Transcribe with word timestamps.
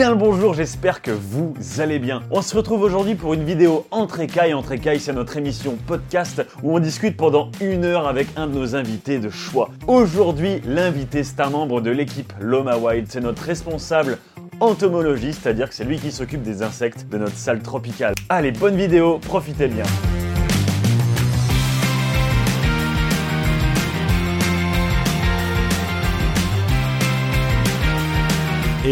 Bien 0.00 0.08
le 0.08 0.16
bonjour, 0.16 0.54
j'espère 0.54 1.02
que 1.02 1.10
vous 1.10 1.52
allez 1.78 1.98
bien. 1.98 2.22
On 2.30 2.40
se 2.40 2.56
retrouve 2.56 2.80
aujourd'hui 2.80 3.16
pour 3.16 3.34
une 3.34 3.44
vidéo 3.44 3.86
entre 3.90 4.20
écailles. 4.20 4.54
Entre 4.54 4.72
écailles, 4.72 4.98
c'est 4.98 5.12
notre 5.12 5.36
émission 5.36 5.76
podcast 5.86 6.42
où 6.62 6.74
on 6.74 6.78
discute 6.78 7.18
pendant 7.18 7.50
une 7.60 7.84
heure 7.84 8.08
avec 8.08 8.28
un 8.36 8.46
de 8.46 8.54
nos 8.54 8.74
invités 8.74 9.18
de 9.18 9.28
choix. 9.28 9.68
Aujourd'hui, 9.86 10.62
l'invité, 10.64 11.22
c'est 11.22 11.40
un 11.40 11.50
membre 11.50 11.82
de 11.82 11.90
l'équipe 11.90 12.32
Loma 12.40 12.78
Wild. 12.78 13.08
C'est 13.10 13.20
notre 13.20 13.42
responsable 13.42 14.16
entomologie, 14.60 15.34
c'est-à-dire 15.34 15.68
que 15.68 15.74
c'est 15.74 15.84
lui 15.84 15.98
qui 15.98 16.12
s'occupe 16.12 16.40
des 16.40 16.62
insectes 16.62 17.06
de 17.10 17.18
notre 17.18 17.36
salle 17.36 17.60
tropicale. 17.60 18.14
Allez, 18.30 18.52
bonne 18.52 18.76
vidéo, 18.76 19.18
profitez 19.18 19.68
bien. 19.68 19.84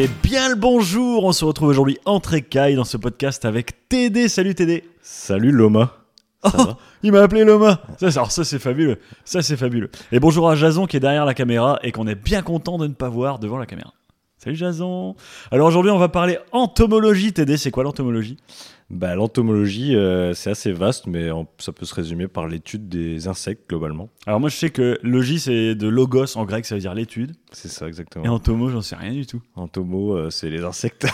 Et 0.00 0.08
bien 0.22 0.50
le 0.50 0.54
bonjour, 0.54 1.24
on 1.24 1.32
se 1.32 1.44
retrouve 1.44 1.70
aujourd'hui 1.70 1.98
entre 2.04 2.34
écailles 2.34 2.76
dans 2.76 2.84
ce 2.84 2.96
podcast 2.96 3.44
avec 3.44 3.88
TD. 3.88 4.28
Salut 4.28 4.54
TD. 4.54 4.84
Salut 5.02 5.50
Loma. 5.50 5.92
Ça 6.44 6.52
oh, 6.54 6.62
va 6.66 6.76
il 7.02 7.10
m'a 7.10 7.20
appelé 7.20 7.42
Loma. 7.42 7.80
Ça, 7.98 8.06
alors 8.06 8.30
ça 8.30 8.44
c'est 8.44 8.60
fabuleux. 8.60 9.00
Ça 9.24 9.42
c'est 9.42 9.56
fabuleux. 9.56 9.90
Et 10.12 10.20
bonjour 10.20 10.48
à 10.48 10.54
Jason 10.54 10.86
qui 10.86 10.96
est 10.96 11.00
derrière 11.00 11.24
la 11.24 11.34
caméra 11.34 11.80
et 11.82 11.90
qu'on 11.90 12.06
est 12.06 12.14
bien 12.14 12.42
content 12.42 12.78
de 12.78 12.86
ne 12.86 12.92
pas 12.92 13.08
voir 13.08 13.40
devant 13.40 13.58
la 13.58 13.66
caméra. 13.66 13.92
Salut 14.36 14.54
Jason. 14.54 15.16
Alors 15.50 15.66
aujourd'hui 15.66 15.90
on 15.90 15.98
va 15.98 16.08
parler 16.08 16.38
entomologie. 16.52 17.32
TD, 17.32 17.56
c'est 17.56 17.72
quoi 17.72 17.82
l'entomologie? 17.82 18.36
Bah, 18.90 19.14
L'entomologie, 19.14 19.94
euh, 19.94 20.32
c'est 20.32 20.50
assez 20.50 20.72
vaste, 20.72 21.06
mais 21.06 21.28
ça 21.58 21.72
peut 21.72 21.84
se 21.84 21.94
résumer 21.94 22.26
par 22.26 22.46
l'étude 22.46 22.88
des 22.88 23.28
insectes 23.28 23.68
globalement. 23.68 24.08
Alors 24.26 24.40
moi 24.40 24.48
je 24.48 24.56
sais 24.56 24.70
que 24.70 24.98
logie 25.02 25.40
c'est 25.40 25.74
de 25.74 25.88
logos 25.88 26.36
en 26.36 26.44
grec, 26.44 26.64
ça 26.64 26.74
veut 26.74 26.80
dire 26.80 26.94
l'étude. 26.94 27.34
C'est 27.52 27.68
ça 27.68 27.86
exactement. 27.86 28.24
Et 28.24 28.28
entomo, 28.28 28.68
j'en 28.68 28.80
sais 28.80 28.96
rien 28.96 29.12
du 29.12 29.26
tout. 29.26 29.42
Entomo, 29.56 30.16
euh, 30.16 30.30
c'est 30.30 30.48
les 30.48 30.64
insectes. 30.64 31.06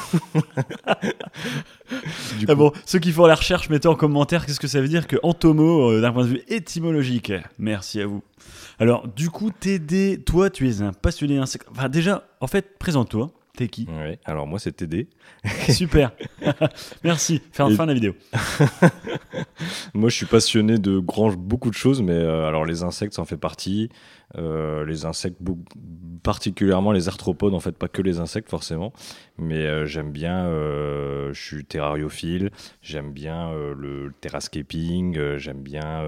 du 2.39 2.47
ah 2.49 2.55
bon, 2.55 2.73
ceux 2.85 2.99
qui 3.01 3.13
font 3.13 3.27
la 3.27 3.35
recherche, 3.35 3.69
mettez 3.71 3.89
en 3.89 3.97
commentaire 3.97 4.47
qu'est-ce 4.47 4.61
que 4.61 4.69
ça 4.69 4.81
veut 4.81 4.89
dire 4.89 5.07
que 5.07 5.17
entomo 5.23 5.91
euh, 5.91 6.01
d'un 6.01 6.13
point 6.13 6.25
de 6.25 6.29
vue 6.29 6.43
étymologique. 6.49 7.33
Merci 7.59 8.01
à 8.01 8.07
vous. 8.07 8.23
Alors 8.79 9.09
du 9.09 9.31
coup, 9.31 9.51
TD, 9.51 10.23
toi 10.25 10.49
tu 10.51 10.69
es 10.69 10.81
un 10.81 10.93
passionné 10.93 11.37
d'insectes. 11.37 11.67
Enfin 11.71 11.89
déjà, 11.89 12.25
en 12.41 12.47
fait, 12.47 12.79
présente-toi. 12.79 13.33
T'es 13.57 13.69
qui 13.69 13.87
ouais, 13.89 14.19
Alors 14.25 14.49
moi 14.49 14.59
c'est 14.59 14.73
TD. 14.73 15.07
Super. 15.69 16.11
Merci. 17.05 17.41
Faire 17.53 17.71
fin 17.71 17.85
de 17.85 17.89
la 17.89 17.95
vidéo. 17.95 18.15
moi 19.95 20.09
je 20.09 20.17
suis 20.17 20.27
passionné 20.27 20.79
de 20.79 20.99
grand, 20.99 21.33
beaucoup 21.37 21.71
de 21.71 21.75
choses, 21.75 22.03
mais 22.03 22.13
euh, 22.13 22.49
alors 22.49 22.65
les 22.65 22.83
insectes 22.83 23.15
ça 23.15 23.23
en 23.23 23.25
fait 23.25 23.37
partie. 23.37 23.91
Euh, 24.37 24.85
les 24.85 25.05
insectes, 25.05 25.39
particulièrement 26.23 26.93
les 26.93 27.09
arthropodes, 27.09 27.55
en 27.55 27.61
fait, 27.61 27.77
pas 27.77 27.89
que 27.89 28.03
les 28.03 28.19
insectes 28.19 28.49
forcément, 28.49 28.93
mais 29.39 29.67
euh, 29.67 29.87
j'aime 29.87 30.11
bien, 30.11 30.47
euh, 30.47 31.33
je 31.33 31.41
suis 31.41 31.65
terrariophile, 31.65 32.51
j'aime 32.83 33.13
bien 33.13 33.53
le 33.53 34.13
terrascaping, 34.21 35.37
j'aime 35.37 35.63
bien, 35.63 36.03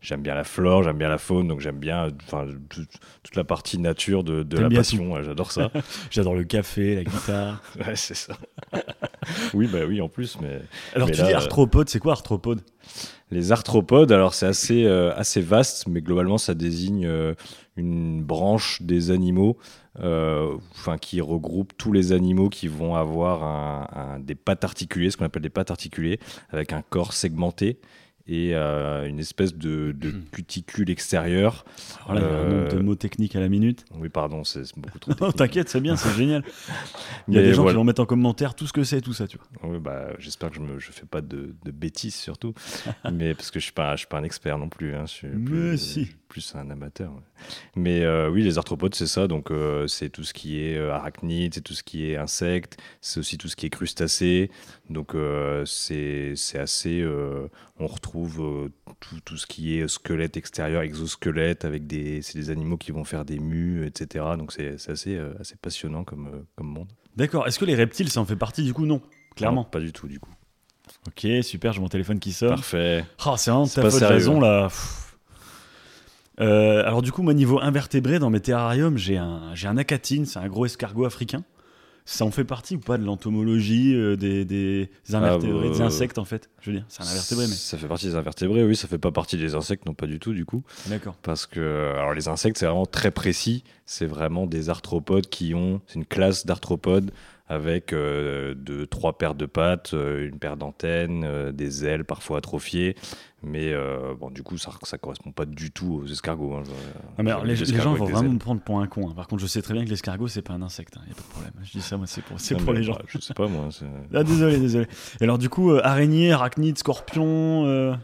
j'aime 0.00 0.22
bien 0.22 0.34
la 0.34 0.44
flore, 0.44 0.82
j'aime 0.82 0.98
bien 0.98 1.08
la 1.08 1.18
faune, 1.18 1.48
donc 1.48 1.60
j'aime 1.60 1.78
bien 1.78 2.08
toute 2.28 3.36
la 3.36 3.44
partie 3.44 3.78
nature 3.78 4.24
de, 4.24 4.42
de 4.42 4.58
la 4.58 4.68
passion, 4.68 5.22
j'adore 5.22 5.52
ça. 5.52 5.70
j'adore 6.10 6.34
le 6.34 6.44
café, 6.44 6.96
la 6.96 7.04
guitare. 7.04 7.62
ouais, 7.76 7.96
c'est 7.96 8.14
ça. 8.14 8.36
oui, 9.54 9.68
bah 9.70 9.80
oui, 9.86 10.00
en 10.00 10.08
plus, 10.08 10.38
mais. 10.40 10.60
Alors 10.94 11.10
tu 11.10 11.22
dis 11.22 11.32
arthropode, 11.32 11.88
c'est 11.88 11.98
quoi 11.98 12.12
arthropode? 12.12 12.60
Les 13.30 13.52
arthropodes, 13.52 14.12
alors 14.12 14.34
c'est 14.34 14.46
assez, 14.46 14.84
euh, 14.84 15.12
assez 15.16 15.40
vaste, 15.40 15.88
mais 15.88 16.02
globalement 16.02 16.38
ça 16.38 16.54
désigne 16.54 17.06
euh, 17.06 17.34
une 17.76 18.22
branche 18.22 18.82
des 18.82 19.10
animaux 19.10 19.56
euh, 19.98 20.54
enfin, 20.72 20.98
qui 20.98 21.20
regroupe 21.20 21.72
tous 21.76 21.90
les 21.90 22.12
animaux 22.12 22.48
qui 22.48 22.68
vont 22.68 22.94
avoir 22.94 24.18
des 24.20 24.34
pattes 24.34 24.62
articulées, 24.62 25.10
ce 25.10 25.16
qu'on 25.16 25.24
appelle 25.24 25.42
des 25.42 25.50
pattes 25.50 25.70
articulées, 25.70 26.20
avec 26.50 26.72
un 26.72 26.82
corps 26.82 27.12
segmenté 27.12 27.80
et 28.26 28.54
euh, 28.54 29.06
une 29.06 29.18
espèce 29.18 29.54
de, 29.54 29.92
de 29.92 30.10
cuticule 30.32 30.90
extérieure. 30.90 31.64
Voilà, 32.06 32.20
il 32.20 32.24
y 32.24 32.26
a 32.26 32.32
un 32.32 32.48
nombre 32.48 32.68
de 32.68 32.76
euh, 32.76 32.82
mots 32.82 32.94
techniques 32.94 33.36
à 33.36 33.40
la 33.40 33.48
minute. 33.48 33.84
Oui, 33.94 34.08
pardon, 34.08 34.44
c'est 34.44 34.62
beaucoup 34.76 34.98
trop. 34.98 35.32
T'inquiète, 35.32 35.68
c'est 35.68 35.80
bien, 35.80 35.96
c'est 35.96 36.14
génial. 36.16 36.42
Il 37.28 37.34
y 37.34 37.38
a 37.38 37.42
des 37.42 37.54
gens 37.54 37.66
qui 37.66 37.74
vont 37.74 37.84
mettre 37.84 38.02
en 38.02 38.06
commentaire 38.06 38.54
tout 38.54 38.66
ce 38.66 38.72
que 38.72 38.84
c'est, 38.84 39.00
tout 39.00 39.12
ça, 39.12 39.26
tu 39.26 39.38
vois. 39.38 39.70
Oui, 39.70 39.78
bah, 39.78 40.08
j'espère 40.18 40.50
que 40.50 40.56
je 40.56 40.60
ne 40.60 40.78
fais 40.78 41.06
pas 41.06 41.20
de, 41.20 41.54
de, 41.64 41.70
bêtises 41.70 42.14
surtout, 42.14 42.54
mais 43.12 43.34
parce 43.34 43.50
que 43.50 43.60
je 43.60 43.70
ne 43.76 43.90
suis, 43.90 43.98
suis 43.98 44.06
pas 44.06 44.18
un 44.18 44.24
expert 44.24 44.58
non 44.58 44.68
plus. 44.68 44.94
Hein, 44.94 45.04
je 45.06 45.12
suis 45.12 45.28
mais 45.28 45.76
si 45.76 46.10
plus 46.34 46.56
un 46.56 46.68
amateur. 46.68 47.12
Mais 47.76 48.02
euh, 48.02 48.28
oui, 48.28 48.42
les 48.42 48.58
arthropodes, 48.58 48.96
c'est 48.96 49.06
ça. 49.06 49.28
Donc, 49.28 49.52
euh, 49.52 49.86
c'est 49.86 50.08
tout 50.08 50.24
ce 50.24 50.34
qui 50.34 50.60
est 50.60 50.76
euh, 50.76 50.92
arachnide, 50.92 51.54
c'est 51.54 51.60
tout 51.60 51.74
ce 51.74 51.84
qui 51.84 52.10
est 52.10 52.16
insectes, 52.16 52.76
c'est 53.00 53.20
aussi 53.20 53.38
tout 53.38 53.46
ce 53.46 53.54
qui 53.54 53.66
est 53.66 53.70
crustacé. 53.70 54.50
Donc, 54.90 55.14
c'est 55.64 56.34
assez. 56.54 57.06
on 57.78 57.86
retrouve 57.86 58.68
tout, 58.98 59.20
tout, 59.24 59.36
ce 59.36 59.46
qui 59.46 59.78
est 59.78 59.86
squelette 59.86 60.36
extérieur, 60.36 60.82
exosquelette, 60.82 61.64
avec 61.64 61.86
des. 61.86 62.20
Des 62.34 62.50
animaux 62.50 62.78
qui 62.78 62.90
vont 62.90 63.04
faire 63.04 63.24
des 63.24 63.38
mues, 63.38 63.86
etc. 63.86 64.24
Donc, 64.36 64.52
c'est 64.52 64.74
assez, 64.90 65.16
assez 65.38 65.54
passionnant 65.54 66.02
comme, 66.02 66.44
comme 66.56 66.66
monde. 66.66 66.88
D'accord. 67.14 67.46
Est-ce 67.46 67.60
que 67.60 67.64
les 67.64 67.76
reptiles, 67.76 68.08
ça 68.08 68.20
en 68.20 68.24
fait 68.24 68.34
partie 68.34 68.64
Du 68.64 68.74
coup, 68.74 68.86
non. 68.86 69.00
Clairement. 69.36 69.62
pas 69.62 69.78
du 69.78 69.92
tout, 69.92 70.08
du 70.08 70.18
coup. 70.18 70.32
Ok, 71.06 71.26
super, 71.42 71.72
j'ai 71.72 71.80
mon 71.80 71.88
téléphone 71.88 72.18
qui 72.18 72.32
sonne. 72.32 72.50
Parfait. 72.50 73.04
Oh, 73.24 73.34
c'est 73.36 73.50
vraiment 73.50 73.68
ta 73.68 73.88
faute, 73.88 74.02
raison 74.02 74.40
là. 74.40 74.68
Euh, 76.40 76.84
alors 76.84 77.02
du 77.02 77.12
coup, 77.12 77.22
moi 77.22 77.34
niveau 77.34 77.60
invertébré 77.60 78.18
dans 78.18 78.30
mes 78.30 78.40
terrariums, 78.40 78.98
j'ai 78.98 79.16
un, 79.16 79.54
j'ai 79.54 79.68
un 79.68 79.76
acatine, 79.76 80.26
c'est 80.26 80.38
un 80.38 80.48
gros 80.48 80.66
escargot 80.66 81.04
africain. 81.04 81.44
Ça 82.06 82.26
en 82.26 82.30
fait 82.30 82.44
partie 82.44 82.76
ou 82.76 82.80
pas 82.80 82.98
de 82.98 83.04
l'entomologie 83.04 83.94
euh, 83.94 84.14
des, 84.14 84.44
des, 84.44 84.90
invertébrés, 85.14 85.70
des 85.70 85.76
ah, 85.76 85.78
bah, 85.78 85.84
insectes 85.86 86.18
en 86.18 86.26
fait? 86.26 86.50
Je 86.60 86.70
veux 86.70 86.76
dire, 86.76 86.84
c'est 86.88 87.02
un 87.02 87.06
invertébré, 87.06 87.46
mais. 87.46 87.54
Ça 87.54 87.78
fait 87.78 87.88
partie 87.88 88.08
des 88.08 88.14
invertébrés, 88.14 88.62
oui, 88.62 88.76
ça 88.76 88.88
fait 88.88 88.98
pas 88.98 89.10
partie 89.10 89.38
des 89.38 89.54
insectes, 89.54 89.86
non 89.86 89.94
pas 89.94 90.06
du 90.06 90.18
tout, 90.18 90.34
du 90.34 90.44
coup. 90.44 90.64
D'accord. 90.86 91.14
Parce 91.22 91.46
que, 91.46 91.94
alors 91.96 92.12
les 92.12 92.28
insectes, 92.28 92.58
c'est 92.58 92.66
vraiment 92.66 92.84
très 92.84 93.10
précis, 93.10 93.64
c'est 93.86 94.04
vraiment 94.04 94.46
des 94.46 94.68
arthropodes 94.68 95.28
qui 95.28 95.54
ont, 95.54 95.80
c'est 95.86 95.94
une 95.94 96.04
classe 96.04 96.44
d'arthropodes 96.44 97.10
avec 97.46 97.92
euh, 97.92 98.54
deux, 98.54 98.86
trois 98.86 99.18
paires 99.18 99.34
de 99.34 99.46
pattes, 99.46 99.92
euh, 99.92 100.26
une 100.26 100.38
paire 100.38 100.56
d'antennes, 100.56 101.24
euh, 101.24 101.52
des 101.52 101.84
ailes 101.84 102.04
parfois 102.04 102.38
atrophiées. 102.38 102.96
Mais 103.44 103.74
bon, 104.18 104.30
du 104.30 104.42
coup, 104.42 104.58
ça 104.58 104.70
ne 104.70 104.98
correspond 104.98 105.32
pas 105.32 105.44
du 105.44 105.70
tout 105.70 106.00
aux 106.02 106.06
escargots. 106.06 106.54
Hein. 106.54 106.62
Ah, 107.18 107.22
mais 107.22 107.32
les, 107.44 107.56
gens 107.56 107.94
vont 107.94 108.06
vraiment 108.06 108.32
me 108.32 108.38
prendre 108.38 108.60
pour 108.60 108.80
un 108.80 108.86
con. 108.86 109.08
Hein. 109.10 109.14
Par 109.14 109.28
contre, 109.28 109.42
je 109.42 109.46
sais 109.46 109.62
très 109.62 109.74
bien 109.74 109.84
que 109.84 109.90
l'escargot, 109.90 110.28
c'est 110.28 110.42
pas 110.42 110.54
un 110.54 110.62
insecte. 110.62 110.94
Il 110.96 111.00
hein. 111.00 111.02
n'y 111.06 111.12
a 111.12 111.14
pas 111.14 111.22
de 111.22 111.28
problème. 111.28 111.52
Je 111.62 111.72
dis 111.72 111.82
ça, 111.82 111.96
moi, 111.96 112.06
c'est 112.06 112.22
pour, 112.22 112.64
pour 112.64 112.72
les 112.72 112.82
gens. 112.82 112.98
Je 113.06 113.18
sais 113.18 113.34
pas, 113.34 113.46
moi. 113.48 113.68
Ah, 114.14 114.24
désolé, 114.24 114.58
désolé. 114.58 114.86
Et 115.20 115.24
alors, 115.24 115.38
du 115.38 115.48
coup, 115.48 115.72
araignée, 115.72 116.32
arachnide, 116.32 116.78
scorpion. 116.78 117.98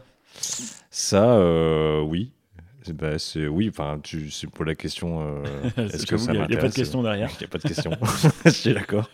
Ça, 0.89 2.01
oui. 2.03 2.31
Bah, 2.89 3.11
oui, 3.49 3.69
enfin, 3.69 3.99
tu 4.01 4.31
c'est 4.31 4.47
pour 4.47 4.65
la 4.65 4.73
question. 4.73 5.21
Euh, 5.21 5.43
est-ce 5.77 6.07
que 6.07 6.17
ça 6.17 6.33
Il 6.33 6.39
n'y 6.39 6.43
a, 6.55 6.57
pas 6.57 6.67
de 6.67 6.73
question 6.73 7.03
derrière. 7.03 7.29
Il 7.35 7.37
n'y 7.39 7.45
a 7.45 7.47
pas 7.47 7.59
de 7.59 7.63
question. 7.63 7.91
Je 8.45 8.49
suis 8.49 8.73
d'accord. 8.73 9.09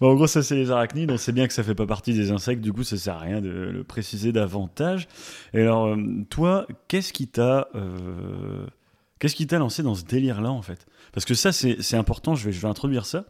bon, 0.00 0.12
en 0.12 0.14
gros, 0.14 0.28
ça 0.28 0.42
c'est 0.42 0.54
les 0.54 0.70
arachnides. 0.70 1.10
On 1.10 1.16
sait 1.16 1.32
bien 1.32 1.48
que 1.48 1.52
ça 1.52 1.64
fait 1.64 1.74
pas 1.74 1.86
partie 1.86 2.14
des 2.14 2.30
insectes. 2.30 2.60
Du 2.60 2.72
coup, 2.72 2.84
ça 2.84 2.96
sert 2.96 3.14
à 3.14 3.20
rien 3.20 3.40
de 3.40 3.48
le 3.48 3.82
préciser 3.82 4.30
davantage. 4.30 5.08
Et 5.54 5.62
alors, 5.62 5.86
euh, 5.86 5.96
toi, 6.30 6.66
qu'est-ce 6.86 7.12
qui 7.12 7.26
t'a, 7.26 7.68
euh, 7.74 8.66
qu'est-ce 9.18 9.34
qui 9.34 9.48
t'a 9.48 9.58
lancé 9.58 9.82
dans 9.82 9.96
ce 9.96 10.04
délire-là 10.04 10.52
en 10.52 10.62
fait? 10.62 10.86
Parce 11.12 11.24
que 11.24 11.34
ça, 11.34 11.50
c'est 11.50 11.96
important. 11.96 12.36
Je 12.36 12.44
vais, 12.44 12.52
je 12.52 12.60
vais 12.60 12.68
introduire 12.68 13.06
ça. 13.06 13.24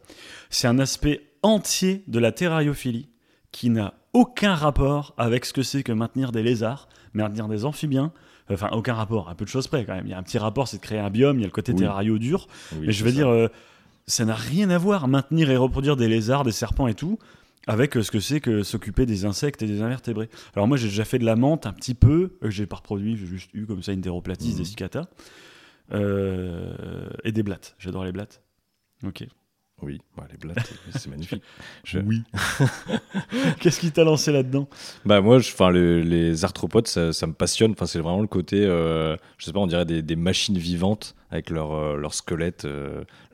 C'est 0.50 0.69
un 0.69 0.78
aspect 0.78 1.22
entier 1.42 2.04
de 2.06 2.19
la 2.19 2.32
terrariophilie 2.32 3.08
qui 3.50 3.70
n'a 3.70 3.94
aucun 4.12 4.54
rapport 4.54 5.14
avec 5.16 5.44
ce 5.47 5.53
que 5.53 5.62
c'est 5.62 5.82
que 5.82 5.92
maintenir 5.92 6.32
des 6.32 6.42
lézards, 6.42 6.88
maintenir 7.14 7.48
des 7.48 7.64
amphibiens, 7.64 8.12
Enfin, 8.50 8.70
aucun 8.72 8.94
rapport, 8.94 9.28
un 9.28 9.34
peu 9.34 9.44
de 9.44 9.50
choses 9.50 9.66
près 9.66 9.84
quand 9.84 9.94
même. 9.94 10.06
Il 10.06 10.10
y 10.10 10.14
a 10.14 10.19
un 10.19 10.22
petit 10.22 10.38
rapport, 10.38 10.69
c'est 10.69 10.78
de 10.78 10.82
créer 10.82 10.98
un 10.98 11.10
biome, 11.10 11.38
il 11.38 11.41
y 11.41 11.44
a 11.44 11.47
le 11.47 11.53
côté 11.53 11.75
terrario 11.75 12.19
dur. 12.19 12.48
mais 12.81 12.92
je 12.92 13.04
veux 13.04 13.12
dire, 13.12 13.28
euh, 13.28 13.48
ça 14.06 14.25
n'a 14.25 14.34
rien 14.34 14.70
à 14.70 14.78
voir, 14.78 15.09
maintenir 15.09 15.50
et 15.50 15.56
reproduire 15.56 15.97
des 15.97 16.09
lézards, 16.09 16.44
des 16.44 16.53
serpents 16.53 16.88
et 16.88 16.94
tout, 16.94 17.19
avec 17.67 17.96
euh, 17.96 18.02
ce 18.02 18.11
que 18.11 18.20
c'est 18.20 18.40
que 18.40 18.62
s'occuper 18.62 19.06
des 19.06 19.25
insectes 19.25 19.62
et 19.62 19.67
des 19.67 19.82
invertébrés. 19.82 20.31
Alors 20.55 20.67
moi, 20.67 20.76
j'ai 20.76 20.88
déjà 20.88 21.05
fait 21.05 21.19
de 21.19 21.25
la 21.25 21.37
menthe 21.37 21.67
un 21.67 21.72
petit 21.72 21.94
peu, 21.94 22.38
euh, 22.43 22.50
j'ai 22.50 22.67
pas 22.67 22.76
reproduit, 22.76 23.17
j'ai 23.17 23.26
juste 23.26 23.50
eu 23.55 23.67
comme 23.67 23.82
ça 23.82 23.93
une 23.93 24.00
déroplatis, 24.00 24.55
des 24.55 24.64
cicata, 24.64 25.08
et 25.93 27.32
des 27.32 27.43
blattes. 27.43 27.75
J'adore 27.78 28.05
les 28.05 28.12
blattes. 28.12 28.43
Ok. 29.06 29.26
Oui, 29.80 30.00
bah, 30.16 30.26
les 30.30 30.36
blattes, 30.36 30.72
c'est 30.90 31.08
magnifique. 31.08 31.42
Oui. 32.04 32.22
Qu'est-ce 33.60 33.78
qui 33.78 33.92
t'a 33.92 34.02
lancé 34.02 34.32
là-dedans? 34.32 34.69
Bah 35.04 35.20
moi, 35.20 35.36
enfin 35.36 35.70
les 35.70 36.44
arthropodes, 36.44 36.88
ça, 36.88 37.26
me 37.26 37.32
passionne. 37.32 37.72
Enfin, 37.72 37.86
c'est 37.86 38.00
vraiment 38.00 38.20
le 38.20 38.26
côté, 38.26 38.64
euh, 38.64 39.16
je 39.38 39.44
sais 39.44 39.52
pas, 39.52 39.60
on 39.60 39.66
dirait 39.66 39.84
des, 39.84 40.16
machines 40.16 40.58
vivantes 40.58 41.14
avec 41.30 41.50
leur, 41.50 41.96
leur 41.96 42.14
squelette, 42.14 42.66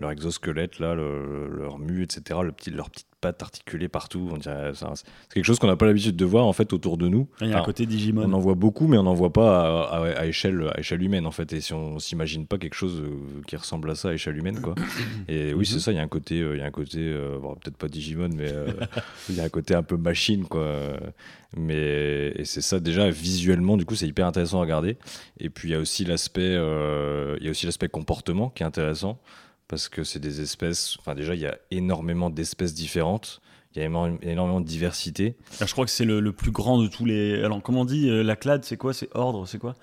leur 0.01 0.11
exosquelette, 0.11 0.79
là, 0.79 0.95
leur 0.95 1.79
mu, 1.79 2.03
etc., 2.03 2.41
le 2.43 2.53
petit, 2.53 2.71
leur 2.71 2.91
petite 2.91 3.07
pattes 3.25 3.43
articulées 3.43 3.89
partout. 3.89 4.29
On 4.31 4.37
dirait, 4.37 4.73
c'est 4.75 5.07
quelque 5.33 5.45
chose 5.45 5.59
qu'on 5.59 5.67
n'a 5.67 5.77
pas 5.77 5.87
l'habitude 5.87 6.15
de 6.15 6.25
voir 6.27 6.45
en 6.45 6.53
fait 6.53 6.73
autour 6.75 6.99
de 6.99 7.09
nous. 7.09 7.27
Il 7.41 7.49
y 7.49 7.53
a 7.55 7.59
un 7.59 7.63
côté 7.63 7.87
Digimon. 7.87 8.25
On 8.27 8.33
en 8.35 8.39
voit 8.39 8.55
beaucoup, 8.55 8.87
mais 8.87 8.99
on 8.99 9.05
n'en 9.05 9.15
voit 9.15 9.33
pas 9.33 9.89
à, 9.89 10.27
échelle, 10.27 10.71
à 10.75 10.81
échelle 10.81 11.03
humaine 11.03 11.27
en 11.27 11.31
fait. 11.31 11.51
Et 11.55 11.61
si 11.61 11.73
on 11.73 11.99
s'imagine 11.99 12.47
pas 12.47 12.59
quelque 12.59 12.75
chose 12.75 13.01
euh, 13.01 13.41
qui 13.47 13.57
ressemble 13.57 13.91
à 13.91 13.95
ça 13.95 14.11
à 14.11 14.13
échelle 14.13 14.37
humaine, 14.37 14.61
quoi. 14.61 14.75
Et 15.29 15.55
oui, 15.55 15.65
c'est 15.65 15.77
mhm. 15.77 15.81
ça. 15.81 15.93
Il 15.93 15.97
y 15.97 16.01
a 16.01 16.03
un 16.03 16.09
côté, 16.09 16.41
euh, 16.41 16.57
il 16.57 16.61
y 16.61 16.63
a 16.63 16.67
un 16.67 16.71
côté, 16.71 16.99
euh, 17.01 17.39
peut-être 17.63 17.79
pas 17.79 17.89
Digimon, 17.89 18.29
mais 18.37 18.53
il 19.31 19.37
y 19.37 19.41
a 19.41 19.45
un 19.45 19.49
côté 19.49 19.75
un 19.75 19.83
peu 19.83 19.97
machine, 19.97 20.45
quoi. 20.45 20.69
Mais 21.57 22.33
et 22.37 22.45
c'est 22.45 22.61
ça 22.61 22.81
déjà 22.81 23.11
visuellement, 23.11 23.77
du 23.77 23.85
coup, 23.85 23.95
c'est 23.95 24.09
hyper 24.09 24.27
intéressant 24.27 24.59
à 24.59 24.63
regarder. 24.63 24.97
Et 25.39 25.51
puis 25.51 25.69
il 25.69 25.73
y 25.73 25.75
a 25.75 25.79
aussi 25.79 26.05
l'aspect, 26.05 26.55
il 26.55 27.45
y 27.45 27.49
a 27.49 27.51
aussi 27.51 27.67
l'aspect 27.67 27.89
comportement 27.89 28.51
qui 28.51 28.63
est 28.63 28.67
intéressant 28.67 29.21
parce 29.69 29.89
que 29.89 30.05
c'est 30.05 30.19
des 30.19 30.41
espèces. 30.41 30.97
Enfin, 30.99 31.15
déjà, 31.15 31.35
il 31.35 31.41
y 31.41 31.47
a 31.47 31.59
énormément 31.71 32.31
d'espèces 32.31 32.75
différentes. 32.75 33.41
Il 33.75 33.83
y 33.83 33.85
a 33.85 33.87
énormément 33.87 34.61
de 34.61 34.67
diversité. 34.67 35.37
Ah, 35.61 35.67
je 35.67 35.73
crois 35.73 35.85
que 35.85 35.91
c'est 35.91 36.05
le, 36.05 36.33
plus 36.33 36.53
grand 36.53 36.81
de 36.81 36.87
tous 36.87 37.05
les. 37.05 37.43
Alors, 37.43 37.61
comment 37.61 37.81
on 37.81 37.85
dit 37.85 38.09
euh, 38.09 38.23
La 38.23 38.37
clade, 38.37 38.65
c'est 38.65 38.77
quoi? 38.77 38.95
C'est 38.95 39.09
ordre 39.15 39.49
C'est 39.49 39.59
quoi? 39.59 39.75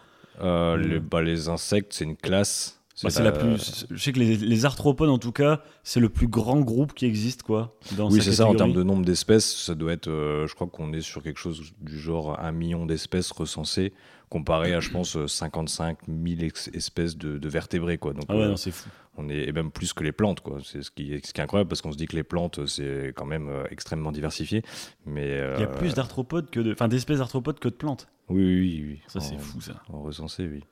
Euh, 0.41 0.77
les, 0.77 0.99
bah, 0.99 1.21
les 1.21 1.49
insectes, 1.49 1.91
c'est 1.93 2.05
une 2.05 2.15
classe. 2.15 2.80
Bah, 3.03 3.09
c'est 3.09 3.23
la... 3.23 3.31
plus. 3.31 3.85
Je 3.89 3.97
sais 3.97 4.11
que 4.11 4.19
les, 4.19 4.65
arthropodes, 4.65 5.09
en 5.09 5.17
tout 5.17 5.31
cas, 5.31 5.61
c'est 5.83 5.99
le 5.99 6.09
plus 6.09 6.27
grand 6.27 6.59
groupe 6.59 6.93
qui 6.93 7.05
existe, 7.05 7.43
quoi. 7.43 7.75
oui, 7.97 8.21
c'est 8.21 8.33
ça. 8.33 8.47
En 8.47 8.55
termes 8.55 8.73
de 8.73 8.83
nombre 8.83 9.05
d'espèces, 9.05 9.55
ça 9.55 9.75
doit 9.75 9.93
être. 9.93 10.07
Euh, 10.07 10.47
je 10.47 10.55
crois 10.55 10.67
qu'on 10.67 10.93
est 10.93 11.01
sur 11.01 11.23
quelque 11.23 11.39
chose 11.39 11.73
du 11.79 11.99
genre 11.99 12.39
un 12.39 12.51
million 12.51 12.85
d'espèces 12.85 13.31
recensées, 13.31 13.93
comparé 14.29 14.73
à, 14.73 14.79
je 14.79 14.89
pense, 14.89 15.25
55 15.25 15.97
000 16.07 16.41
espèces 16.73 17.17
de, 17.17 17.37
de 17.37 17.49
vertébrés, 17.49 17.97
quoi. 17.97 18.13
Donc, 18.13 18.25
ah 18.29 18.35
ouais, 18.35 18.53
c'est 18.57 18.71
fou 18.71 18.89
on 19.17 19.29
est 19.29 19.47
et 19.47 19.51
même 19.51 19.71
plus 19.71 19.91
que 19.91 20.05
les 20.05 20.13
plantes 20.13 20.39
quoi 20.39 20.59
c'est 20.63 20.81
ce 20.81 20.89
qui, 20.89 21.19
ce 21.23 21.33
qui 21.33 21.41
est 21.41 21.43
incroyable 21.43 21.67
parce 21.67 21.81
qu'on 21.81 21.91
se 21.91 21.97
dit 21.97 22.05
que 22.05 22.15
les 22.15 22.23
plantes 22.23 22.65
c'est 22.65 23.11
quand 23.15 23.25
même 23.25 23.49
euh, 23.49 23.65
extrêmement 23.69 24.11
diversifié 24.11 24.63
mais 25.05 25.37
il 25.57 25.61
y 25.61 25.63
a 25.63 25.67
plus 25.67 25.93
d'arthropodes 25.93 26.49
que 26.49 26.61
de 26.61 26.71
enfin 26.71 26.87
d'espèces 26.87 27.17
d'arthropodes 27.17 27.59
que 27.59 27.67
de 27.67 27.73
plantes 27.73 28.07
oui 28.29 28.41
oui 28.41 28.85
oui, 28.87 28.99
ça 29.07 29.19
c'est 29.19 29.37
fou 29.37 29.59
ça 29.59 29.83
en 29.89 30.01
recensé 30.01 30.47
oui 30.47 30.63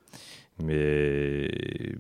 mais 0.64 1.50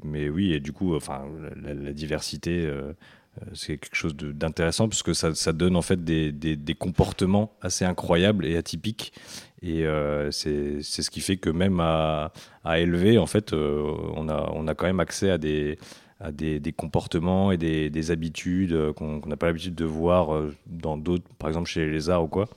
mais 0.04 0.30
oui 0.30 0.54
et 0.54 0.60
du 0.60 0.72
coup 0.74 0.96
enfin 0.96 1.26
la, 1.62 1.94
diversité 1.94 2.66
euh, 2.66 2.94
euh, 3.42 3.46
c'est 3.54 3.78
quelque 3.78 3.96
chose 3.96 4.16
d'intéressant 4.16 4.90
puisque 4.90 5.16
ça, 5.16 5.34
ça, 5.36 5.54
donne 5.54 5.76
en 5.76 5.82
fait 5.82 6.04
des, 6.04 6.32
des, 6.32 6.76
comportements 6.76 7.54
assez 7.62 7.86
incroyables 7.86 8.46
et 8.46 8.58
atypiques 8.58 9.14
et 9.62 9.86
c'est 10.32 10.82
ce 10.82 11.10
qui 11.10 11.22
fait 11.22 11.38
que 11.38 11.50
même 11.50 11.80
à, 11.80 12.32
à 12.64 12.80
élever 12.80 13.18
en 13.18 13.28
fait 13.28 13.54
on 13.54 14.30
a 14.30 14.52
on 14.54 14.68
a 14.68 14.76
quand 14.76 14.88
même 14.88 15.00
accès 15.00 15.30
à 15.30 15.38
des 15.38 15.78
à 16.20 16.32
des, 16.32 16.74
comportements 16.76 17.52
et 17.52 17.58
des, 17.58 18.12
habitudes 18.12 18.74
euh, 18.74 18.94
qu'on 18.94 19.22
n'a 19.26 19.38
pas 19.38 19.48
l'habitude 19.48 19.76
de 19.76 19.86
voir 19.86 20.36
euh, 20.36 20.54
dans 20.68 20.98
d'autres, 20.98 21.26
par 21.38 21.50
exemple 21.50 21.70
chez 21.70 21.86
les 21.86 21.92
lézards 21.92 22.24
ou 22.24 22.28
quoi. 22.28 22.50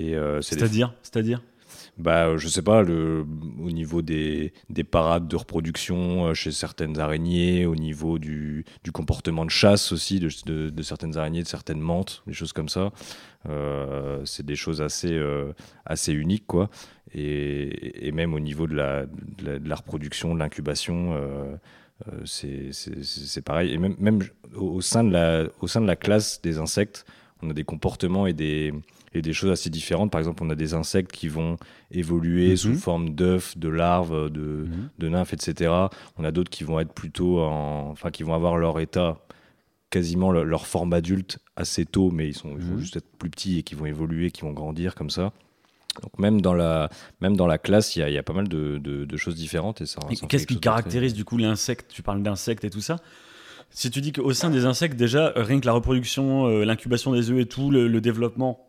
Euh, 0.00 0.40
c'est-à-dire 0.40 0.94
C'est-à-dire? 1.02 1.42
Bah, 1.98 2.36
je 2.36 2.48
sais 2.48 2.62
pas, 2.62 2.82
le, 2.82 3.24
au 3.62 3.70
niveau 3.70 4.02
des, 4.02 4.52
des 4.68 4.84
parades 4.84 5.28
de 5.28 5.36
reproduction 5.36 6.34
chez 6.34 6.50
certaines 6.50 6.98
araignées, 6.98 7.66
au 7.66 7.76
niveau 7.76 8.18
du, 8.18 8.64
du 8.82 8.92
comportement 8.92 9.44
de 9.44 9.50
chasse 9.50 9.92
aussi 9.92 10.20
de, 10.20 10.70
de, 10.70 10.82
certaines 10.82 11.16
araignées, 11.16 11.42
de 11.42 11.48
certaines 11.48 11.80
menthes, 11.80 12.22
des 12.26 12.32
choses 12.32 12.52
comme 12.52 12.68
ça. 12.68 12.90
c'est 14.24 14.44
des 14.44 14.56
choses 14.56 14.82
assez, 14.82 15.20
assez 15.86 16.12
uniques, 16.12 16.46
quoi. 16.46 16.68
Et, 17.14 18.08
et, 18.08 18.12
même 18.12 18.34
au 18.34 18.40
niveau 18.40 18.66
de 18.66 18.74
la, 18.74 19.06
de 19.06 19.68
la, 19.68 19.76
reproduction, 19.76 20.34
de 20.34 20.40
l'incubation, 20.40 21.14
euh, 22.08 22.22
c'est 22.24 23.42
pareil. 23.44 23.72
Et 23.72 23.78
même, 23.78 23.94
même 23.98 24.20
au, 24.56 24.80
sein 24.80 25.04
de 25.04 25.12
la, 25.12 25.44
au 25.60 25.68
sein 25.68 25.80
de 25.80 25.86
la 25.86 25.96
classe 25.96 26.42
des 26.42 26.58
insectes, 26.58 27.04
on 27.42 27.50
a 27.50 27.52
des 27.52 27.64
comportements 27.64 28.26
et 28.26 28.32
des, 28.32 28.72
et 29.14 29.22
des 29.22 29.32
choses 29.32 29.50
assez 29.50 29.70
différentes. 29.70 30.10
Par 30.10 30.18
exemple, 30.18 30.42
on 30.44 30.50
a 30.50 30.54
des 30.54 30.74
insectes 30.74 31.12
qui 31.12 31.28
vont 31.28 31.56
évoluer 31.90 32.50
mhm. 32.50 32.56
sous 32.56 32.74
forme 32.74 33.14
d'œufs, 33.14 33.56
de 33.56 33.68
larves, 33.68 34.30
de, 34.30 34.66
de, 34.98 35.08
nymphes, 35.08 35.32
etc. 35.32 35.72
On 36.18 36.24
a 36.24 36.32
d'autres 36.32 36.50
qui 36.50 36.64
vont 36.64 36.80
être 36.80 36.92
plutôt 36.92 37.40
en, 37.40 37.90
enfin, 37.90 38.10
qui 38.10 38.22
vont 38.22 38.34
avoir 38.34 38.56
leur 38.56 38.80
état 38.80 39.18
quasiment 39.90 40.32
leur, 40.32 40.66
forme 40.66 40.92
adulte 40.92 41.38
assez 41.54 41.84
tôt, 41.84 42.10
mais 42.10 42.26
ils, 42.28 42.34
sont, 42.34 42.50
ils 42.56 42.64
vont 42.64 42.74
mhm. 42.74 42.80
juste 42.80 42.96
être 42.96 43.08
plus 43.16 43.30
petits 43.30 43.58
et 43.58 43.62
qui 43.62 43.76
vont 43.76 43.86
évoluer, 43.86 44.32
qui 44.32 44.42
vont 44.42 44.52
grandir 44.52 44.96
comme 44.96 45.10
ça. 45.10 45.32
Donc 46.02 46.18
même 46.18 46.40
dans 46.40 46.54
la, 46.54 46.90
même 47.20 47.36
dans 47.36 47.46
la 47.46 47.58
classe, 47.58 47.94
il 47.94 48.00
y 48.00 48.02
a, 48.02 48.10
y 48.10 48.18
a, 48.18 48.22
pas 48.24 48.32
mal 48.32 48.48
de, 48.48 48.78
de, 48.78 49.16
choses 49.16 49.36
différentes. 49.36 49.80
Et 49.80 49.86
ça, 49.86 50.00
Qu'est-ce 50.28 50.48
qui 50.48 50.58
caractérise 50.58 51.14
du 51.14 51.24
coup 51.24 51.36
l'insecte? 51.36 51.92
Tu 51.92 52.02
parles 52.02 52.22
d'insectes 52.22 52.64
et 52.64 52.70
tout 52.70 52.80
ça. 52.80 52.96
Si 53.70 53.90
tu 53.90 54.00
dis 54.00 54.12
qu'au 54.12 54.32
sein 54.32 54.50
des 54.50 54.66
insectes, 54.66 54.96
déjà, 54.96 55.32
rien 55.34 55.60
que 55.60 55.66
la 55.66 55.72
reproduction, 55.72 56.46
euh, 56.46 56.64
l'incubation 56.64 57.12
des 57.12 57.30
œufs 57.30 57.40
et 57.40 57.46
tout, 57.46 57.70
le, 57.70 58.00
développement, 58.00 58.66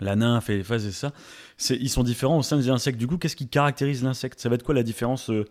la 0.00 0.16
nymphe 0.16 0.50
et 0.50 0.58
les 0.58 0.62
phases 0.62 0.86
et 0.86 0.92
ça, 0.92 1.12
ils 1.70 1.88
sont 1.90 2.02
différents 2.02 2.38
au 2.38 2.42
sein 2.42 2.56
des 2.56 2.68
insectes. 2.68 2.98
Du 2.98 3.06
coup, 3.06 3.18
qu'est-ce 3.18 3.36
qui 3.36 3.48
caractérise 3.48 4.02
l'insecte? 4.02 4.40
Ça 4.40 4.48
va 4.48 4.56
être 4.56 4.62
quoi 4.62 4.74
la 4.74 4.82
différence 4.82 5.30
euh, 5.30 5.46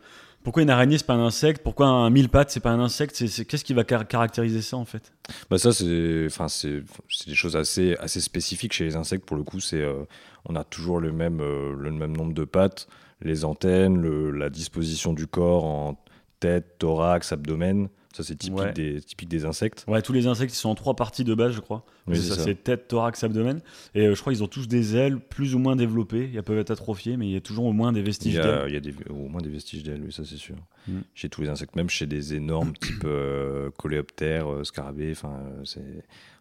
pourquoi 0.45 0.61
une 0.61 0.69
araignée 0.69 0.99
c'est 0.99 1.07
pas 1.07 1.15
un 1.15 1.25
insecte? 1.25 1.63
Pourquoi 1.63 1.87
un 1.87 2.11
mille 2.11 2.29
pattes 2.29 2.51
c'est 2.51 2.59
pas 2.59 2.69
un 2.69 2.79
insecte? 2.79 3.17
Qu'est-ce 3.17 3.63
qui 3.63 3.73
va 3.73 3.83
caractériser 3.83 4.61
ça 4.61 4.77
en 4.77 4.85
fait? 4.85 5.11
Bah 5.49 5.57
ça 5.57 5.73
c'est, 5.73 6.27
des 6.27 7.33
choses 7.33 7.55
assez 7.55 7.95
assez 7.99 8.21
spécifiques 8.21 8.71
chez 8.71 8.83
les 8.83 8.95
insectes 8.95 9.25
pour 9.25 9.37
le 9.37 9.43
coup. 9.43 9.59
C'est, 9.59 9.81
euh, 9.81 10.03
on 10.45 10.55
a 10.55 10.63
toujours 10.63 10.99
le 10.99 11.11
même 11.11 11.41
euh, 11.41 11.75
le 11.75 11.89
même 11.89 12.15
nombre 12.15 12.35
de 12.35 12.45
pattes, 12.45 12.87
les 13.23 13.43
antennes, 13.43 14.29
la 14.37 14.51
disposition 14.51 15.13
du 15.13 15.25
corps 15.25 15.65
en 15.65 15.99
tête, 16.39 16.77
thorax, 16.77 17.31
abdomen. 17.31 17.89
Ça, 18.15 18.23
c'est 18.23 18.37
typique, 18.37 18.73
des, 18.73 19.01
typique 19.01 19.27
des 19.27 19.43
insectes. 19.43 19.83
Ouais, 19.89 20.01
tous 20.01 20.13
les 20.13 20.25
insectes, 20.25 20.53
ils 20.53 20.57
sont 20.57 20.69
en 20.69 20.75
trois 20.75 20.95
parties 20.95 21.25
de 21.25 21.35
base, 21.35 21.51
je 21.51 21.59
crois. 21.59 21.83
Oui, 22.07 22.15
c'est 22.15 22.33
ça, 22.33 22.41
c'est 22.41 22.55
tête, 22.63 22.87
thorax, 22.87 23.21
abdomen. 23.25 23.59
Et 23.93 24.07
euh, 24.07 24.15
je 24.15 24.21
crois 24.21 24.31
qu'ils 24.31 24.41
ont 24.41 24.47
tous 24.47 24.69
des 24.69 24.95
ailes 24.95 25.19
plus 25.19 25.53
ou 25.53 25.59
moins 25.59 25.75
développées. 25.75 26.31
Ils 26.33 26.41
peuvent 26.41 26.57
être 26.57 26.71
atrophiés, 26.71 27.17
mais 27.17 27.27
il 27.27 27.33
y 27.33 27.35
a 27.35 27.41
toujours 27.41 27.65
au 27.65 27.73
moins 27.73 27.91
des 27.91 28.01
vestiges 28.01 28.35
d'ailes. 28.35 28.67
Il 28.69 28.73
y 28.73 28.77
a 28.77 29.11
au 29.11 29.27
moins 29.27 29.41
des 29.41 29.49
vestiges 29.49 29.83
d'ailes, 29.83 30.01
oui, 30.01 30.13
ça 30.13 30.23
c'est 30.23 30.37
sûr. 30.37 30.55
Mm. 30.87 30.99
Chez 31.13 31.27
tous 31.27 31.41
les 31.41 31.49
insectes, 31.49 31.75
même 31.75 31.89
chez 31.89 32.05
des 32.05 32.35
énormes 32.35 32.71
types 32.79 33.03
euh, 33.03 33.69
coléoptères, 33.71 34.49
euh, 34.49 34.63
scarabées, 34.63 35.11
enfin, 35.11 35.37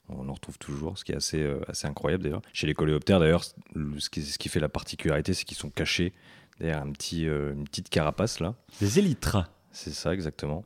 on 0.09 0.29
en 0.29 0.33
retrouve 0.33 0.59
toujours, 0.59 0.97
ce 0.97 1.05
qui 1.05 1.11
est 1.11 1.17
assez, 1.17 1.45
assez 1.67 1.89
incroyable 1.89 2.23
d'ailleurs. 2.23 2.43
Chez 2.53 2.69
les 2.69 2.75
coléoptères, 2.75 3.19
d'ailleurs, 3.19 3.43
ce 3.43 4.11
qui, 4.11 4.23
ce 4.23 4.39
qui 4.39 4.49
fait 4.49 4.61
la 4.61 4.69
particularité, 4.69 5.35
c'est 5.35 5.45
qu'ils 5.45 5.57
sont 5.57 5.71
cachés 5.71 6.13
derrière 6.61 6.83
un 6.83 6.93
petit, 6.93 7.25
une 7.25 7.65
petite 7.65 7.89
carapace 7.89 8.39
là. 8.39 8.55
Des 8.81 9.01
élytres. 9.01 9.39
C'est 9.75 9.93
ça, 9.93 10.15
exactement. 10.15 10.65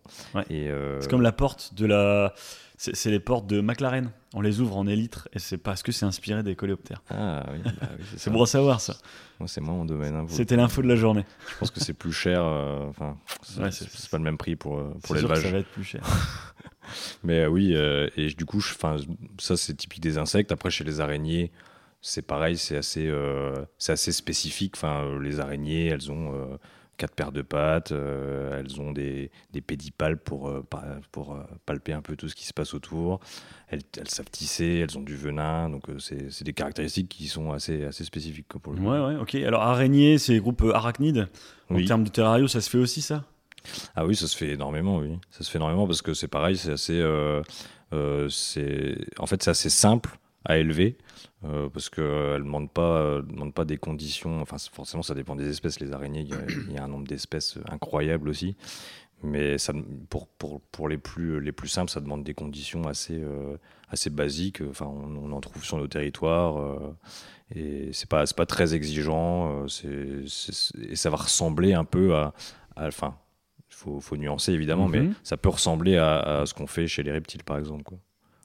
Euh, 0.50 1.00
c'est 1.00 1.10
comme 1.10 1.22
la 1.22 1.32
porte 1.32 1.74
de 1.74 1.86
la. 1.86 2.34
C'est 2.76 3.10
les 3.10 3.18
portes 3.18 3.48
de 3.48 3.60
McLaren. 3.60 4.12
On 4.34 4.40
les 4.40 4.60
ouvre 4.60 4.76
en 4.76 4.86
élytre 4.86 5.28
et 5.32 5.40
c'est 5.40 5.56
parce 5.56 5.82
que 5.82 5.90
c'est 5.90 6.04
inspiré 6.04 6.44
des 6.44 6.54
coléoptères. 6.54 7.02
Ah 7.10 7.44
oui, 7.50 7.58
bah 7.64 7.88
c'est 8.16 8.30
bon 8.30 8.42
à 8.42 8.46
savoir 8.46 8.80
ça. 8.80 8.94
Moi, 9.40 9.48
c'est 9.48 9.60
moi 9.60 9.74
mon 9.74 9.84
domaine. 9.84 10.14
Hein, 10.14 10.26
C'était 10.28 10.54
l'info 10.54 10.82
de 10.82 10.86
la 10.86 10.94
journée. 10.94 11.24
Je 11.50 11.58
pense 11.58 11.72
que 11.72 11.80
c'est 11.80 11.94
plus 11.94 12.12
cher. 12.12 12.44
Euh, 12.44 12.86
enfin, 12.86 13.16
c'est 13.42 14.10
pas 14.10 14.18
le 14.18 14.22
même 14.22 14.38
prix 14.38 14.54
pour, 14.54 14.78
euh, 14.78 14.94
pour 15.02 15.16
l'élevage. 15.16 15.42
Ça 15.42 15.50
va 15.50 15.58
être 15.58 15.70
plus 15.70 15.82
cher. 15.82 16.02
Mais 17.24 17.46
oui, 17.46 17.74
et 17.74 18.28
du 18.28 18.44
coup, 18.44 18.60
ça 18.60 19.56
c'est 19.56 19.74
typique 19.74 20.02
des 20.02 20.18
insectes. 20.18 20.52
Après, 20.52 20.70
chez 20.70 20.84
les 20.84 21.00
araignées, 21.00 21.50
c'est 22.00 22.22
pareil, 22.22 22.56
c'est 22.56 22.76
assez, 22.76 23.12
c'est 23.78 23.92
assez 23.92 24.12
spécifique. 24.12 24.74
Enfin, 24.76 25.18
les 25.20 25.40
araignées, 25.40 25.86
elles 25.86 26.12
ont 26.12 26.58
quatre 26.98 27.14
paires 27.14 27.32
de 27.32 27.40
pattes, 27.40 27.92
euh, 27.92 28.60
elles 28.60 28.80
ont 28.80 28.92
des, 28.92 29.30
des 29.52 29.62
pédipalpes 29.62 30.22
pour, 30.22 30.48
euh, 30.48 30.62
pour 31.12 31.34
euh, 31.34 31.42
palper 31.64 31.94
un 31.94 32.02
peu 32.02 32.16
tout 32.16 32.28
ce 32.28 32.34
qui 32.34 32.44
se 32.44 32.52
passe 32.52 32.74
autour, 32.74 33.20
elles, 33.68 33.80
elles 33.98 34.08
savent 34.10 34.28
tisser, 34.30 34.84
elles 34.84 34.98
ont 34.98 35.02
du 35.02 35.16
venin, 35.16 35.70
donc 35.70 35.84
c'est 35.98 36.42
des 36.42 36.52
caractéristiques 36.52 37.08
qui 37.08 37.28
sont 37.28 37.52
assez, 37.52 37.84
assez 37.84 38.04
spécifiques 38.04 38.48
pour 38.48 38.74
le 38.74 38.80
Ouais, 38.80 38.98
ouais, 38.98 39.16
ok. 39.16 39.34
Alors 39.36 39.62
araignée, 39.62 40.18
c'est 40.18 40.38
groupe 40.38 40.62
arachnide. 40.74 41.28
En 41.70 41.82
termes 41.84 42.04
de 42.04 42.10
terrario, 42.10 42.48
ça 42.48 42.60
se 42.60 42.68
fait 42.68 42.78
aussi 42.78 43.00
ça? 43.00 43.24
Ah 43.94 44.04
oui, 44.04 44.16
ça 44.16 44.26
se 44.26 44.36
fait 44.36 44.50
énormément, 44.50 44.98
oui. 44.98 45.18
Ça 45.30 45.44
se 45.44 45.50
fait 45.50 45.58
énormément 45.58 45.86
parce 45.86 46.02
que 46.02 46.14
c'est 46.14 46.28
pareil, 46.28 46.56
c'est 46.56 46.72
assez... 46.72 47.02
en 47.92 49.26
fait, 49.26 49.42
c'est 49.42 49.50
assez 49.50 49.70
simple 49.70 50.18
à 50.48 50.58
élever. 50.58 50.96
Euh, 51.44 51.68
parce 51.68 51.88
qu'elles 51.88 52.04
ne 52.04 52.38
demandent 52.38 52.72
pas, 52.72 53.20
demandent 53.22 53.54
pas 53.54 53.64
des 53.64 53.76
conditions. 53.76 54.40
Enfin, 54.40 54.56
forcément, 54.72 55.04
ça 55.04 55.14
dépend 55.14 55.36
des 55.36 55.48
espèces. 55.48 55.78
Les 55.78 55.92
araignées, 55.92 56.22
il 56.22 56.72
y, 56.72 56.78
a 56.78 56.82
un 56.84 56.88
nombre 56.88 57.06
d'espèces 57.06 57.58
incroyable 57.68 58.28
aussi. 58.28 58.56
Mais 59.22 59.58
ça, 59.58 59.72
pour, 60.10 60.26
pour, 60.26 60.60
pour, 60.60 60.88
les, 60.88 60.98
plus, 60.98 61.40
les 61.40 61.52
plus 61.52 61.68
simples, 61.68 61.90
ça 61.90 62.00
demande 62.00 62.24
des 62.24 62.34
conditions 62.34 62.86
assez, 62.86 63.20
euh, 63.20 63.56
assez 63.88 64.10
basiques. 64.10 64.62
Enfin, 64.68 64.86
on, 64.86 65.30
en 65.30 65.40
trouve 65.40 65.64
sur 65.64 65.76
nos 65.76 65.86
territoires. 65.86 66.58
Euh, 66.58 66.96
et 67.54 67.90
c'est 67.92 68.08
pas, 68.08 68.24
pas 68.26 68.46
très 68.46 68.74
exigeant. 68.74 69.68
c'est 69.68 70.24
et 70.80 70.96
ça 70.96 71.10
va 71.10 71.16
ressembler 71.16 71.72
un 71.74 71.84
peu 71.84 72.14
à. 72.14 72.32
enfin, 72.76 73.16
il 73.70 73.74
faut, 73.74 74.00
faut, 74.00 74.16
nuancer 74.16 74.52
évidemment, 74.52 74.88
mais 74.88 75.00
mhm. 75.00 75.14
ça 75.22 75.36
peut 75.36 75.48
ressembler 75.48 75.96
à, 75.96 76.42
ce 76.46 76.54
qu'on 76.54 76.66
fait 76.66 76.86
chez 76.86 77.02
les 77.02 77.12
reptiles, 77.12 77.44
par 77.44 77.58
exemple. 77.58 77.84
Quoi. 77.84 77.98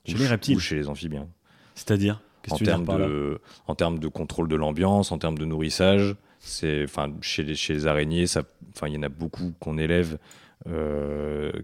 Chez 0.06 0.18
les 0.18 0.28
reptiles 0.28 0.58
Ou 0.58 0.60
chez 0.60 0.76
les 0.76 0.90
amphibiens. 0.90 1.28
C'est-à-dire 1.76 2.22
en 2.50 2.58
termes 2.58 2.86
de, 2.86 3.40
en 3.68 3.76
termes 3.76 4.00
de 4.00 4.08
contrôle 4.08 4.48
de 4.48 4.56
l'ambiance, 4.56 5.12
en 5.12 5.18
termes 5.18 5.38
de 5.38 5.46
nourrissage. 5.46 6.16
C'est, 6.40 6.84
enfin, 6.84 7.14
chez 7.22 7.44
les, 7.44 7.56
chez 7.56 7.74
les 7.74 7.88
araignées, 7.88 8.26
il 8.26 8.94
y 8.94 8.98
en 8.98 9.04
a 9.04 9.10
beaucoup 9.10 9.54
qu'on 9.60 9.78
élève 9.78 10.18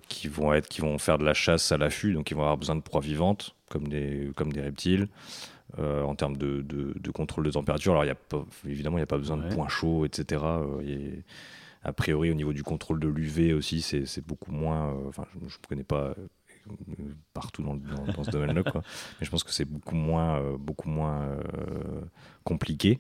qui, 0.08 0.28
vont 0.28 0.54
être, 0.54 0.70
qui 0.70 0.82
vont 0.82 0.98
faire 0.98 1.18
de 1.18 1.26
la 1.26 1.34
chasse 1.34 1.72
à 1.72 1.78
l'affût, 1.78 2.14
donc 2.14 2.32
ils 2.32 2.34
vont 2.34 2.42
avoir 2.42 2.58
besoin 2.58 2.76
de 2.76 2.82
proies 2.82 3.02
vivantes, 3.02 3.56
comme 3.70 3.88
des, 3.90 4.32
comme 4.36 4.54
des 4.54 4.62
reptiles. 4.62 5.10
en 5.78 6.16
termes 6.16 6.38
de, 6.38 6.62
de, 6.62 7.12
contrôle 7.12 7.44
de 7.44 7.52
température, 7.52 7.92
alors 7.92 8.06
y 8.06 8.10
a 8.10 8.16
pas, 8.16 8.46
évidemment, 8.66 8.98
il 8.98 9.02
n'y 9.02 9.04
a 9.04 9.08
pas 9.08 9.18
besoin 9.18 9.38
de 9.38 9.54
points 9.54 9.68
chauds, 9.68 10.06
etc. 10.06 10.44
Et, 10.86 11.24
a 11.84 11.94
priori, 11.94 12.30
au 12.30 12.34
niveau 12.34 12.54
du 12.54 12.64
contrôle 12.64 13.00
de 13.00 13.08
l'UV 13.08 13.54
aussi, 13.54 13.82
c'est 13.82 14.26
beaucoup 14.26 14.52
moins. 14.52 14.94
Enfin, 15.08 15.26
je 15.36 15.46
ne 15.46 15.68
connais 15.68 15.84
pas 15.84 16.14
partout 17.34 17.64
dans, 17.64 18.24
ce 18.24 18.32
domaine-là. 18.32 18.64
Mais 18.76 19.26
je 19.26 19.30
pense 19.30 19.44
que 19.44 19.52
c'est 19.52 19.66
beaucoup 19.66 19.96
moins, 19.96 20.40
euh, 20.40 20.58
beaucoup 20.58 20.90
moins 20.90 21.24
euh, 21.24 22.02
compliqué. 22.44 23.00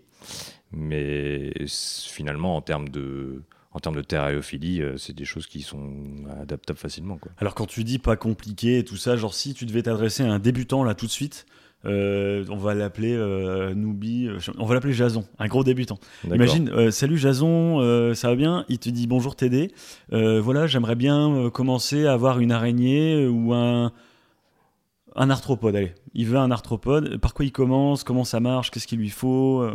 Mais 0.71 1.53
finalement, 1.67 2.55
en 2.55 2.61
termes 2.61 2.89
de, 2.89 3.43
en 3.71 3.79
termes 3.79 4.01
de 4.01 4.15
euh, 4.15 4.97
c'est 4.97 5.13
des 5.13 5.25
choses 5.25 5.47
qui 5.47 5.61
sont 5.61 5.93
adaptables 6.41 6.79
facilement. 6.79 7.19
Alors 7.37 7.55
quand 7.55 7.65
tu 7.65 7.83
dis 7.83 7.99
pas 7.99 8.15
compliqué 8.15 8.79
et 8.79 8.83
tout 8.83 8.97
ça, 8.97 9.15
genre 9.15 9.33
si 9.33 9.53
tu 9.53 9.65
devais 9.65 9.83
t'adresser 9.83 10.23
à 10.23 10.31
un 10.31 10.39
débutant 10.39 10.83
là 10.83 10.95
tout 10.95 11.05
de 11.05 11.11
suite, 11.11 11.45
euh, 11.85 12.43
on 12.49 12.57
va 12.57 12.73
l'appeler 12.73 13.13
euh, 13.13 13.73
euh 13.73 14.39
on 14.57 14.65
va 14.65 14.73
l'appeler 14.73 14.93
Jason, 14.93 15.23
un 15.37 15.47
gros 15.47 15.63
débutant. 15.63 15.97
Imagine, 16.25 16.69
euh, 16.69 16.91
salut 16.91 17.17
Jason, 17.17 18.13
ça 18.15 18.29
va 18.29 18.35
bien? 18.35 18.65
Il 18.67 18.79
te 18.79 18.89
dit 18.89 19.07
bonjour 19.07 19.35
TD. 19.35 19.71
voilà, 20.11 20.67
j'aimerais 20.67 20.95
bien 20.95 21.49
commencer 21.53 22.05
à 22.05 22.13
avoir 22.13 22.39
une 22.39 22.51
araignée 22.51 23.27
ou 23.27 23.53
un, 23.53 23.93
un 25.15 25.29
arthropode. 25.29 25.75
Allez, 25.75 25.93
il 26.13 26.27
veut 26.27 26.37
un 26.37 26.51
arthropode. 26.51 27.17
Par 27.17 27.33
quoi 27.33 27.45
il 27.45 27.51
commence? 27.51 28.03
Comment 28.03 28.25
ça 28.25 28.39
marche? 28.39 28.71
Qu'est-ce 28.71 28.87
qu'il 28.87 28.99
lui 28.99 29.09
faut 29.09 29.65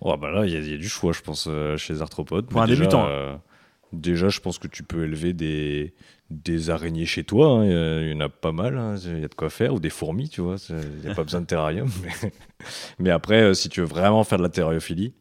oh, 0.00 0.16
bah 0.16 0.30
Là, 0.30 0.46
il 0.46 0.52
y, 0.52 0.74
a 0.74 0.76
du 0.76 0.88
choix, 0.88 1.12
je 1.12 1.22
pense, 1.22 1.48
chez 1.76 1.92
les 1.92 2.02
arthropodes. 2.02 2.46
Pour 2.46 2.62
un 2.62 2.66
débutant. 2.66 3.08
Déjà, 3.94 4.28
je 4.28 4.40
pense 4.40 4.58
que 4.58 4.68
tu 4.68 4.82
peux 4.82 5.04
élever 5.04 5.32
des, 5.32 5.94
des 6.30 6.70
araignées 6.70 7.06
chez 7.06 7.24
toi. 7.24 7.48
Hein. 7.48 8.00
Il 8.02 8.10
y 8.10 8.14
en 8.14 8.20
a 8.20 8.28
pas 8.28 8.52
mal. 8.52 8.76
Hein. 8.76 8.96
Il 9.04 9.20
y 9.20 9.24
a 9.24 9.28
de 9.28 9.34
quoi 9.34 9.50
faire. 9.50 9.74
Ou 9.74 9.80
des 9.80 9.90
fourmis, 9.90 10.28
tu 10.28 10.40
vois. 10.40 10.56
Il 10.68 11.02
n'y 11.02 11.08
a 11.08 11.14
pas 11.14 11.24
besoin 11.24 11.40
de 11.40 11.46
terrarium. 11.46 11.88
Mais, 12.98 13.10
après, 13.10 13.42
euh, 13.42 13.54
si 13.54 13.68
tu 13.68 13.80
veux 13.80 13.86
vraiment 13.86 14.24
faire 14.24 14.38
de 14.38 14.42
la 14.42 14.48
terrariophilie. 14.48 15.14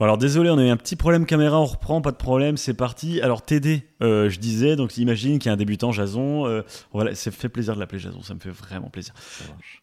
alors 0.00 0.18
désolé, 0.18 0.50
on 0.50 0.58
a 0.58 0.64
eu 0.64 0.68
un 0.68 0.76
petit 0.76 0.96
problème 0.96 1.26
caméra, 1.26 1.60
on 1.60 1.64
reprend, 1.64 2.00
pas 2.00 2.12
de 2.12 2.16
problème, 2.16 2.56
c'est 2.56 2.74
parti. 2.74 3.20
Alors 3.20 3.42
TD, 3.42 3.82
euh, 4.02 4.30
je 4.30 4.38
disais, 4.38 4.76
donc 4.76 4.96
imagine 4.96 5.38
qu'il 5.38 5.48
y 5.48 5.50
a 5.50 5.54
un 5.54 5.56
débutant 5.56 5.92
Jason, 5.92 6.46
euh, 6.46 6.62
voilà, 6.92 7.14
ça 7.14 7.30
fait 7.30 7.48
plaisir 7.48 7.74
de 7.74 7.80
l'appeler 7.80 7.98
Jason, 7.98 8.22
ça 8.22 8.34
me 8.34 8.40
fait 8.40 8.50
vraiment 8.50 8.90
plaisir. 8.90 9.14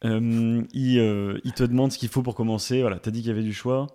il, 0.03 0.61
il, 0.73 1.53
te 1.53 1.63
demande 1.63 1.91
ce 1.91 1.97
qu'il 1.97 2.09
faut 2.09 2.21
pour 2.21 2.35
commencer, 2.35 2.81
voilà, 2.81 2.99
t'as 2.99 3.11
dit 3.11 3.19
qu'il 3.19 3.29
y 3.29 3.33
avait 3.33 3.43
du 3.43 3.53
choix 3.53 3.87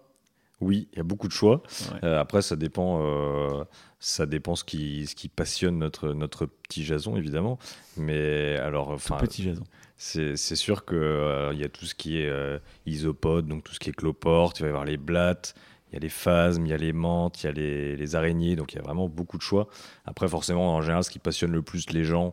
oui, 0.60 0.88
il 0.92 0.98
y 0.98 1.00
a 1.00 1.04
beaucoup 1.04 1.28
de 1.28 1.32
choix. 1.32 1.62
Euh, 2.04 2.20
après, 2.20 2.42
ça 2.42 2.56
dépend, 2.56 3.00
euh, 3.02 3.64
ça 3.98 4.26
dépend 4.26 4.56
ce 4.56 4.64
qui, 4.64 5.06
ce 5.06 5.14
qui 5.14 5.28
passionne 5.28 5.78
notre, 5.78 6.12
notre 6.12 6.46
petit 6.46 6.84
Jason, 6.84 7.16
évidemment. 7.16 7.58
Mais 7.96 8.56
alors, 8.56 8.90
enfin, 8.90 9.16
petit 9.16 9.42
Jason. 9.42 9.64
C'est 9.96 10.36
sûr 10.36 10.86
qu'il 10.86 10.96
euh, 10.96 11.52
il 11.52 11.60
y 11.60 11.64
a 11.64 11.68
tout 11.68 11.84
ce 11.84 11.94
qui 11.94 12.18
est 12.18 12.60
isopode, 12.86 13.46
donc 13.46 13.64
tout 13.64 13.74
ce 13.74 13.78
qui 13.78 13.90
est 13.90 13.94
cloporte, 13.94 14.58
il 14.58 14.62
va 14.62 14.68
y 14.68 14.70
avoir 14.70 14.84
les 14.84 14.96
blattes, 14.96 15.54
il 15.90 15.94
y 15.94 15.96
a 15.96 16.00
les 16.00 16.08
phasmes, 16.08 16.64
il 16.64 16.70
y 16.70 16.74
a 16.74 16.78
les 16.78 16.92
menthes, 16.92 17.42
il 17.42 17.46
y 17.46 17.48
a 17.48 17.52
les, 17.52 17.96
les, 17.96 18.14
araignées, 18.14 18.56
donc 18.56 18.72
il 18.72 18.76
y 18.76 18.78
a 18.78 18.82
vraiment 18.82 19.08
beaucoup 19.08 19.36
de 19.36 19.42
choix. 19.42 19.68
Après, 20.06 20.28
forcément, 20.28 20.74
en 20.74 20.82
général, 20.82 21.04
ce 21.04 21.10
qui 21.10 21.18
passionne 21.18 21.52
le 21.52 21.62
plus 21.62 21.90
les 21.90 22.04
gens, 22.04 22.32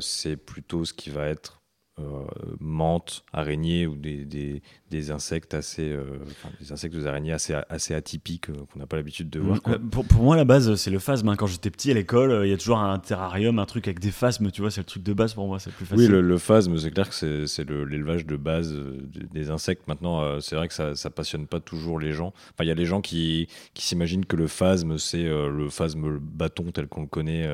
c'est 0.00 0.36
plutôt 0.36 0.84
ce 0.84 0.92
qui 0.92 1.10
va 1.10 1.26
être 1.26 1.57
euh, 1.57 1.57
menthe, 2.60 3.24
araignées 3.32 3.86
ou 3.86 3.96
des, 3.96 4.24
des, 4.24 4.62
des 4.90 5.10
insectes 5.10 5.54
assez, 5.54 5.90
euh, 5.90 6.18
des 6.60 6.72
insectes 6.72 6.94
des 6.94 7.06
araignées 7.06 7.32
assez, 7.32 7.54
assez 7.68 7.94
atypiques 7.94 8.50
euh, 8.50 8.64
qu'on 8.72 8.78
n'a 8.78 8.86
pas 8.86 8.96
l'habitude 8.96 9.30
de 9.30 9.40
voir. 9.40 9.60
Pour, 9.90 10.04
pour, 10.04 10.22
moi, 10.22 10.36
la 10.36 10.44
base, 10.44 10.74
c'est 10.76 10.90
le 10.90 10.98
phasme. 10.98 11.28
Hein. 11.28 11.36
Quand 11.36 11.46
j'étais 11.46 11.70
petit 11.70 11.90
à 11.90 11.94
l'école, 11.94 12.46
il 12.46 12.50
y 12.50 12.52
a 12.52 12.56
toujours 12.56 12.78
un 12.78 12.98
terrarium, 12.98 13.58
un 13.58 13.66
truc 13.66 13.86
avec 13.88 14.00
des 14.00 14.10
phasmes, 14.10 14.50
tu 14.50 14.60
vois, 14.60 14.70
c'est 14.70 14.80
le 14.80 14.86
truc 14.86 15.02
de 15.02 15.12
base 15.12 15.34
pour 15.34 15.46
moi, 15.46 15.58
c'est 15.58 15.72
plus 15.72 15.86
facile. 15.86 16.06
Oui, 16.06 16.10
le, 16.10 16.20
le 16.20 16.38
phasme, 16.38 16.76
c'est 16.78 16.90
clair 16.90 17.08
que 17.08 17.46
c'est 17.46 17.70
l'élevage 17.70 18.26
de 18.26 18.36
base 18.36 18.74
des 19.32 19.50
insectes. 19.50 19.86
Maintenant, 19.88 20.40
c'est 20.40 20.56
vrai 20.56 20.68
que 20.68 20.74
ça, 20.74 20.94
ça 20.94 21.10
passionne 21.10 21.46
pas 21.46 21.60
toujours 21.60 21.98
les 21.98 22.12
gens. 22.12 22.32
Enfin, 22.52 22.64
il 22.64 22.68
y 22.68 22.72
a 22.72 22.74
les 22.74 22.86
gens 22.86 23.00
qui, 23.00 23.48
qui 23.74 23.84
s'imaginent 23.84 24.24
que 24.24 24.36
le 24.36 24.46
phasme, 24.46 24.98
c'est 24.98 25.24
le 25.24 25.68
phasme 25.70 26.18
bâton 26.18 26.70
tel 26.72 26.86
qu'on 26.86 27.02
le 27.02 27.06
connaît, 27.06 27.48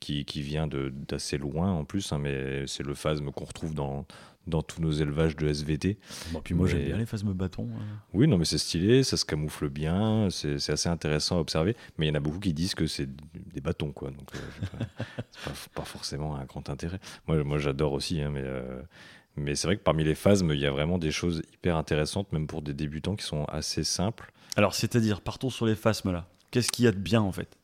qui, 0.00 0.24
qui 0.24 0.42
vient 0.42 0.68
d'assez 1.08 1.38
loin 1.38 1.70
en 1.70 1.84
plus, 1.84 2.12
hein, 2.12 2.18
mais 2.18 2.66
c'est 2.66 2.84
le 2.84 2.94
phasme 2.94 3.30
qu'on 3.30 3.44
retrouve 3.44 3.71
dans, 3.72 4.06
dans 4.46 4.62
tous 4.62 4.80
nos 4.80 4.90
élevages 4.90 5.36
de 5.36 5.46
SVT. 5.48 5.98
Bon, 6.32 6.40
puis 6.40 6.54
moi 6.54 6.66
j'aime 6.66 6.84
bien 6.84 6.96
les 6.96 7.06
phasmes 7.06 7.32
bâtons. 7.32 7.68
Hein. 7.76 7.82
Oui, 8.12 8.26
non, 8.26 8.38
mais 8.38 8.44
c'est 8.44 8.58
stylé, 8.58 9.02
ça 9.02 9.16
se 9.16 9.24
camoufle 9.24 9.68
bien, 9.68 10.28
c'est 10.30 10.70
assez 10.70 10.88
intéressant 10.88 11.36
à 11.36 11.40
observer. 11.40 11.76
Mais 11.96 12.06
il 12.06 12.08
y 12.08 12.12
en 12.12 12.16
a 12.16 12.20
beaucoup 12.20 12.40
qui 12.40 12.52
disent 12.52 12.74
que 12.74 12.86
c'est 12.86 13.08
des 13.52 13.60
bâtons, 13.60 13.92
quoi. 13.92 14.10
Donc 14.10 14.28
euh, 14.34 14.84
pas, 15.74 15.84
forcément 15.84 16.36
un 16.36 16.44
grand 16.44 16.68
intérêt. 16.68 17.00
Moi, 17.26 17.42
moi 17.44 17.58
j'adore 17.58 17.92
aussi, 17.92 18.20
hein, 18.20 18.30
mais. 18.32 18.42
Euh, 18.44 18.82
mais 19.34 19.54
c'est 19.54 19.66
vrai 19.66 19.78
que 19.78 19.82
parmi 19.82 20.04
les 20.04 20.14
phasmes, 20.14 20.50
il 20.52 20.60
y 20.60 20.66
a 20.66 20.70
vraiment 20.70 20.98
des 20.98 21.10
choses 21.10 21.40
hyper 21.54 21.78
intéressantes, 21.78 22.30
même 22.34 22.46
pour 22.46 22.60
des 22.60 22.74
débutants 22.74 23.16
qui 23.16 23.24
sont 23.24 23.46
assez 23.46 23.82
simples. 23.82 24.30
Alors, 24.56 24.74
c'est-à-dire, 24.74 25.22
partons 25.22 25.48
sur 25.48 25.64
les 25.64 25.74
phasmes 25.74 26.12
là. 26.12 26.28
Qu'est-ce 26.50 26.70
qu'il 26.70 26.84
y 26.84 26.88
a 26.88 26.92
de 26.92 26.98
bien 26.98 27.22
en 27.22 27.32
fait? 27.32 27.56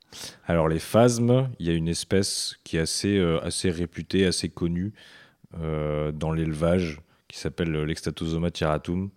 Alors 0.46 0.68
les 0.68 0.78
phasmes, 0.78 1.50
il 1.58 1.66
y 1.66 1.70
a 1.70 1.74
une 1.74 1.88
espèce 1.88 2.56
qui 2.64 2.78
est 2.78 2.80
assez, 2.80 3.18
euh, 3.18 3.38
assez 3.44 3.70
réputée, 3.70 4.24
assez 4.24 4.48
connue 4.48 4.94
dans 5.52 6.32
l'élevage, 6.32 7.00
qui 7.28 7.38
s'appelle 7.38 7.72
l'Extatosoma 7.84 8.50
tiaratum, 8.50 9.10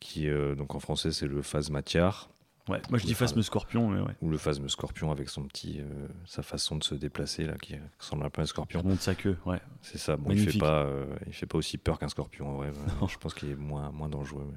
qui 0.00 0.28
euh, 0.28 0.54
donc 0.54 0.74
en 0.74 0.80
français 0.80 1.12
c'est 1.12 1.26
le 1.26 1.42
phasmatiar. 1.42 2.30
Ouais, 2.68 2.82
moi 2.90 2.98
je 2.98 3.06
dis 3.06 3.14
phasme 3.14 3.42
scorpion. 3.42 4.04
Ou 4.22 4.28
le 4.28 4.38
phasme 4.38 4.68
scorpion 4.68 5.12
avec 5.12 5.28
son 5.28 5.44
petit, 5.44 5.80
sa 6.24 6.42
façon 6.42 6.74
de 6.74 6.82
se 6.82 6.96
déplacer 6.96 7.44
là, 7.44 7.54
qui 7.62 7.76
ressemble 7.96 8.24
un 8.26 8.30
peu 8.30 8.40
à 8.40 8.42
un 8.42 8.46
scorpion. 8.46 8.80
Il 8.82 8.88
monte 8.88 9.00
sa 9.00 9.14
queue, 9.14 9.36
ouais. 9.46 9.60
C'est 9.82 9.98
ça. 9.98 10.16
Bon, 10.16 10.32
il 10.32 10.50
fait 10.50 10.58
pas, 10.58 10.84
il 11.28 11.32
fait 11.32 11.46
pas 11.46 11.58
aussi 11.58 11.78
peur 11.78 11.96
qu'un 12.00 12.08
scorpion. 12.08 12.58
Ouais, 12.58 12.72
je 13.08 13.16
pense 13.18 13.34
qu'il 13.34 13.50
est 13.50 13.56
moins, 13.56 13.92
moins 13.92 14.08
dangereux. 14.08 14.48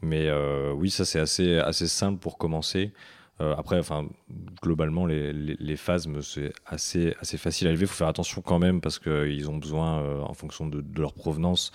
Mais, 0.00 0.30
mais 0.30 0.70
oui, 0.74 0.90
ça 0.90 1.04
c'est 1.04 1.18
assez, 1.18 1.58
assez 1.58 1.88
simple 1.88 2.20
pour 2.20 2.38
commencer. 2.38 2.92
Euh, 3.40 3.54
après, 3.56 3.78
enfin, 3.78 4.06
globalement, 4.62 5.06
les, 5.06 5.32
les, 5.32 5.76
phasmes, 5.76 6.20
c'est 6.20 6.52
assez, 6.66 7.14
assez 7.20 7.38
facile 7.38 7.68
à 7.68 7.70
élever. 7.70 7.84
Il 7.84 7.88
faut 7.88 7.96
faire 7.96 8.08
attention 8.08 8.42
quand 8.42 8.58
même 8.58 8.80
parce 8.80 8.98
qu'ils 8.98 9.48
ont 9.48 9.56
besoin, 9.56 10.02
euh, 10.02 10.20
en 10.20 10.34
fonction 10.34 10.66
de, 10.66 10.84
leur 10.98 11.14
provenance, 11.14 11.72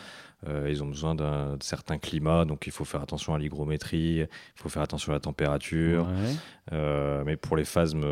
euh, 0.47 0.67
ils 0.69 0.83
ont 0.83 0.87
besoin 0.87 1.15
d'un 1.15 1.57
certain 1.61 1.97
climat. 1.97 2.45
Donc, 2.45 2.67
il 2.67 2.71
faut 2.71 2.85
faire 2.85 3.01
attention 3.01 3.33
à 3.33 3.39
l'hygrométrie, 3.39 4.19
il 4.19 4.27
faut 4.55 4.69
faire 4.69 4.83
attention 4.83 5.11
à 5.11 5.15
la 5.15 5.19
température. 5.19 6.07
mais 6.71 7.37
pour 7.37 7.57
les 7.57 7.65
phasmes, 7.65 8.05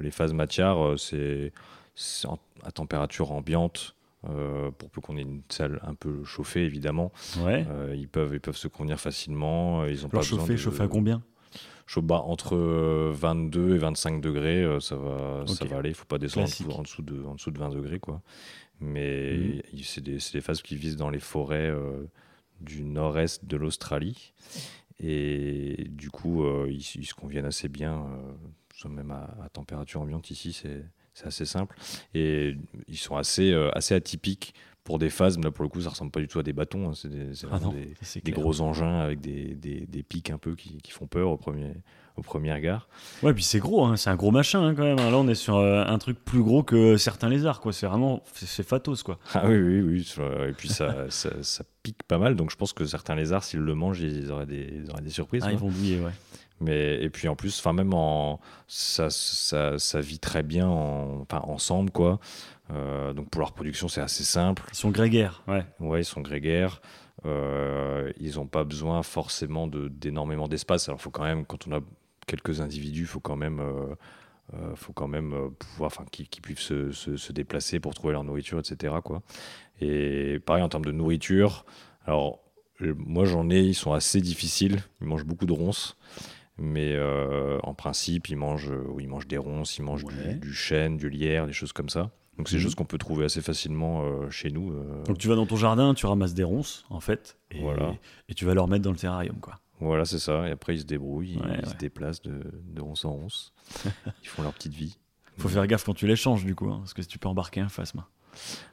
les 0.00 0.10
phases 0.10 0.34
matières, 0.34 0.94
c'est 0.96 1.52
à 2.62 2.72
température 2.72 3.32
ambiante. 3.32 3.96
pour 4.22 4.90
peu 4.90 5.00
qu'on 5.00 5.16
ait 5.16 5.22
une 5.22 5.42
salle 5.48 5.80
un 5.82 5.94
peu 5.94 6.24
chauffée, 6.24 6.64
évidemment, 6.64 7.10
ils, 7.94 8.08
peuvent, 8.08 8.34
ils 8.34 8.40
peuvent 8.40 8.56
se 8.56 8.68
convenir 8.68 9.00
facilement. 9.00 9.86
Ils 9.86 10.04
ont 10.04 10.10
pas 10.10 10.20
chauffer, 10.20 10.58
chauffer 10.58 10.82
à 10.82 10.88
combien? 10.88 11.22
Bas 12.02 12.20
entre 12.20 12.56
22 12.56 13.60
euh, 13.60 13.74
et 13.74 13.78
25 13.78 14.20
degrés, 14.20 14.62
euh, 14.62 14.80
ça 14.80 14.96
va, 14.96 15.44
ça 15.46 15.64
va 15.64 15.78
aller. 15.78 15.90
Il 15.90 15.92
ne 15.92 15.96
faut 15.96 16.04
pas 16.04 16.18
descendre 16.18 16.48
en 16.78 16.82
dessous, 16.82 17.02
de, 17.02 17.24
en 17.24 17.34
dessous 17.34 17.50
de 17.50 17.58
20 17.58 17.70
degrés. 17.70 17.98
Quoi. 17.98 18.20
Mais 18.80 19.62
mhm. 19.72 19.82
c'est 19.82 20.02
des, 20.02 20.18
des, 20.32 20.40
phases 20.40 20.62
qui 20.62 20.76
visent 20.76 20.96
dans 20.96 21.10
les 21.10 21.20
forêts 21.20 21.70
euh, 21.70 22.04
du 22.60 22.84
nord-est 22.84 23.44
de 23.44 23.56
l'Australie. 23.56 24.32
Et 25.00 25.86
du 25.90 26.10
coup, 26.10 26.44
ils, 26.66 26.82
se 26.82 27.14
conviennent 27.14 27.44
assez 27.44 27.68
bien, 27.68 28.04
même 28.88 29.12
à, 29.12 29.30
à, 29.44 29.48
température 29.48 30.00
ambiante 30.00 30.32
ici, 30.32 30.52
c'est 30.52 31.24
assez 31.24 31.46
simple. 31.46 31.76
Et 32.14 32.56
ils 32.88 32.96
sont 32.96 33.16
assez, 33.16 33.54
assez 33.74 33.94
atypiques 33.94 34.54
pour 34.88 34.98
des 34.98 35.10
phases, 35.10 35.38
là 35.38 35.50
pour 35.50 35.64
le 35.64 35.68
coup 35.68 35.82
ça 35.82 35.90
ressemble 35.90 36.10
pas 36.10 36.20
du 36.20 36.28
tout 36.28 36.38
à 36.38 36.42
des 36.42 36.54
bâtons, 36.54 36.88
hein. 36.88 36.92
c'est 36.94 37.10
des, 37.10 37.26
ah 37.52 37.58
des, 38.24 38.32
gros 38.32 38.62
engins 38.62 39.00
avec 39.00 39.20
des, 39.20 39.54
des, 39.54 40.02
pics 40.02 40.30
un 40.30 40.38
peu 40.38 40.54
qui, 40.54 40.78
qui, 40.78 40.92
font 40.92 41.06
peur 41.06 41.28
au 41.28 41.36
premier, 41.36 41.74
au 42.16 42.22
premier 42.22 42.54
regard. 42.54 42.88
Ouais, 43.22 43.34
puis 43.34 43.44
c'est 43.44 43.58
gros, 43.58 43.84
hein. 43.84 43.98
c'est 43.98 44.08
un 44.08 44.16
gros 44.16 44.30
machin 44.30 44.64
hein, 44.64 44.74
quand 44.74 44.84
même. 44.84 44.96
Là 44.96 45.18
on 45.18 45.28
est 45.28 45.34
sur 45.34 45.56
euh, 45.56 45.84
un 45.86 45.98
truc 45.98 46.24
plus 46.24 46.42
gros 46.42 46.62
que 46.62 46.96
certains 46.96 47.28
lézards, 47.28 47.60
quoi. 47.60 47.74
C'est 47.74 47.86
vraiment, 47.86 48.22
c'est 48.32 48.66
fatos 48.66 49.02
quoi. 49.02 49.18
Ah 49.34 49.42
oui, 49.46 49.58
oui, 49.58 49.82
oui. 49.82 50.24
Et 50.48 50.52
puis 50.52 50.70
ça, 50.70 51.04
ça, 51.10 51.42
ça, 51.42 51.64
pique 51.82 52.02
pas 52.04 52.16
mal, 52.16 52.34
donc 52.34 52.50
je 52.50 52.56
pense 52.56 52.72
que 52.72 52.86
certains 52.86 53.14
lézards, 53.14 53.44
s'ils 53.44 53.60
le 53.60 53.74
mangent, 53.74 54.00
ils 54.00 54.32
auraient 54.32 54.46
des, 54.46 54.72
ils 54.74 54.90
auraient 54.90 55.02
des 55.02 55.10
surprises. 55.10 55.42
Ah, 55.44 55.52
ils 55.52 55.58
vont 55.58 55.68
bouiller, 55.68 56.00
ouais. 56.00 56.12
Mais, 56.60 57.00
et 57.02 57.10
puis 57.10 57.28
en 57.28 57.36
plus, 57.36 57.58
enfin 57.58 57.72
même 57.72 57.94
en, 57.94 58.40
ça, 58.66 59.10
ça, 59.10 59.78
ça, 59.78 60.00
vit 60.00 60.18
très 60.18 60.42
bien 60.42 60.66
en, 60.66 61.26
ensemble, 61.30 61.90
quoi. 61.90 62.18
Euh, 62.70 63.12
donc 63.12 63.30
pour 63.30 63.40
leur 63.40 63.52
production, 63.52 63.88
c'est 63.88 64.00
assez 64.00 64.24
simple. 64.24 64.62
Ils 64.70 64.76
sont 64.76 64.90
grégaires, 64.90 65.42
ouais. 65.48 65.64
Ouais, 65.80 66.02
ils 66.02 66.04
sont 66.04 66.20
grégaires. 66.20 66.80
Euh, 67.26 68.12
ils 68.20 68.36
n'ont 68.36 68.46
pas 68.46 68.64
besoin 68.64 69.02
forcément 69.02 69.66
d'énormément 69.66 70.48
d'espace. 70.48 70.88
Alors, 70.88 71.00
faut 71.00 71.10
quand 71.10 71.24
même, 71.24 71.44
quand 71.46 71.66
on 71.66 71.72
a 71.72 71.80
quelques 72.26 72.60
individus, 72.60 73.06
faut 73.06 73.20
quand 73.20 73.36
même, 73.36 73.60
euh, 73.60 74.74
faut 74.74 74.92
quand 74.92 75.08
même 75.08 75.50
pouvoir, 75.58 75.88
enfin, 75.88 76.04
qu'ils 76.10 76.42
puissent 76.42 76.58
se, 76.60 76.92
se, 76.92 77.32
déplacer 77.32 77.80
pour 77.80 77.94
trouver 77.94 78.12
leur 78.12 78.24
nourriture, 78.24 78.58
etc. 78.58 78.94
Quoi. 79.02 79.22
Et 79.80 80.38
pareil 80.44 80.62
en 80.62 80.68
termes 80.68 80.84
de 80.84 80.92
nourriture. 80.92 81.64
Alors, 82.04 82.40
moi 82.80 83.24
j'en 83.24 83.50
ai, 83.50 83.60
ils 83.60 83.74
sont 83.74 83.92
assez 83.92 84.20
difficiles. 84.20 84.78
Ils 85.00 85.06
mangent 85.06 85.24
beaucoup 85.24 85.46
de 85.46 85.52
ronces. 85.52 85.96
Mais 86.60 86.94
euh, 86.94 87.58
en 87.62 87.72
principe, 87.72 88.28
ils 88.28 88.36
mangent, 88.36 88.72
ils 88.98 89.08
mangent 89.08 89.28
des 89.28 89.38
ronces, 89.38 89.78
ils 89.78 89.82
mangent 89.82 90.04
Ouais. 90.04 90.34
du, 90.34 90.48
du 90.48 90.52
chêne, 90.54 90.96
du 90.96 91.08
lierre, 91.08 91.46
des 91.46 91.52
choses 91.52 91.72
comme 91.72 91.88
ça. 91.88 92.10
Donc 92.38 92.48
c'est 92.48 92.54
des 92.54 92.58
Mhm. 92.60 92.62
choses 92.64 92.74
qu'on 92.76 92.84
peut 92.84 92.98
trouver 92.98 93.24
assez 93.24 93.42
facilement 93.42 94.04
euh, 94.04 94.30
chez 94.30 94.50
nous. 94.50 94.72
euh, 94.72 95.02
Donc 95.04 95.18
tu 95.18 95.26
vas 95.28 95.34
dans 95.34 95.46
ton 95.46 95.56
jardin, 95.56 95.92
tu 95.94 96.06
ramasses 96.06 96.34
des 96.34 96.44
ronces, 96.44 96.84
en 96.88 97.00
fait, 97.00 97.36
et, 97.50 97.60
Voilà. 97.60 97.94
et 98.28 98.34
tu 98.34 98.44
vas 98.44 98.54
leur 98.54 98.68
mettre 98.68 98.84
dans 98.84 98.92
le 98.92 98.96
terrarium, 98.96 99.36
quoi. 99.40 99.58
Voilà, 99.80 100.04
c'est 100.04 100.18
ça. 100.18 100.48
Et 100.48 100.50
après, 100.52 100.74
ils 100.74 100.80
se 100.80 100.84
débrouillent, 100.84 101.34
ils, 101.34 101.40
Ouais, 101.42 101.66
se 101.66 101.74
déplacent 101.76 102.22
de, 102.22 102.40
de 102.72 102.80
ronce 102.80 103.04
en 103.04 103.12
ronce. 103.12 103.52
ils 104.22 104.28
font 104.28 104.42
leur 104.42 104.52
petite 104.54 104.74
vie. 104.74 104.98
Faut 105.36 105.48
faire 105.48 105.66
gaffe 105.68 105.84
quand 105.84 105.94
tu 105.94 106.06
les 106.08 106.16
changes, 106.16 106.44
du 106.44 106.54
coup, 106.56 106.68
hein, 106.70 106.78
parce 106.78 106.94
que 106.94 107.02
tu 107.02 107.18
peux 107.18 107.28
embarquer 107.28 107.60
un 107.60 107.68
phasme. 107.68 108.02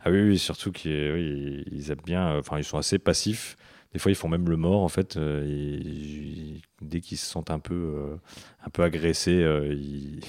Ah 0.03 0.09
oui, 0.11 0.21
oui 0.21 0.37
surtout 0.39 0.71
qu'ils 0.71 1.11
oui, 1.11 1.63
ils 1.71 1.91
aiment 1.91 2.01
bien. 2.05 2.33
euh, 2.35 2.39
Enfin, 2.39 2.57
ils 2.57 2.63
sont 2.63 2.77
assez 2.77 2.97
passifs. 2.99 3.55
Des 3.93 3.99
fois, 3.99 4.11
ils 4.11 4.15
font 4.15 4.27
même 4.27 4.49
le 4.49 4.57
mort, 4.57 4.81
en 4.83 4.87
fait. 4.89 5.15
euh, 5.17 5.43
et 5.47 6.61
dès 6.81 7.01
qu'ils 7.01 7.17
se 7.17 7.25
sentent 7.27 7.51
un 7.51 7.59
peu, 7.59 7.73
euh, 7.75 8.15
un 8.65 8.69
peu 8.69 8.83
agressés, 8.83 9.41
euh, 9.43 9.73
ils 9.73 10.19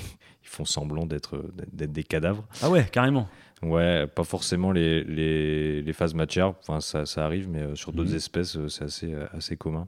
font 0.56 0.64
semblant 0.64 1.06
d'être 1.06 1.42
des 1.72 2.02
cadavres. 2.04 2.44
Ah 2.62 2.70
ouais, 2.70 2.86
carrément. 2.90 3.28
Ouais, 3.62 4.06
pas 4.06 4.24
forcément 4.24 4.70
les, 4.72 5.02
les, 5.04 5.80
les 5.82 5.92
phases 5.92 6.14
matières, 6.14 6.54
enfin, 6.60 6.80
ça, 6.80 7.06
ça 7.06 7.24
arrive, 7.24 7.48
mais 7.48 7.62
euh, 7.62 7.74
sur 7.74 7.92
d'autres 7.92 8.10
Mhm. 8.10 8.16
espèces, 8.16 8.56
euh, 8.56 8.68
c'est 8.68 8.84
assez, 8.84 9.12
euh, 9.14 9.26
assez 9.32 9.56
commun. 9.56 9.86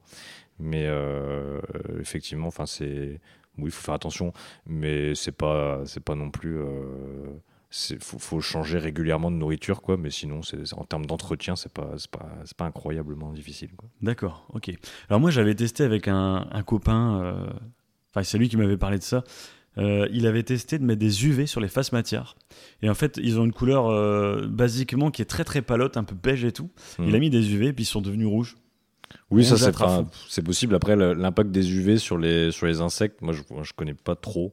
Mais 0.58 0.86
euh, 0.86 1.60
effectivement, 2.00 2.48
enfin, 2.48 2.66
c'est. 2.66 3.20
Oui, 3.58 3.66
il 3.66 3.70
faut 3.70 3.82
faire 3.84 3.94
attention, 3.94 4.32
mais 4.66 5.14
c'est 5.14 5.32
pas, 5.36 5.82
c'est 5.84 6.02
pas 6.02 6.14
non 6.14 6.30
plus. 6.30 6.58
Il 7.90 7.98
faut, 8.00 8.18
faut 8.18 8.40
changer 8.40 8.78
régulièrement 8.78 9.30
de 9.30 9.36
nourriture, 9.36 9.82
quoi, 9.82 9.96
mais 9.98 10.10
sinon, 10.10 10.42
c'est, 10.42 10.72
en 10.74 10.84
termes 10.84 11.04
d'entretien, 11.06 11.54
c'est 11.56 11.72
pas, 11.72 11.90
pas, 12.10 12.26
pas 12.56 12.64
incroyablement 12.64 13.32
difficile. 13.32 13.70
D'accord, 14.00 14.46
ok. 14.54 14.70
Alors 15.10 15.20
moi, 15.20 15.30
j'avais 15.30 15.54
testé 15.54 15.82
avec 15.84 16.08
un, 16.08 16.46
un 16.50 16.62
copain, 16.62 17.20
euh, 17.22 17.46
enfin 18.10 18.22
c'est 18.22 18.38
lui 18.38 18.48
qui 18.48 18.56
m'avait 18.56 18.78
parlé 18.78 18.98
de 18.98 19.02
ça. 19.02 19.22
Euh, 19.78 20.08
il 20.12 20.26
avait 20.26 20.42
testé 20.42 20.78
de 20.78 20.84
mettre 20.84 20.98
des 20.98 21.24
UV 21.26 21.46
sur 21.46 21.60
les 21.60 21.68
faces 21.68 21.92
matières. 21.92 22.36
Et 22.82 22.90
en 22.90 22.94
fait, 22.94 23.18
ils 23.22 23.38
ont 23.38 23.44
une 23.44 23.52
couleur 23.52 23.86
euh, 23.88 24.46
basiquement 24.48 25.10
qui 25.10 25.22
est 25.22 25.26
très 25.26 25.44
très 25.44 25.62
palote, 25.62 25.96
un 25.96 26.04
peu 26.04 26.16
beige 26.16 26.44
et 26.44 26.52
tout. 26.52 26.70
Mhm. 26.98 27.08
Il 27.08 27.14
a 27.14 27.18
mis 27.18 27.30
des 27.30 27.54
UV, 27.54 27.72
puis 27.72 27.84
ils 27.84 27.86
sont 27.86 28.00
devenus 28.00 28.26
rouges. 28.26 28.56
Oui, 29.30 29.44
ça 29.44 29.56
c'est 29.56 29.72
pas- 29.72 30.04
possible. 30.44 30.74
Après, 30.74 30.94
l'impact 30.94 31.50
des 31.50 31.72
UV 31.72 31.96
sur 31.98 32.18
les, 32.18 32.50
sur 32.50 32.66
les 32.66 32.80
insectes, 32.82 33.22
moi 33.22 33.32
je, 33.32 33.40
je 33.62 33.72
connais 33.72 33.94
pas 33.94 34.16
trop. 34.16 34.52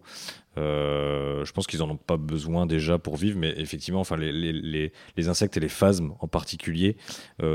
Euh, 0.57 1.43
je 1.43 1.51
pense 1.51 1.67
qu'ils 1.67 1.81
en 1.83 1.89
ont 1.89 1.97
pas 1.97 2.15
besoin 2.15 2.65
déjà 2.65 2.97
pour 2.97 3.17
vivre, 3.17 3.37
mais 3.37 3.53
effectivement, 3.57 3.99
enfin, 3.99 4.15
les, 4.15 4.31
les, 4.31 4.53
les, 4.53 4.93
les 5.17 5.27
insectes 5.27 5.57
et 5.57 5.59
les 5.59 5.67
phasmes 5.67 6.13
en 6.21 6.27
particulier, 6.27 6.95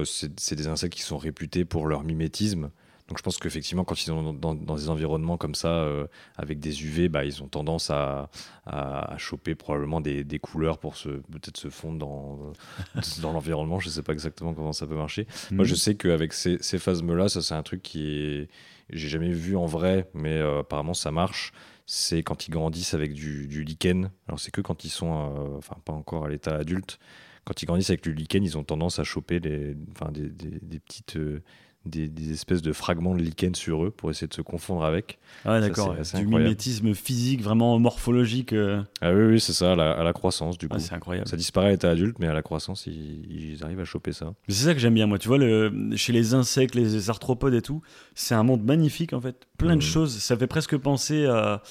c'est 0.04 0.54
des 0.54 0.66
insectes 0.68 0.94
qui 0.94 1.02
sont 1.02 1.16
réputés 1.18 1.64
pour 1.64 1.86
leur 1.86 2.04
mimétisme. 2.04 2.70
Donc 3.10 3.18
je 3.18 3.22
pense 3.24 3.36
qu'effectivement, 3.38 3.82
quand 3.84 4.00
ils 4.00 4.04
sont 4.06 4.32
dans, 4.32 4.54
des 4.54 4.88
environnements 4.88 5.36
comme 5.36 5.56
ça, 5.56 5.68
euh, 5.82 6.06
avec 6.36 6.60
des 6.60 6.84
UV, 6.84 7.08
bah, 7.08 7.24
ils 7.24 7.42
ont 7.42 7.48
tendance 7.48 7.90
à, 7.90 8.30
à, 8.64 9.12
à 9.14 9.18
choper 9.18 9.56
probablement 9.56 10.00
des, 10.00 10.22
des 10.24 10.38
couleurs 10.38 10.78
pour 10.78 10.94
peut-être 10.94 11.56
se 11.56 11.68
fondre 11.70 11.98
dans, 11.98 12.52
dans 13.20 13.32
l'environnement. 13.32 13.80
Je 13.80 13.88
sais 13.88 14.02
pas 14.04 14.12
exactement 14.12 14.54
comment 14.54 14.72
ça 14.72 14.86
peut 14.86 14.94
marcher. 14.96 15.26
Moi, 15.50 15.64
Mhm. 15.64 15.68
je 15.68 15.74
sais 15.74 15.94
qu'avec 15.96 16.32
ces, 16.32 16.56
ces 16.60 16.78
phasmes-là, 16.78 17.28
ça, 17.28 17.42
c'est 17.42 17.54
un 17.54 17.64
truc 17.64 17.82
qui 17.82 18.06
est. 18.08 18.48
J'ai 18.90 19.08
jamais 19.08 19.32
vu 19.32 19.56
en 19.56 19.66
vrai, 19.66 20.08
mais 20.14 20.34
euh, 20.38 20.60
apparemment, 20.60 20.94
ça 20.94 21.10
marche. 21.10 21.52
C'est 21.86 22.22
quand 22.22 22.46
ils 22.46 22.52
grandissent 22.52 22.94
avec 22.94 23.12
du, 23.12 23.48
du 23.48 23.64
lichen. 23.64 24.10
Alors, 24.28 24.38
c'est 24.38 24.52
que 24.52 24.60
quand 24.60 24.84
ils 24.84 24.88
sont. 24.90 25.12
euh, 25.12 25.56
Enfin, 25.58 25.74
pas 25.84 25.92
encore 25.92 26.26
à 26.26 26.28
l'état 26.28 26.54
adulte. 26.54 27.00
Quand 27.44 27.60
ils 27.62 27.66
grandissent 27.66 27.90
avec 27.90 28.06
le 28.06 28.12
lichen, 28.12 28.44
ils 28.44 28.56
ont 28.56 28.62
tendance 28.62 29.00
à 29.00 29.04
choper 29.04 29.40
les, 29.40 29.76
enfin, 29.96 30.12
des, 30.12 30.28
des- 30.28 30.60
des 30.62 30.78
petites. 30.78 31.16
euh, 31.16 31.42
des, 31.86 32.08
des 32.08 32.32
espèces 32.32 32.60
de 32.60 32.72
fragments 32.74 33.14
de 33.14 33.22
lichen 33.22 33.54
sur 33.54 33.84
eux 33.84 33.90
pour 33.90 34.10
essayer 34.10 34.26
de 34.28 34.34
se 34.34 34.42
confondre 34.42 34.84
avec. 34.84 35.18
Ah 35.46 35.60
d'accord. 35.60 35.94
Du 35.94 36.00
incroyable. 36.00 36.28
mimétisme 36.42 36.94
physique, 36.94 37.40
vraiment 37.42 37.78
morphologique. 37.78 38.52
euh. 38.52 38.82
Ah 39.00 39.12
oui, 39.14 39.24
oui, 39.24 39.40
c'est 39.40 39.54
ça, 39.54 39.72
à 39.72 39.76
la, 39.76 39.92
à 39.92 40.04
la 40.04 40.12
croissance, 40.12 40.58
du 40.58 40.68
coup. 40.68 40.76
Ah, 40.76 40.80
c'est 40.80 40.94
incroyable. 40.94 41.26
ça 41.28 41.36
disparaît 41.38 41.68
à 41.68 41.70
l'état 41.70 41.90
adulte, 41.90 42.18
mais 42.18 42.26
à 42.26 42.34
la 42.34 42.42
croissance, 42.42 42.86
ils, 42.86 43.52
ils 43.54 43.64
arrivent 43.64 43.80
à 43.80 43.84
choper 43.86 44.12
ça. 44.12 44.34
Mais 44.46 44.54
C'est 44.54 44.64
ça 44.66 44.74
que 44.74 44.80
j'aime 44.80 44.94
bien, 44.94 45.06
moi. 45.06 45.18
Tu 45.18 45.28
vois, 45.28 45.38
le, 45.38 45.72
chez 45.96 46.12
les 46.12 46.34
insectes, 46.34 46.74
les 46.74 47.08
arthropodes 47.08 47.54
et 47.54 47.62
tout, 47.62 47.80
c'est 48.14 48.34
un 48.34 48.42
monde 48.42 48.62
magnifique, 48.62 49.12
en 49.14 49.20
fait. 49.20 49.46
Plein 49.56 49.70
de 49.76 49.82
Mhm. 49.82 49.90
choses. 49.90 50.18
Ça 50.18 50.36
fait 50.36 50.46
presque 50.46 50.76
penser 50.76 51.24
à, 51.26 51.62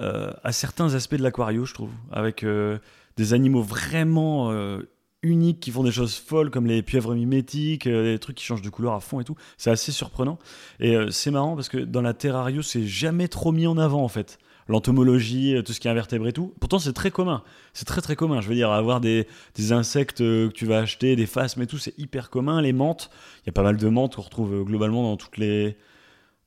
euh, 0.00 0.32
à 0.42 0.52
certains 0.52 0.94
aspects 0.94 1.16
de 1.16 1.22
l'aquario, 1.22 1.64
je 1.64 1.74
trouve. 1.74 1.90
Avec 2.12 2.44
euh, 2.44 2.78
des 3.16 3.32
animaux 3.34 3.62
vraiment 3.62 4.50
euh, 4.52 4.80
uniques 5.24 5.58
qui 5.60 5.70
font 5.70 5.82
des 5.82 5.90
choses 5.92 6.14
folles, 6.14 6.50
comme 6.50 6.66
les 6.66 6.82
pieuvres 6.82 7.14
mimétiques, 7.14 7.86
euh, 7.86 8.12
des 8.12 8.18
trucs 8.18 8.36
qui 8.36 8.44
changent 8.44 8.62
de 8.62 8.70
couleur 8.70 8.92
à 8.94 9.00
fond 9.00 9.18
et 9.20 9.24
tout. 9.24 9.34
C'est 9.56 9.70
assez 9.70 9.90
surprenant. 9.92 10.38
Et 10.80 10.94
euh, 10.94 11.10
c'est 11.10 11.30
marrant 11.30 11.56
parce 11.56 11.68
que 11.68 11.78
dans 11.78 12.02
la 12.02 12.14
terrario, 12.14 12.62
c'est 12.62 12.86
jamais 12.86 13.28
trop 13.28 13.50
mis 13.52 13.66
en 13.66 13.78
avant, 13.78 14.02
en 14.04 14.08
fait. 14.08 14.38
L'entomologie, 14.68 15.54
euh, 15.56 15.62
tout 15.62 15.72
ce 15.72 15.80
qui 15.80 15.88
est 15.88 15.90
invertébré 15.90 16.30
et 16.30 16.32
tout. 16.32 16.54
Pourtant, 16.60 16.78
c'est 16.78 16.92
très 16.94 17.10
commun. 17.10 17.42
C'est 17.74 17.84
très 17.84 18.00
très 18.00 18.16
commun. 18.16 18.40
Je 18.40 18.48
veux 18.48 18.54
dire, 18.54 18.70
avoir 18.70 19.00
des, 19.00 19.26
des 19.54 19.72
insectes 19.72 20.20
euh, 20.22 20.48
que 20.48 20.52
tu 20.54 20.66
vas 20.66 20.78
acheter, 20.78 21.16
des 21.16 21.26
phasmes 21.26 21.62
et 21.62 21.66
tout, 21.66 21.78
c'est 21.78 21.98
hyper 21.98 22.30
commun. 22.30 22.60
Les 22.62 22.72
menthes, 22.72 23.10
il 23.42 23.46
y 23.46 23.50
a 23.50 23.52
pas 23.52 23.62
mal 23.62 23.76
de 23.76 23.88
menthes 23.88 24.16
qu'on 24.16 24.22
retrouve 24.22 24.64
globalement 24.64 25.02
dans 25.02 25.16
toutes 25.16 25.36
les, 25.36 25.76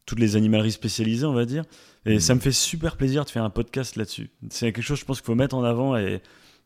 toutes 0.05 0.19
les 0.19 0.35
animaleries 0.35 0.71
spécialisées, 0.71 1.25
on 1.25 1.33
va 1.33 1.45
dire. 1.45 1.63
Et 2.05 2.15
Mhm. 2.15 2.19
ça 2.19 2.35
me 2.35 2.39
fait 2.39 2.51
super 2.51 2.95
plaisir 2.97 3.23
de 3.25 3.29
faire 3.29 3.43
un 3.43 3.49
podcast 3.49 3.95
là-dessus. 3.97 4.29
C'est 4.49 4.71
quelque 4.71 4.83
chose, 4.83 4.99
je 4.99 5.05
pense, 5.05 5.19
qu'il 5.19 5.25
faut 5.25 5.35
mettre 5.35 5.55
en 5.55 5.63
avant 5.63 5.95
et, 5.97 6.21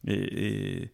et, 0.07 0.13
et- 0.13 0.91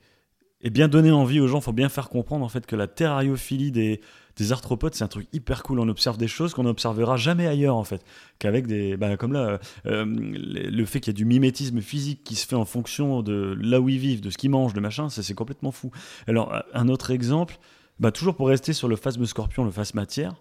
et 0.62 0.70
bien 0.70 0.88
donner 0.88 1.12
envie 1.12 1.39
aux 1.39 1.48
gens. 1.48 1.60
Il 1.60 1.63
faut 1.63 1.74
bien 1.74 1.89
faire 1.89 2.10
comprendre 2.10 2.43
en 2.46 2.50
fait 2.50 2.65
que 2.65 2.76
la 2.76 2.88
terrariophilie 2.88 3.72
des, 3.72 4.02
des 4.38 4.52
arthropodes, 4.52 4.96
c'est 4.96 5.04
un 5.04 5.08
truc 5.08 5.28
hyper 5.34 5.63
cool. 5.63 5.80
On 5.80 5.88
observe 5.88 6.17
des 6.17 6.28
choses 6.28 6.54
qu'on 6.54 6.63
n'observera 6.63 7.17
jamais 7.17 7.48
ailleurs 7.48 7.76
en 7.76 7.84
fait. 7.84 8.04
Qu'avec 8.39 8.67
des. 8.67 8.98
bah, 8.98 9.17
comme 9.17 9.34
là, 9.34 9.39
euh, 9.39 9.58
euh, 9.86 10.06
le 10.06 10.86
fait 10.86 11.00
qu'il 11.00 11.13
y 11.13 11.15
a 11.15 11.17
du 11.17 11.26
mimétisme 11.26 11.82
physique 11.82 12.24
qui 12.24 12.36
se 12.36 12.48
fait 12.48 12.56
en 12.56 12.65
fonction 12.65 13.22
de 13.22 13.58
là 13.62 13.80
où 13.80 13.89
ils 13.89 14.00
vivent, 14.00 14.22
de 14.22 14.30
ce 14.30 14.38
qu'ils 14.38 14.50
mangent, 14.50 14.74
de 14.74 14.80
machin, 14.80 15.10
c'est 15.10 15.34
complètement 15.34 15.72
fou. 15.72 15.91
Alors, 16.28 16.54
un 16.74 16.88
autre 16.88 17.12
exemple, 17.12 17.58
bah, 18.00 18.12
toujours 18.12 18.36
pour 18.36 18.48
rester 18.48 18.74
sur 18.74 18.88
le 18.88 18.96
phasme 18.96 19.26
scorpion, 19.26 19.63
le 19.63 19.72
phasme 19.72 19.98
matière. 19.98 20.36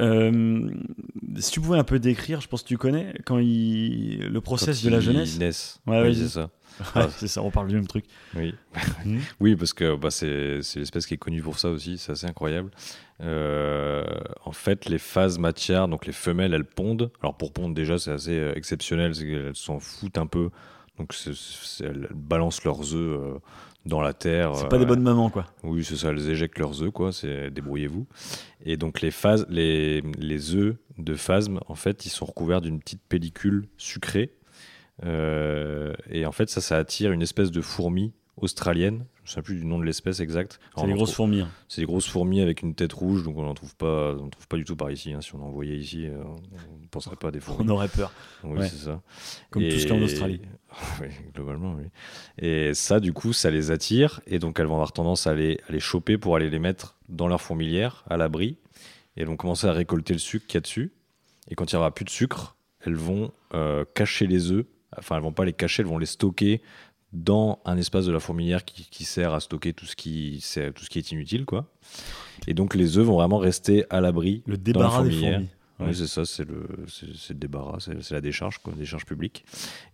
Euh, 0.00 0.70
si 1.38 1.52
tu 1.52 1.60
pouvais 1.60 1.78
un 1.78 1.84
peu 1.84 1.98
décrire, 2.00 2.40
je 2.40 2.48
pense 2.48 2.62
que 2.62 2.68
tu 2.68 2.78
connais, 2.78 3.14
quand 3.24 3.38
il, 3.38 4.18
le 4.26 4.40
process 4.40 4.80
Quand 4.80 4.86
de 4.88 4.90
la 4.92 5.00
jeunesse. 5.00 5.38
naissent. 5.38 5.80
Ouais, 5.86 5.98
oui, 5.98 6.08
vas-y. 6.08 6.16
c'est 6.16 6.28
ça. 6.28 6.50
Ouais, 6.94 7.06
c'est 7.16 7.28
ça, 7.28 7.42
on 7.42 7.50
parle 7.50 7.68
du 7.68 7.74
même 7.74 7.86
truc. 7.86 8.04
Oui. 8.34 8.54
Mhm. 9.04 9.20
oui, 9.40 9.56
parce 9.56 9.72
que 9.72 9.96
bah, 9.96 10.10
c'est 10.10 10.60
l'espèce 10.76 11.06
qui 11.06 11.14
est 11.14 11.18
connue 11.18 11.42
pour 11.42 11.58
ça 11.58 11.70
aussi, 11.70 11.98
c'est 11.98 12.12
assez 12.12 12.26
incroyable. 12.26 12.70
Euh, 13.22 14.04
en 14.44 14.52
fait, 14.52 14.86
les 14.86 14.98
phases 14.98 15.38
matières, 15.38 15.88
donc 15.88 16.06
les 16.06 16.12
femelles, 16.12 16.54
elles 16.54 16.64
pondent. 16.64 17.10
Alors 17.22 17.36
pour 17.36 17.52
pondre, 17.52 17.74
déjà, 17.74 17.98
c'est 17.98 18.10
assez 18.10 18.38
euh, 18.38 18.54
exceptionnel, 18.56 19.14
c'est 19.14 19.24
qu'elles 19.24 19.56
s'en 19.56 19.78
foutent 19.78 20.18
un 20.18 20.26
peu. 20.26 20.50
Donc 20.98 21.14
elles 21.80 22.08
balancent 22.14 22.64
leurs 22.64 22.94
œufs 22.94 23.20
euh, 23.20 23.38
dans 23.84 24.00
la 24.00 24.12
terre. 24.12 24.54
C'est 24.56 24.68
pas 24.68 24.78
des 24.78 24.86
bonnes 24.86 25.02
mamans, 25.02 25.30
quoi. 25.30 25.46
Oui, 25.62 25.84
c'est 25.84 25.96
ça, 25.96 26.10
elles 26.10 26.28
éjectent 26.28 26.58
leurs 26.58 26.82
œufs, 26.82 26.92
quoi, 26.92 27.12
c'est 27.12 27.50
débrouillez-vous. 27.50 28.06
Et 28.64 28.76
donc 28.76 29.00
les 29.00 29.10
phases, 29.10 29.46
les, 29.48 30.02
les 30.18 30.54
œufs 30.54 30.76
de 30.98 31.14
phasme, 31.14 31.60
en 31.66 31.74
fait, 31.74 32.06
ils 32.06 32.10
sont 32.10 32.24
recouverts 32.24 32.60
d'une 32.60 32.80
petite 32.80 33.02
pellicule 33.08 33.66
sucrée. 33.76 34.32
Euh, 35.02 35.92
et 36.10 36.26
en 36.26 36.32
fait, 36.32 36.48
ça, 36.48 36.60
ça 36.60 36.76
attire 36.76 37.10
une 37.12 37.22
espèce 37.22 37.50
de 37.50 37.60
fourmi 37.60 38.12
australienne. 38.36 39.06
Je 39.24 39.30
ne 39.30 39.34
sais 39.36 39.42
plus 39.42 39.56
du 39.56 39.64
nom 39.64 39.78
de 39.78 39.84
l'espèce 39.84 40.20
exacte. 40.20 40.60
C'est 40.76 40.82
en 40.82 40.88
grosses 40.88 41.08
trouve- 41.10 41.14
fourmis. 41.28 41.40
hein. 41.40 41.48
C'est 41.68 41.80
des 41.80 41.86
grosses 41.86 42.06
fourmis 42.08 42.40
avec 42.40 42.62
une 42.62 42.74
tête 42.74 42.92
rouge, 42.92 43.22
donc 43.22 43.38
on 43.38 43.42
n'en 43.42 43.54
trouve 43.54 43.74
pas, 43.76 44.14
on 44.14 44.28
trouve 44.28 44.48
pas 44.48 44.56
du 44.56 44.64
tout 44.64 44.76
par 44.76 44.90
ici. 44.90 45.12
hein. 45.12 45.20
Si 45.20 45.34
on 45.34 45.42
en 45.42 45.50
voyait 45.50 45.76
ici, 45.78 46.06
euh, 46.06 46.22
on 46.24 46.80
ne 46.82 46.86
penserait 46.90 47.16
pas 47.16 47.28
à 47.28 47.30
des 47.30 47.40
fourmis. 47.40 47.64
On 47.64 47.68
aurait 47.70 47.88
peur. 47.88 48.12
Oui, 48.42 48.58
Ouais. 48.58 48.68
c'est 48.68 48.76
ça. 48.84 49.00
Comme 49.50 49.62
tout 49.62 49.70
ce 49.78 49.86
qui 49.86 49.92
est 49.92 49.96
en 49.96 50.02
Australie. 50.02 50.40
oui, 51.00 51.08
globalement, 51.34 51.74
oui. 51.74 51.84
Et 52.38 52.74
ça, 52.74 53.00
du 53.00 53.12
coup, 53.12 53.32
ça 53.32 53.50
les 53.50 53.70
attire. 53.70 54.20
Et 54.26 54.38
donc, 54.38 54.58
elles 54.60 54.66
vont 54.66 54.74
avoir 54.74 54.92
tendance 54.92 55.26
à 55.26 55.34
les, 55.34 55.60
à 55.68 55.72
les 55.72 55.80
choper 55.80 56.18
pour 56.18 56.36
aller 56.36 56.50
les 56.50 56.58
mettre 56.58 56.98
dans 57.08 57.28
leur 57.28 57.40
fourmilière, 57.40 58.04
à 58.10 58.16
l'abri. 58.16 58.58
Et 59.16 59.22
elles 59.22 59.28
vont 59.28 59.36
commencer 59.36 59.66
à 59.68 59.72
récolter 59.72 60.12
le 60.12 60.18
sucre 60.18 60.46
qu'il 60.46 60.56
y 60.56 60.58
a 60.58 60.60
dessus. 60.60 60.92
Et 61.48 61.54
quand 61.54 61.70
il 61.72 61.76
n'y 61.76 61.78
aura 61.78 61.94
plus 61.94 62.04
de 62.04 62.10
sucre, 62.10 62.56
elles 62.80 62.96
vont 62.96 63.32
euh, 63.54 63.84
cacher 63.94 64.26
les 64.26 64.50
œufs. 64.50 64.66
Enfin, 64.98 65.16
elles 65.16 65.22
vont 65.22 65.32
pas 65.32 65.44
les 65.44 65.52
cacher, 65.52 65.82
elles 65.82 65.88
vont 65.88 65.98
les 65.98 66.06
stocker 66.06 66.60
dans 67.12 67.60
un 67.64 67.76
espace 67.76 68.06
de 68.06 68.12
la 68.12 68.18
fourmilière 68.20 68.64
qui, 68.64 68.88
qui 68.90 69.04
sert 69.04 69.32
à 69.34 69.40
stocker 69.40 69.72
tout 69.72 69.86
ce 69.86 69.94
qui, 69.94 70.40
c'est- 70.42 70.72
tout 70.72 70.84
ce 70.84 70.90
qui 70.90 70.98
est 70.98 71.12
inutile, 71.12 71.44
quoi. 71.44 71.66
Et 72.48 72.54
donc, 72.54 72.74
les 72.74 72.98
œufs 72.98 73.04
vont 73.06 73.14
vraiment 73.14 73.38
rester 73.38 73.84
à 73.90 74.00
l'abri 74.00 74.42
Le 74.46 74.56
dans 74.56 74.60
la 74.60 74.64
débarras 74.64 75.02
des 75.04 75.10
fourmilière. 75.10 75.42
Fourmis. 75.76 75.90
Ouais. 75.90 75.94
Oui, 75.94 75.94
c'est 75.94 76.06
ça, 76.06 76.24
c'est 76.24 76.44
le, 76.48 76.66
c'est 76.86 77.38
débarras, 77.38 77.78
c'est 77.80 78.10
la 78.12 78.20
décharge, 78.20 78.58
quoi, 78.58 78.72
décharge 78.76 79.04
publique. 79.06 79.44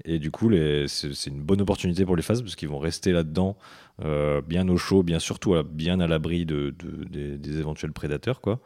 Et 0.05 0.19
du 0.19 0.31
coup, 0.31 0.49
les- 0.49 0.87
c'est 0.88 1.27
une 1.31 1.43
bonne 1.43 1.61
opportunité 1.61 2.05
pour 2.05 2.16
les 2.16 2.23
phases 2.23 2.43
parce 2.43 2.57
qu'ils 2.57 2.69
vont 2.69 2.79
rester 2.79 3.12
là-dedans, 3.12 3.57
euh, 4.05 4.40
bien 4.43 4.69
au 4.69 4.77
chaud, 4.77 5.03
bien 5.03 5.19
surtout 5.19 5.55
à- 5.55 5.62
bien 5.62 6.01
à 6.01 6.07
l'abri 6.07 6.45
de, 6.47 6.75
de- 6.79 7.05
des, 7.05 7.38
des 7.38 7.59
éventuels 7.59 7.93
prédateurs, 7.93 8.40
quoi. 8.40 8.61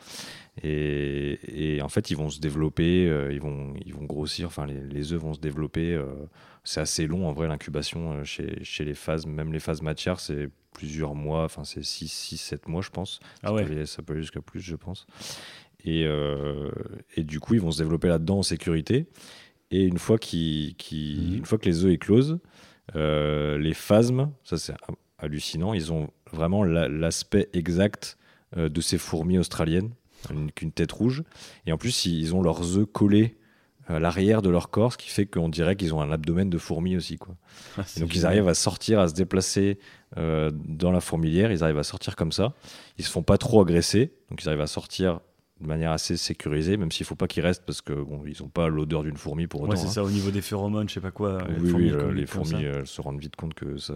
Et, 0.63 1.39
et 1.77 1.83
en 1.83 1.89
fait, 1.89 2.11
ils 2.11 2.17
vont 2.17 2.31
se 2.31 2.39
développer, 2.41 3.09
euh, 3.09 3.33
ils, 3.33 3.41
vont, 3.41 3.75
ils 3.85 3.93
vont 3.95 4.05
grossir, 4.05 4.47
enfin, 4.47 4.67
les, 4.67 4.81
les 4.81 5.13
œufs 5.13 5.21
vont 5.21 5.35
se 5.35 5.41
développer. 5.41 5.93
euh, 5.95 6.07
c'est 6.63 6.81
assez 6.81 7.07
long 7.07 7.29
en 7.29 7.33
vrai, 7.33 7.47
l'incubation 7.49 8.25
chez, 8.25 8.63
chez 8.65 8.85
les 8.85 8.95
phases, 8.95 9.27
même 9.27 9.53
les 9.53 9.59
phases 9.61 9.83
matières, 9.83 10.19
c'est 10.21 10.49
plusieurs 10.73 11.15
mois, 11.15 11.45
enfin, 11.45 11.63
c'est 11.65 11.83
6-7 11.85 12.69
mois, 12.69 12.81
je 12.83 12.91
pense. 12.91 13.21
Ah 13.43 13.49
Ça 13.49 13.53
ouais. 13.55 13.65
peut 13.65 13.73
aller- 13.73 13.87
ça 13.87 14.03
peut 14.03 14.13
aller 14.15 14.23
jusqu'à 14.23 14.41
plus, 14.41 14.61
je 14.61 14.77
pense. 14.77 15.07
Et, 15.85 16.05
euh, 16.07 16.71
et 17.17 17.25
du 17.25 17.41
coup, 17.41 17.55
ils 17.55 17.61
vont 17.61 17.71
se 17.71 17.79
développer 17.79 18.09
là-dedans 18.09 18.39
en 18.39 18.43
sécurité. 18.43 19.07
Et 19.71 19.83
une 19.85 19.99
fois, 19.99 20.19
qu'ils- 20.19 20.75
Mhm. 20.79 21.37
une 21.39 21.45
fois 21.47 21.59
que 21.59 21.67
les 21.67 21.85
œufs 21.85 21.93
éclosent, 21.93 22.39
euh, 22.97 23.59
les 23.59 23.75
phasmes, 23.75 24.31
ça 24.45 24.57
c'est 24.59 24.75
hallucinant, 25.19 25.75
ils 25.75 25.93
ont 25.93 26.09
vraiment 26.33 26.65
la- 26.65 26.89
l'aspect 26.89 27.49
exact 27.53 28.17
euh, 28.57 28.69
de 28.69 28.81
ces 28.81 28.99
fourmis 28.99 29.37
australiennes, 29.39 29.91
une- 30.31 30.53
qu'une 30.53 30.71
tête 30.71 30.93
rouge. 30.93 31.25
Et 31.67 31.73
en 31.73 31.77
plus, 31.79 32.07
ils 32.07 32.35
ont 32.37 32.41
leurs 32.41 32.77
œufs 32.79 32.87
collés 32.87 33.37
à 33.89 33.99
l'arrière 33.99 34.43
de 34.43 34.49
leur 34.49 34.71
corps, 34.71 34.93
ce 34.93 34.99
qui 34.99 35.11
fait 35.11 35.27
qu'on 35.27 35.49
dirait 35.49 35.75
qu'ils 35.77 35.93
ont 35.93 36.01
un 36.01 36.11
abdomen 36.13 36.49
de 36.49 36.57
fourmi 36.59 36.97
aussi. 36.97 37.17
Quoi. 37.19 37.35
Ah, 37.77 37.83
donc 37.99 38.15
ils 38.15 38.25
arrivent 38.27 38.47
à 38.49 38.55
sortir, 38.55 39.01
à 39.01 39.09
se 39.09 39.15
déplacer 39.15 39.79
euh, 40.17 40.53
dans 40.55 40.93
la 40.93 41.01
fourmilière, 41.01 41.51
ils 41.51 41.65
arrivent 41.65 41.79
à 41.79 41.83
sortir 41.83 42.15
comme 42.15 42.31
ça. 42.31 42.55
Ils 42.97 43.05
se 43.05 43.11
font 43.11 43.25
pas 43.25 43.37
trop 43.39 43.61
agresser, 43.61 44.13
donc 44.31 44.43
ils 44.45 44.49
arrivent 44.49 44.61
à 44.61 44.69
sortir 44.69 45.19
de 45.65 45.69
manière 45.69 45.91
assez 45.93 46.17
sécurisée, 46.17 46.77
même 46.77 46.93
s'il 46.93 47.05
faut 47.07 47.17
pas 47.17 47.27
qu'ils 47.27 47.43
restent 47.43 47.65
parce 47.67 47.83
que 47.83 47.93
bon, 47.93 48.23
ils 48.27 48.43
ont 48.43 48.49
pas 48.49 48.69
l'odeur 48.69 49.03
d'une 49.03 49.17
fourmi 49.17 49.47
pour 49.49 49.63
autant. 49.63 49.71
Ouais, 49.73 49.77
c'est 49.77 49.87
hein. 49.87 49.91
ça, 49.91 50.05
au 50.05 50.11
niveau 50.11 50.31
des 50.31 50.41
phéromones, 50.43 50.89
je 50.89 50.95
sais 50.95 51.01
pas 51.01 51.11
quoi. 51.11 51.43
les 51.49 51.61
Oui, 51.61 51.71
fourmis 51.71 51.85
oui, 51.87 51.91
euh, 51.93 51.99
comme- 52.01 52.15
les 52.15 52.27
fourmis, 52.27 52.63
elles 52.63 52.87
se 52.87 53.01
rendent 53.01 53.19
vite 53.19 53.35
compte 53.35 53.55
que 53.55 53.77
ça, 53.79 53.95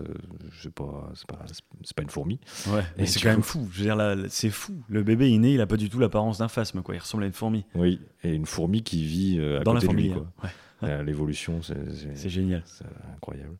je 0.50 0.62
sais 0.62 0.70
pas, 0.70 1.12
c'est 1.14 1.94
pas, 1.94 2.02
une 2.02 2.11
fourmi. 2.11 2.40
Ouais, 2.68 2.83
mais 2.98 3.07
c'est 3.07 3.20
quand 3.20 3.28
même 3.31 3.42
fou. 3.42 3.68
Je 3.72 3.78
veux 3.78 3.85
dire, 3.85 4.26
c'est 4.31 4.50
fou. 4.50 4.83
Le 4.88 5.02
bébé, 5.02 5.31
il 5.31 5.37
est 5.37 5.38
né, 5.38 5.54
il 5.54 5.61
a 5.61 5.66
pas 5.66 5.76
du 5.76 5.88
tout 5.90 5.98
l'apparence 6.00 6.38
d'un 6.38 6.48
phasme, 6.48 6.83
quoi. 6.83 6.94
Il 6.96 6.98
ressemble 6.98 7.22
à 7.22 7.26
une 7.26 7.33
fourmi. 7.33 7.64
Oui, 7.74 8.00
et 8.24 8.35
une 8.35 8.46
fourmi 8.46 8.83
qui 8.83 9.04
vit 9.04 9.37
euh, 9.38 9.61
à 9.61 9.64
Dans 9.64 9.74
la 9.74 9.81
côté 9.81 9.92
de 9.92 9.98
lui. 9.98 10.09
fourmilière. 10.09 10.33
quoi. 10.40 10.48
Ouais, 10.48 10.54
Euh, 10.85 11.02
L'évolution, 11.02 11.61
c'est 11.61 12.28
génial. 12.28 12.62
c'est 12.64 12.85
incroyable. 13.16 13.57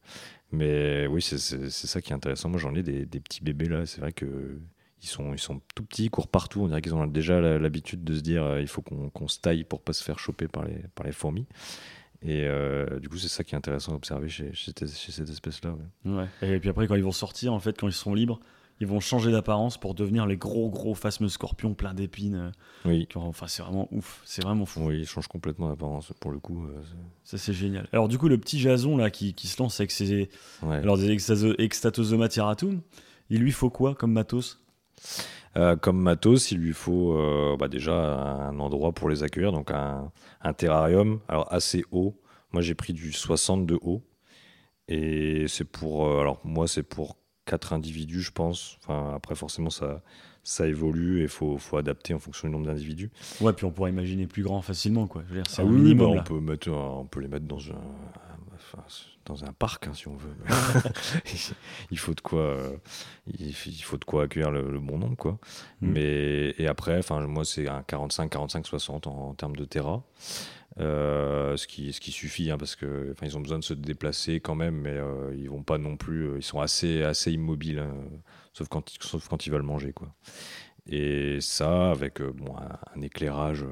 Mais 0.53 1.07
oui, 1.09 1.21
c'est 1.21 1.37
ça 1.38 2.01
qui 2.01 2.12
est 2.12 2.14
intéressant. 2.14 2.49
Moi, 2.49 2.59
j'en 2.61 2.75
ai 2.77 2.83
des, 2.85 3.05
des 3.07 3.18
petits 3.21 3.42
bébés 3.42 3.68
là. 3.68 3.87
C'est 3.87 4.01
vrai 4.01 4.12
que 4.12 4.61
ils 5.03 5.07
sont, 5.09 5.33
ils 5.33 5.39
sont 5.39 5.61
tout 5.75 5.85
petits, 5.85 6.05
ils 6.07 6.11
courent 6.11 6.29
partout. 6.29 6.61
On 6.63 6.69
dirait 6.69 6.83
qu'ils 6.83 6.95
ont 6.95 7.07
déjà 7.07 7.41
l'habitude 7.41 8.03
de 8.05 8.15
se 8.15 8.21
dire 8.21 8.43
euh, 8.45 8.61
il 8.61 8.67
faut 8.69 8.83
qu'on 8.83 9.11
qu'on 9.11 9.29
se 9.29 9.39
taille 9.41 9.65
pour 9.65 9.81
pas 9.81 9.93
se 9.93 10.03
faire 10.03 10.19
choper 10.19 10.49
par 10.49 10.65
les, 10.65 10.79
par 10.95 11.07
les 11.07 11.13
fourmis. 11.13 11.47
Et 12.23 12.45
euh, 12.47 12.99
du 12.99 13.09
coup, 13.09 13.17
c'est 13.17 13.29
ça 13.29 13.45
qui 13.45 13.55
est 13.55 13.59
intéressant 13.59 13.93
à 13.93 13.95
observer 13.95 14.29
chez, 14.29 14.53
chez, 14.53 14.73
cette- 14.77 14.93
chez 14.93 15.13
cette 15.13 15.29
espèce-là. 15.31 15.75
ouais. 16.05 16.13
Ouais. 16.13 16.27
Et 16.57 16.59
puis 16.59 16.69
après, 16.69 16.89
quand 16.89 16.97
ils 16.97 17.05
vont 17.05 17.13
sortir, 17.13 17.53
en 17.53 17.61
fait, 17.61 17.79
quand 17.79 17.87
ils 17.87 17.93
seront 17.93 18.15
libres, 18.15 18.41
ils 18.81 18.87
vont 18.89 18.99
changer 19.01 19.31
d'apparence 19.33 19.79
pour 19.79 19.95
devenir 19.95 20.27
les 20.27 20.37
gros, 20.37 20.69
gros 20.71 20.95
phasmes 20.95 21.29
scorpions 21.29 21.75
pleins 21.75 21.95
d'épines. 21.95 22.35
euh, 22.35 22.51
Oui, 22.85 23.07
Enfin, 23.15 23.47
c'est 23.47 23.63
vraiment 23.63 23.89
ouf. 23.93 24.21
C'est 24.25 24.43
vraiment 24.43 24.67
fou. 24.67 24.81
oui, 24.87 25.01
ils 25.01 25.07
changent 25.07 25.29
complètement 25.29 25.69
d'apparence 25.69 26.13
pour 26.21 26.31
le 26.33 26.39
coup. 26.41 26.65
euh, 26.67 26.81
Ça, 27.25 27.39
c'est 27.39 27.53
génial. 27.53 27.89
Alors, 27.93 28.09
du 28.09 28.19
coup, 28.19 28.29
le 28.29 28.39
petit 28.39 28.59
Jason, 28.59 28.97
là, 28.97 29.11
qui, 29.11 29.35
qui 29.35 29.47
se 29.47 29.61
lance 29.63 29.79
avec 29.79 29.93
ses. 29.93 30.29
ouais. 30.63 30.77
Alors, 30.77 30.97
des 30.99 31.11
extaso- 31.15 31.55
Extatosoma 31.59 32.29
tiratum, 32.29 32.81
il 33.31 33.41
lui 33.41 33.53
faut 33.53 33.71
quoi 33.71 33.95
comme 33.95 34.13
matos? 34.13 34.61
Euh, 35.57 35.77
comme 35.77 35.99
matos, 36.01 36.53
il 36.53 36.59
lui 36.59 36.73
faut 36.73 37.15
euh, 37.15 37.57
bah, 37.59 37.69
déjà 37.69 37.95
un 37.95 38.61
endroit 38.61 38.93
pour 38.93 39.09
les 39.09 39.23
accueillir, 39.23 39.51
donc 39.51 39.71
un, 39.71 40.13
un 40.43 40.53
terrarium, 40.53 41.21
alors 41.29 41.53
assez 41.53 41.85
haut. 41.91 42.21
Moi, 42.53 42.63
j'ai 42.63 42.75
pris 42.75 42.93
du 42.93 43.13
60 43.13 43.67
de 43.67 43.79
haut. 43.83 44.03
Et 44.89 45.47
c'est 45.49 45.65
pour. 45.65 46.07
euh, 46.07 46.21
alors, 46.21 46.41
moi, 46.45 46.67
c'est 46.69 46.83
pour 46.83 47.17
quatre 47.45 47.73
individus, 47.73 48.21
je 48.23 48.31
pense. 48.31 48.79
Enfin, 48.83 49.13
après, 49.15 49.35
forcément, 49.35 49.71
ça, 49.71 50.03
ça 50.45 50.67
évolue 50.67 51.21
et 51.21 51.23
il 51.25 51.29
faut, 51.29 51.59
faut 51.59 51.77
adapter 51.77 52.15
en 52.15 52.19
fonction 52.19 52.49
du 52.49 52.53
nombre 52.53 52.67
d'individus. 52.67 53.11
Ouais, 53.41 53.53
puis 53.53 53.67
on 53.67 53.71
pourrait 53.71 53.91
imaginer 53.91 54.27
plus 54.27 54.43
grand 54.43 54.63
facilement, 54.63 55.07
quoi. 55.07 55.23
Je 55.29 55.35
veux 55.35 55.43
dire, 55.43 55.51
c'est 55.51 55.61
Ah 55.63 55.65
oui, 55.65 55.73
minimum. 55.73 56.15
bah, 56.15 56.21
on, 56.21 56.25
peut 56.25 56.41
mettre, 56.41 56.71
on 56.71 57.05
peut 57.07 57.21
les 57.21 57.29
mettre 57.29 57.47
dans 57.47 57.59
un, 57.71 57.81
enfin, 58.74 58.85
dans 59.24 59.44
un 59.44 59.52
parc, 59.52 59.87
hein, 59.87 59.94
si 59.94 60.09
on 60.09 60.16
veut. 60.16 60.35
il 61.90 61.98
faut 61.98 62.14
de 62.14 62.20
quoi, 62.20 62.40
euh, 62.40 62.76
il, 63.38 63.52
faut 63.54 63.96
de 63.98 64.04
quoi 64.04 64.24
accueillir 64.24 64.50
le, 64.50 64.70
le 64.70 64.81
bon 64.81 64.98
nombre, 64.98 65.16
quoi. 65.16 65.38
Mm. 65.81 65.90
Mais 65.90 66.54
et 66.59 66.66
après, 66.66 66.98
enfin, 66.98 67.20
moi, 67.26 67.44
c'est 67.44 67.68
un 67.68 67.83
45, 67.83 68.31
45, 68.31 68.66
60 68.66 69.07
en, 69.07 69.28
en 69.31 69.35
termes 69.35 69.57
de 69.57 69.64
terra. 69.64 70.02
Euh, 70.81 71.57
ce, 71.57 71.66
qui, 71.66 71.92
ce 71.92 72.00
qui 72.00 72.12
suffit 72.12 72.52
hein, 72.52 72.57
parce 72.59 72.76
que 72.76 73.11
enfin, 73.12 73.26
ils 73.26 73.37
ont 73.37 73.40
besoin 73.40 73.59
de 73.59 73.64
se 73.64 73.74
déplacer 73.74 74.38
quand 74.38 74.54
même 74.54 74.76
mais 74.76 74.92
euh, 74.96 75.35
ils 75.37 75.50
vont 75.50 75.64
pas 75.64 75.76
non 75.76 75.96
plus 75.96 76.28
euh, 76.28 76.37
ils 76.38 76.42
sont 76.44 76.61
assez 76.61 77.02
assez 77.02 77.33
immobiles 77.33 77.81
hein, 77.81 77.92
sauf 78.52 78.68
quand 78.68 78.94
ils- 78.94 79.02
sauf 79.02 79.26
quand 79.26 79.44
ils 79.44 79.50
veulent 79.50 79.62
manger 79.62 79.92
quoi 79.92 80.14
et 80.87 81.38
ça 81.40 81.90
avec 81.90 82.20
euh, 82.20 82.31
bon, 82.33 82.54
un, 82.59 82.78
un 82.96 83.00
éclairage 83.00 83.64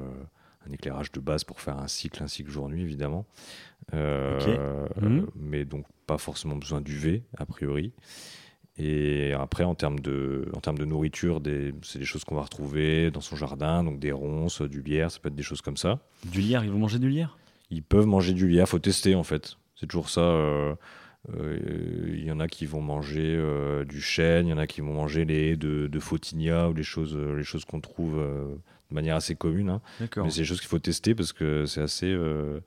un 0.69 0.73
éclairage 0.73 1.11
de 1.11 1.19
base 1.19 1.43
pour 1.43 1.61
faire 1.61 1.77
un 1.77 1.87
cycle, 1.87 2.21
un 2.23 2.27
cycle 2.27 2.49
jour-nuit 2.51 2.81
évidemment. 2.81 3.25
Euh, 3.93 4.87
Ok. 4.95 5.01
Mhm. 5.03 5.27
Mais 5.35 5.65
donc 5.65 5.85
pas 6.05 6.17
forcément 6.17 6.55
besoin 6.55 6.81
d'UV 6.81 7.23
a 7.37 7.45
priori. 7.45 7.93
Et 8.79 9.33
après 9.33 9.63
en 9.63 9.73
termes 9.73 9.99
de, 9.99 10.49
en 10.55 10.59
termes 10.59 10.77
de 10.77 10.85
nourriture, 10.85 11.41
c'est 11.81 11.97
des 11.99 12.05
choses 12.05 12.23
qu'on 12.23 12.35
va 12.35 12.43
retrouver 12.43 13.09
dans 13.09 13.21
son 13.21 13.35
jardin, 13.35 13.83
donc 13.83 13.99
des 13.99 14.11
ronces, 14.11 14.61
du 14.61 14.81
lierre, 14.83 15.09
ça 15.09 15.19
peut 15.19 15.29
être 15.29 15.35
des 15.35 15.41
choses 15.43 15.61
comme 15.61 15.77
ça. 15.77 15.99
Du 16.25 16.41
lierre, 16.41 16.63
ils 16.63 16.69
vont 16.69 16.77
manger 16.77 16.99
du 16.99 17.09
lierre? 17.09 17.37
Ils 17.71 17.81
peuvent 17.83 18.05
manger 18.05 18.33
du 18.33 18.47
lierre, 18.47 18.69
faut 18.69 18.77
tester 18.79 19.15
en 19.15 19.23
fait. 19.23 19.55
C'est 19.75 19.87
toujours 19.87 20.09
ça. 20.09 20.21
euh, 20.21 20.75
euh, 21.35 21.57
Il 22.13 22.23
y 22.23 22.31
en 22.31 22.39
a 22.39 22.47
qui 22.47 22.65
vont 22.67 22.81
manger 22.81 23.35
euh, 23.35 23.83
du 23.83 23.99
chêne, 23.99 24.45
il 24.47 24.51
y 24.51 24.53
en 24.53 24.57
a 24.59 24.67
qui 24.67 24.81
vont 24.81 24.93
manger 24.93 25.25
les 25.25 25.49
haies 25.51 25.57
de, 25.57 25.87
de 25.87 25.99
Photinia 25.99 26.69
ou 26.69 26.73
les 26.73 26.83
choses, 26.83 27.15
euh, 27.15 27.35
les 27.35 27.43
choses 27.43 27.65
qu'on 27.65 27.81
trouve 27.81 28.19
euh, 28.19 28.55
de 28.89 28.95
manière 28.95 29.15
assez 29.15 29.35
commune. 29.35 29.69
hein. 29.69 29.81
D'accord. 29.99 30.25
Mais 30.25 30.31
c'est 30.31 30.39
des 30.41 30.45
choses 30.45 30.59
qu'il 30.59 30.69
faut 30.69 30.79
tester 30.79 31.13
parce 31.15 31.33
que 31.33 31.65
c'est 31.65 31.81
assez, 31.81 32.05
euh, 32.11 32.59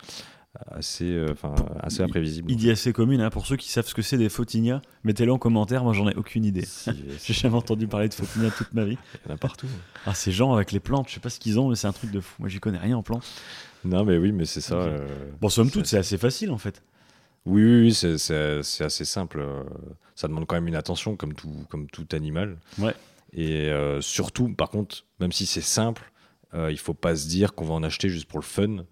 assez, 0.71 1.05
euh, 1.13 1.35
assez 1.81 2.03
imprévisible. 2.03 2.51
Il 2.51 2.57
dit 2.57 2.71
assez 2.71 2.93
commune, 2.93 3.21
hein, 3.21 3.31
pour 3.31 3.47
ceux 3.47 3.57
qui 3.57 3.71
savent 3.71 3.87
ce 3.87 3.95
que 3.95 4.03
c'est 4.03 4.19
des 4.19 4.29
Photinia, 4.29 4.83
mettez-le 5.05 5.33
en 5.33 5.39
commentaire, 5.39 5.85
moi 5.85 5.93
j'en 5.93 6.09
ai 6.09 6.15
aucune 6.17 6.45
idée. 6.45 6.65
Si, 6.67 6.91
J'ai 7.25 7.35
jamais 7.35 7.55
entendu 7.57 7.87
parler 7.87 8.09
de 8.09 8.15
Photinia 8.15 8.51
toute 8.51 8.73
ma 8.75 8.85
vie. 8.85 8.99
Il 9.25 9.29
y 9.29 9.33
en 9.33 9.35
a 9.35 9.39
partout. 9.39 9.69
Ah, 10.07 10.15
ces 10.15 10.33
gens 10.33 10.53
avec 10.53 10.73
les 10.73 10.81
plantes, 10.81 11.09
je 11.09 11.15
sais 11.15 11.21
pas 11.21 11.31
ce 11.31 11.39
qu'ils 11.41 11.59
ont, 11.61 11.69
mais 11.69 11.77
c'est 11.77 11.87
un 11.87 11.93
truc 11.93 12.11
de 12.11 12.21
fou. 12.21 12.35
Moi 12.41 12.49
j'y 12.49 12.59
connais 12.61 12.79
rien 12.79 12.97
en 12.97 13.03
plantes. 13.03 13.25
Non, 13.85 14.05
mais 14.05 14.19
oui, 14.19 14.33
mais 14.33 14.45
c'est 14.45 14.61
ça. 14.61 14.75
Euh, 14.75 15.07
Bon, 15.41 15.49
somme 15.49 15.71
toute, 15.71 15.87
c'est 15.87 15.97
assez 15.99 16.19
facile 16.19 16.51
en 16.51 16.59
fait. 16.59 16.83
Oui, 17.47 17.63
oui, 17.65 17.81
oui, 17.81 17.95
c'est- 17.95 18.83
assez 18.83 19.05
simple. 19.07 19.43
Ça 20.15 20.29
demande 20.29 20.47
quand 20.47 20.57
même 20.57 20.69
une 20.69 20.75
attention, 20.75 21.17
comme 21.17 21.33
tout, 21.33 21.65
comme 21.71 21.87
tout 21.87 22.07
animal. 22.13 22.59
Ouais. 22.79 22.95
Et 23.33 23.69
euh, 23.71 24.01
surtout, 24.01 24.49
par 24.55 24.71
contre, 24.71 25.05
même 25.21 25.33
si 25.33 25.47
c'est 25.47 25.61
simple, 25.61 26.11
euh, 26.55 26.71
il 26.73 26.79
faut 26.79 26.95
pas 26.95 27.15
se 27.17 27.29
dire 27.29 27.55
qu'on 27.55 27.65
va 27.65 27.75
en 27.75 27.83
acheter 27.83 28.09
juste 28.09 28.27
pour 28.29 28.39
le 28.41 28.45
fun. 28.45 28.85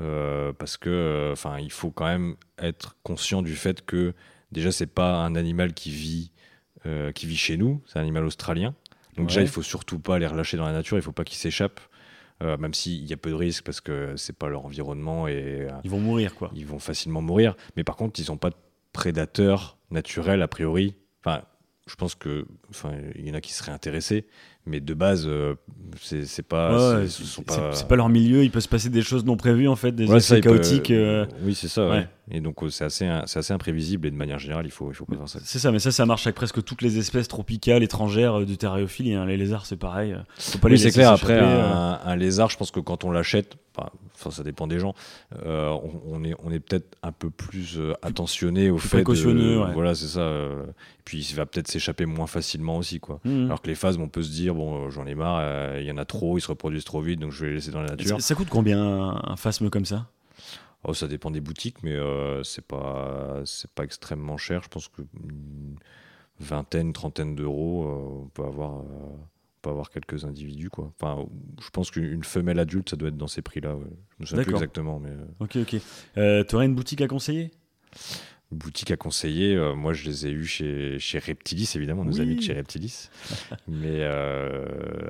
euh, 0.00 0.52
parce 0.52 0.76
que, 0.76 0.90
euh, 0.90 1.32
enfin, 1.32 1.58
il 1.58 1.70
faut 1.70 1.90
quand 1.90 2.06
même 2.06 2.34
être 2.58 2.96
conscient 3.02 3.40
du 3.42 3.54
fait 3.54 3.84
que 3.84 4.14
déjà, 4.50 4.72
c'est 4.72 4.86
pas 4.86 5.16
un 5.24 5.36
animal 5.36 5.74
qui 5.74 5.90
vit, 5.90 6.32
euh, 6.86 7.12
qui 7.12 7.26
vit 7.26 7.36
chez 7.36 7.56
nous, 7.56 7.80
c'est 7.86 7.98
un 7.98 8.02
animal 8.02 8.24
australien. 8.24 8.74
Donc 9.16 9.28
déjà, 9.28 9.42
il 9.42 9.48
faut 9.48 9.62
surtout 9.62 9.98
pas 10.00 10.18
les 10.18 10.26
relâcher 10.26 10.56
dans 10.56 10.64
la 10.66 10.72
nature. 10.72 10.96
Il 10.96 11.02
faut 11.02 11.12
pas 11.12 11.24
qu'ils 11.24 11.36
s'échappent, 11.38 11.80
même 12.40 12.74
s'il 12.74 13.04
y 13.04 13.12
a 13.12 13.16
peu 13.16 13.30
de 13.30 13.36
risques 13.36 13.62
parce 13.64 13.80
que 13.80 14.16
c'est 14.16 14.32
pas 14.36 14.48
leur 14.48 14.64
environnement 14.64 15.28
et 15.28 15.68
Ils 15.84 15.90
vont 15.90 16.00
mourir 16.00 16.34
quoi. 16.34 16.50
ils 16.56 16.66
vont 16.66 16.80
facilement 16.80 17.20
mourir. 17.22 17.54
Mais 17.76 17.84
par 17.84 17.94
contre, 17.96 18.18
ils 18.18 18.28
n'ont 18.30 18.36
pas 18.38 18.50
de 18.50 18.56
prédateurs 18.92 19.76
naturels 19.90 20.42
a 20.42 20.48
priori. 20.48 20.96
Enfin, 21.24 21.42
je 21.92 21.96
pense 21.96 22.14
que, 22.14 22.46
enfin, 22.70 22.92
il 23.16 23.28
y 23.28 23.30
en 23.30 23.34
a 23.34 23.42
qui 23.42 23.52
seraient 23.52 23.70
intéressés, 23.70 24.26
mais 24.66 24.80
de 24.80 24.94
base, 24.94 25.24
euh, 25.26 25.54
c'est 25.96 26.46
pas, 26.46 27.00
Ouais, 27.00 27.06
c'est- 27.08 27.86
pas. 27.88 27.96
leur 27.96 28.08
milieu, 28.08 28.44
il 28.44 28.50
peut 28.50 28.60
se 28.60 28.68
passer 28.68 28.88
des 28.90 29.02
choses 29.02 29.24
non 29.24 29.36
prévues 29.36 29.68
en 29.68 29.76
fait, 29.76 29.92
des 29.92 30.06
Ouais, 30.06 30.20
ça, 30.20 30.36
peut- 30.36 30.40
chaotiques. 30.42 30.90
euh, 30.90 31.26
Oui, 31.44 31.54
c'est 31.54 31.68
ça. 31.68 31.88
ouais. 31.88 32.08
Et 32.30 32.40
donc, 32.40 32.62
euh, 32.62 32.68
c'est 32.70 32.84
assez, 32.84 33.10
c'est 33.26 33.40
assez 33.40 33.52
imprévisible 33.52 34.06
et 34.06 34.10
de 34.10 34.16
manière 34.16 34.38
générale, 34.38 34.64
il 34.64 34.70
faut, 34.70 34.88
il 34.90 34.94
faut 34.94 35.04
pas 35.04 35.16
faire 35.16 35.28
ça. 35.28 35.40
C'est 35.42 35.58
ça, 35.58 35.72
mais 35.72 35.80
ça, 35.80 35.90
ça 35.90 36.06
marche 36.06 36.26
avec 36.26 36.36
presque 36.36 36.62
toutes 36.62 36.80
les 36.80 36.96
espèces 36.98 37.28
tropicales 37.28 37.82
étrangères 37.82 38.40
euh, 38.40 38.44
du 38.46 38.56
terrariophilie. 38.56 39.14
hein. 39.14 39.26
Les 39.26 39.36
lézards, 39.36 39.66
c'est 39.66 39.76
pareil. 39.76 40.12
euh, 40.12 40.18
Faut 40.38 40.58
pas 40.58 40.68
Oui, 40.68 40.78
c'est 40.78 40.92
clair. 40.92 41.10
Après, 41.12 41.38
euh. 41.40 41.62
un, 41.72 42.00
un 42.04 42.16
lézard, 42.16 42.48
je 42.48 42.56
pense 42.56 42.70
que 42.70 42.80
quand 42.80 43.04
on 43.04 43.10
l'achète, 43.10 43.56
enfin, 43.76 43.90
enfin, 44.14 44.30
ça 44.30 44.44
dépend 44.44 44.66
des 44.68 44.78
gens, 44.78 44.94
euh, 45.44 45.68
on, 45.70 46.00
on 46.20 46.24
est, 46.24 46.34
on 46.44 46.52
est 46.52 46.60
peut-être 46.60 46.96
un 47.02 47.12
peu 47.12 47.28
plus 47.28 47.76
euh, 47.78 47.92
attentionné 48.02 48.70
au 48.70 48.76
plus 48.76 48.88
fait. 48.88 48.98
de- 48.98 49.02
précautionneux, 49.02 49.60
ouais. 49.60 49.72
Voilà, 49.74 49.94
c'est 49.96 50.06
ça. 50.06 50.20
euh, 50.20 50.62
puis 51.04 51.26
il 51.28 51.34
va 51.36 51.44
peut-être 51.44 51.66
s'échapper 51.68 52.06
moins 52.06 52.28
facilement 52.28 52.76
aussi, 52.78 53.00
quoi. 53.00 53.18
Mhm. 53.24 53.46
Alors 53.46 53.60
que 53.60 53.66
les 53.68 53.74
phasmes, 53.74 54.02
on 54.02 54.08
peut 54.08 54.22
se 54.22 54.30
dire, 54.30 54.51
bon, 54.52 54.86
euh, 54.86 54.90
j'en 54.90 55.06
ai 55.06 55.14
marre, 55.14 55.38
euh, 55.40 55.78
il 55.80 55.86
y 55.86 55.90
en 55.92 55.96
a 55.98 56.04
trop, 56.04 56.38
ils 56.38 56.40
se 56.40 56.48
reproduisent 56.48 56.84
trop 56.84 57.00
vite, 57.00 57.20
donc 57.20 57.32
je 57.32 57.40
vais 57.44 57.48
les 57.50 57.54
laisser 57.56 57.70
dans 57.70 57.82
la 57.82 57.90
nature. 57.90 58.20
ça, 58.20 58.26
ça 58.28 58.34
coûte 58.34 58.48
combien 58.50 58.80
un, 58.82 59.20
un 59.24 59.36
phasme 59.36 59.70
comme 59.70 59.84
ça? 59.84 60.06
Oh, 60.84 60.94
ça 60.94 61.06
dépend 61.06 61.30
des 61.30 61.40
boutiques, 61.40 61.82
mais 61.84 61.92
euh, 61.94 62.42
c'est 62.42 62.66
pas, 62.66 63.40
c'est 63.44 63.70
pas 63.70 63.84
extrêmement 63.84 64.36
cher. 64.36 64.62
Je 64.64 64.68
pense 64.68 64.88
que 64.88 65.02
une 65.22 65.76
vingtaine, 66.40 66.92
trentaine 66.92 67.36
d'euros, 67.36 67.84
euh, 67.84 68.22
on 68.24 68.28
peut 68.28 68.42
avoir, 68.44 68.78
euh, 68.80 68.82
on 68.82 69.18
peut 69.62 69.70
avoir 69.70 69.90
quelques 69.90 70.24
individus, 70.24 70.70
quoi. 70.70 70.92
Enfin, 71.00 71.24
je 71.62 71.70
pense 71.70 71.92
qu'une 71.92 72.24
femelle 72.24 72.58
adulte, 72.58 72.90
ça 72.90 72.96
doit 72.96 73.10
être 73.10 73.16
dans 73.16 73.28
ces 73.28 73.42
prix-là. 73.42 73.76
ouais. 73.76 73.84
Je 74.18 74.22
me 74.22 74.26
souviens 74.26 74.42
plus 74.44 74.52
exactement, 74.54 74.98
mais 74.98 75.12
Ok, 75.38 75.56
ok. 75.62 75.76
Euh, 76.16 76.42
T'aurais 76.42 76.66
une 76.66 76.74
boutique 76.74 77.00
à 77.00 77.06
conseiller? 77.06 77.52
Boutique 78.52 78.90
à 78.90 78.96
conseiller. 78.96 79.54
euh, 79.56 79.74
moi, 79.74 79.92
je 79.92 80.04
les 80.04 80.26
ai 80.26 80.30
eus 80.30 80.44
chez, 80.46 80.98
chez 80.98 81.18
Reptilis, 81.18 81.72
évidemment, 81.74 82.04
nos 82.04 82.12
Oui. 82.12 82.20
amis 82.20 82.36
de 82.36 82.40
chez 82.42 82.52
Reptilis. 82.52 83.08
Mais 83.68 83.98
euh, 84.02 84.64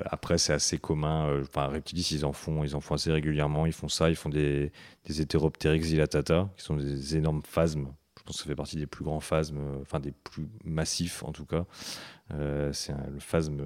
après, 0.06 0.38
c'est 0.38 0.52
assez 0.52 0.78
commun. 0.78 1.28
euh, 1.28 1.42
Enfin, 1.42 1.66
Reptilis, 1.66 2.08
ils 2.12 2.24
en 2.24 2.32
font, 2.32 2.64
ils 2.64 2.74
en 2.76 2.80
font 2.80 2.94
assez 2.94 3.12
régulièrement. 3.12 3.66
Ils 3.66 3.72
font 3.72 3.88
ça. 3.88 4.08
Ils 4.10 4.16
font 4.16 4.28
des, 4.30 4.72
des 5.06 5.20
Heteropteryx 5.20 5.86
zilatata, 5.88 6.48
qui 6.56 6.64
sont 6.64 6.76
des 6.76 7.16
énormes 7.16 7.42
phasmes. 7.44 7.88
Je 8.18 8.22
pense 8.24 8.36
que 8.36 8.42
ça 8.44 8.48
fait 8.48 8.54
partie 8.54 8.76
des 8.76 8.86
plus 8.86 9.04
grands 9.04 9.18
phasmes, 9.20 9.58
enfin 9.80 9.98
des 9.98 10.12
plus 10.12 10.46
massifs 10.64 11.24
en 11.24 11.32
tout 11.32 11.44
cas. 11.44 11.64
C'est 12.72 12.92
le 13.12 13.18
phasme, 13.18 13.62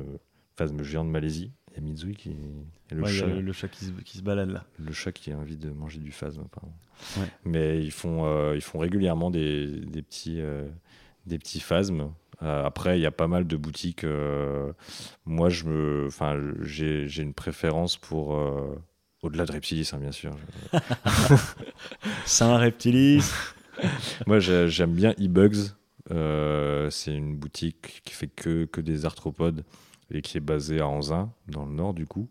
phasme 0.56 0.82
géant 0.82 1.04
de 1.04 1.10
Malaisie. 1.10 1.52
Y 1.76 1.78
a 1.78 1.82
Mitsui 1.82 2.14
qui. 2.16 2.30
et 2.30 2.94
le, 2.94 3.02
Ouais, 3.02 3.10
il 3.12 3.16
y 3.16 3.18
a 3.18 3.20
chat, 3.20 3.26
le, 3.26 3.40
le 3.42 3.52
chat 3.52 3.68
qui 3.68 3.84
se, 3.84 3.90
qui 4.02 4.18
se 4.18 4.22
balade 4.22 4.50
là. 4.50 4.64
le 4.78 4.92
chat 4.92 5.12
qui 5.12 5.30
a 5.32 5.36
envie 5.38 5.56
de 5.58 5.70
manger 5.70 5.98
du 6.00 6.10
phasme, 6.12 6.42
apparemment. 6.46 6.78
Ouais. 7.18 7.26
Mais 7.44 7.84
ils 7.84 7.90
font, 7.92 8.24
euh, 8.24 8.54
ils 8.56 8.62
font 8.62 8.78
régulièrement 8.78 9.30
des, 9.30 9.66
des 9.66 10.02
petits, 10.02 10.40
euh, 10.40 10.66
des 11.26 11.38
petits 11.38 11.60
phasmes. 11.60 12.10
Euh, 12.42 12.64
après, 12.64 12.98
il 12.98 13.02
y 13.02 13.06
a 13.06 13.10
pas 13.10 13.28
mal 13.28 13.46
de 13.46 13.56
boutiques. 13.56 14.04
moi, 15.26 15.48
je 15.50 15.64
me, 15.64 16.06
enfin, 16.06 16.38
j'ai 16.62 17.08
j'ai 17.08 17.22
une 17.22 17.34
préférence 17.34 17.96
pour. 17.96 18.28
au-delà 19.22 19.44
de 19.44 19.52
Reptilis, 19.52 19.90
hein, 19.92 19.98
bien 19.98 20.12
sûr. 20.12 20.34
Saint 22.26 22.56
Reptilis. 22.56 23.30
Moi, 24.26 24.38
j'ai- 24.38 24.68
j'aime 24.68 24.92
bien 24.94 25.14
eBugs. 25.18 25.56
C'est 26.90 27.14
une 27.14 27.36
boutique 27.36 28.00
qui 28.04 28.14
fait 28.14 28.28
que, 28.28 28.64
que 28.66 28.80
des 28.80 29.04
arthropodes 29.04 29.64
et 30.10 30.22
qui 30.22 30.36
est 30.36 30.40
basée 30.40 30.80
à 30.80 30.86
Anzin, 30.86 31.32
dans 31.48 31.64
le 31.66 31.72
nord, 31.72 31.92
du 31.94 32.06
coup. 32.06 32.28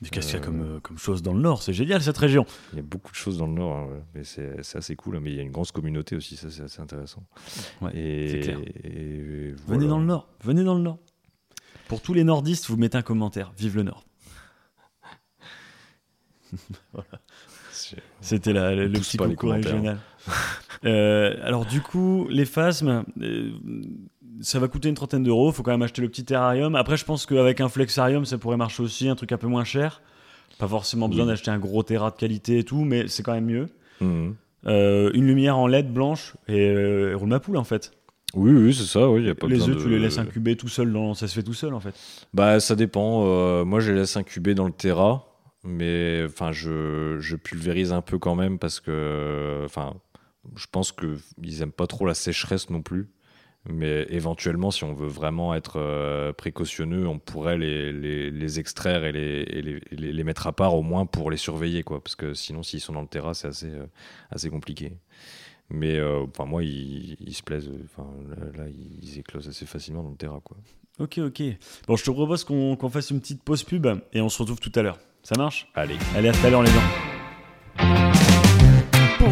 Mais 0.00 0.08
Qu'est-ce 0.08 0.26
qu'il 0.32 0.36
y 0.38 0.42
a 0.42 0.44
comme, 0.44 0.60
euh, 0.62 0.80
comme 0.80 0.98
chose 0.98 1.22
dans 1.22 1.32
le 1.32 1.40
Nord 1.40 1.62
C'est 1.62 1.72
génial 1.72 2.02
cette 2.02 2.18
région. 2.18 2.44
Il 2.72 2.76
y 2.76 2.80
a 2.80 2.82
beaucoup 2.82 3.12
de 3.12 3.16
choses 3.16 3.38
dans 3.38 3.46
le 3.46 3.52
nord, 3.52 3.76
hein, 3.76 3.86
ouais. 3.86 4.02
mais 4.14 4.24
c'est 4.24 4.76
assez 4.76 4.96
cool. 4.96 5.16
hein, 5.16 5.20
Mais 5.22 5.30
il 5.30 5.36
y 5.36 5.38
a 5.38 5.42
une 5.42 5.52
grosse 5.52 5.70
communauté 5.70 6.16
aussi, 6.16 6.36
ça 6.36 6.50
c'est 6.50 6.62
assez 6.64 6.80
intéressant. 6.82 7.22
Ouais, 7.80 7.92
et, 7.94 8.40
clair. 8.40 8.58
et 8.82 9.52
Venez 9.52 9.54
voilà. 9.66 9.86
dans 9.86 9.98
le 10.00 10.06
Nord. 10.06 10.28
Venez 10.42 10.64
dans 10.64 10.74
le 10.74 10.80
Nord. 10.82 10.98
Pour 11.86 12.00
tous 12.00 12.12
les 12.14 12.24
nordistes, 12.24 12.66
vous 12.68 12.76
mettez 12.76 12.98
un 12.98 13.02
commentaire. 13.02 13.52
Vive 13.56 13.76
le 13.76 13.82
Nord. 13.84 14.04
C'est- 17.70 17.96
C'était 18.20 18.52
le, 18.52 18.90
petit 18.92 19.16
coucou 19.16 19.34
commentaires. 19.36 19.72
régional. 19.72 19.98
Euh, 20.84 21.36
alors 21.42 21.64
du 21.66 21.80
coup, 21.80 22.26
les 22.28 22.44
phasmes, 22.44 23.04
euh, 23.20 23.52
ça 24.42 24.58
va 24.58 24.68
coûter 24.68 24.88
une 24.88 24.94
trentaine 24.94 25.22
d'euros. 25.22 25.50
Il 25.50 25.54
faut 25.54 25.62
quand 25.62 25.70
même 25.70 25.82
acheter 25.82 26.02
le 26.02 26.08
petit 26.08 26.24
terrarium. 26.24 26.74
Après, 26.76 26.96
je 26.96 27.04
pense 27.04 27.24
qu'avec 27.26 27.60
un 27.60 27.68
flexarium, 27.68 28.24
ça 28.24 28.36
pourrait 28.38 28.56
marcher 28.58 28.82
aussi, 28.82 29.08
un 29.08 29.14
truc 29.14 29.32
un 29.32 29.38
peu 29.38 29.46
moins 29.46 29.64
cher. 29.64 30.02
Pas 30.58 30.68
forcément 30.68 31.08
besoin 31.08 31.24
Oui. 31.24 31.30
d'acheter 31.30 31.50
un 31.50 31.58
gros 31.58 31.82
terra 31.82 32.10
de 32.10 32.16
qualité 32.16 32.58
et 32.58 32.64
tout, 32.64 32.84
mais 32.84 33.08
c'est 33.08 33.22
quand 33.22 33.32
même 33.32 33.46
mieux. 33.46 33.68
Mhm. 34.00 34.34
Euh, 34.66 35.10
une 35.14 35.26
lumière 35.26 35.56
en 35.58 35.66
LED 35.66 35.92
blanche 35.92 36.34
et 36.46 36.68
euh, 36.68 37.14
roule 37.16 37.28
ma 37.30 37.40
poule 37.40 37.56
en 37.56 37.64
fait. 37.64 37.90
Oui, 38.34 38.52
oui, 38.52 38.72
c'est 38.74 38.84
ça. 38.84 39.08
Oui, 39.10 39.24
y 39.24 39.30
a 39.30 39.34
pas 39.34 39.46
les 39.48 39.60
œufs, 39.68 39.76
de- 39.76 39.82
tu 39.82 39.88
les 39.88 39.98
laisses 39.98 40.18
incuber 40.18 40.56
tout 40.56 40.68
seul, 40.68 40.92
dans... 40.92 41.14
ça 41.14 41.26
se 41.28 41.34
fait 41.34 41.42
tout 41.42 41.52
seul 41.54 41.74
en 41.74 41.80
fait. 41.80 41.94
Bah, 42.32 42.60
ça 42.60 42.76
dépend. 42.76 43.24
euh, 43.26 43.64
moi, 43.64 43.80
je 43.80 43.90
les 43.92 43.98
laisse 43.98 44.16
incuber 44.16 44.54
dans 44.54 44.66
le 44.66 44.72
Terra, 44.72 45.26
mais 45.64 46.22
enfin, 46.26 46.52
je, 46.52 47.16
je 47.20 47.36
pulvérise 47.36 47.92
un 47.92 48.00
peu 48.02 48.18
quand 48.18 48.34
même 48.34 48.58
parce 48.58 48.78
que, 48.80 49.62
enfin, 49.64 49.94
je 50.56 50.66
pense 50.70 50.92
que 50.92 51.18
ils 51.42 51.60
aiment 51.62 51.72
pas 51.72 51.86
trop 51.86 52.06
la 52.06 52.14
sécheresse 52.14 52.70
non 52.70 52.82
plus. 52.82 53.08
Mais 53.64 54.06
éventuellement, 54.08 54.72
si 54.72 54.82
on 54.82 54.92
veut 54.92 55.06
vraiment 55.06 55.54
être 55.54 55.76
euh, 55.76 56.32
précautionneux, 56.32 57.06
on 57.06 57.18
pourrait 57.20 57.58
les, 57.58 57.92
les, 57.92 58.30
les 58.30 58.58
extraire 58.58 59.04
et, 59.04 59.12
les, 59.12 59.42
et 59.48 59.62
les, 59.96 60.24
mettre 60.24 60.48
à 60.48 60.52
part 60.52 60.74
au 60.74 60.82
moins 60.82 61.06
pour 61.06 61.30
les 61.30 61.36
surveiller, 61.36 61.84
quoi. 61.84 62.02
Parce 62.02 62.16
que 62.16 62.34
sinon, 62.34 62.64
s'ils 62.64 62.80
sont 62.80 62.92
dans 62.92 63.02
le 63.02 63.06
Terra, 63.06 63.34
c'est 63.34 63.48
assez, 63.48 63.70
euh, 63.70 63.86
assez 64.30 64.50
compliqué. 64.50 64.92
Mais 65.70 65.96
euh, 65.96 66.24
enfin, 66.28 66.44
moi, 66.44 66.64
ils, 66.64 67.16
ils 67.20 67.34
se 67.34 67.42
plaisent. 67.42 67.70
Enfin, 67.84 68.08
là, 68.28 68.64
là, 68.64 68.70
ils 69.02 69.18
éclosent 69.18 69.48
assez 69.48 69.64
facilement 69.64 70.02
dans 70.02 70.10
le 70.10 70.16
Terra, 70.16 70.40
quoi. 70.42 70.56
Ok, 70.98 71.18
ok. 71.18 71.42
Bon, 71.86 71.96
je 71.96 72.04
te 72.04 72.10
propose 72.10 72.44
qu'on 72.44 72.76
qu'on 72.76 72.90
fasse 72.90 73.10
une 73.10 73.20
petite 73.20 73.42
pause 73.42 73.62
pub 73.62 73.86
et 74.12 74.20
on 74.20 74.28
se 74.28 74.38
retrouve 74.38 74.60
tout 74.60 74.72
à 74.74 74.82
l'heure. 74.82 74.98
Ça 75.22 75.36
marche? 75.38 75.68
Allez. 75.74 75.96
Allez, 76.16 76.28
à 76.28 76.32
tout 76.32 76.46
à 76.46 76.50
l'heure 76.50 76.62
les 76.62 76.70
gens. 76.70 77.11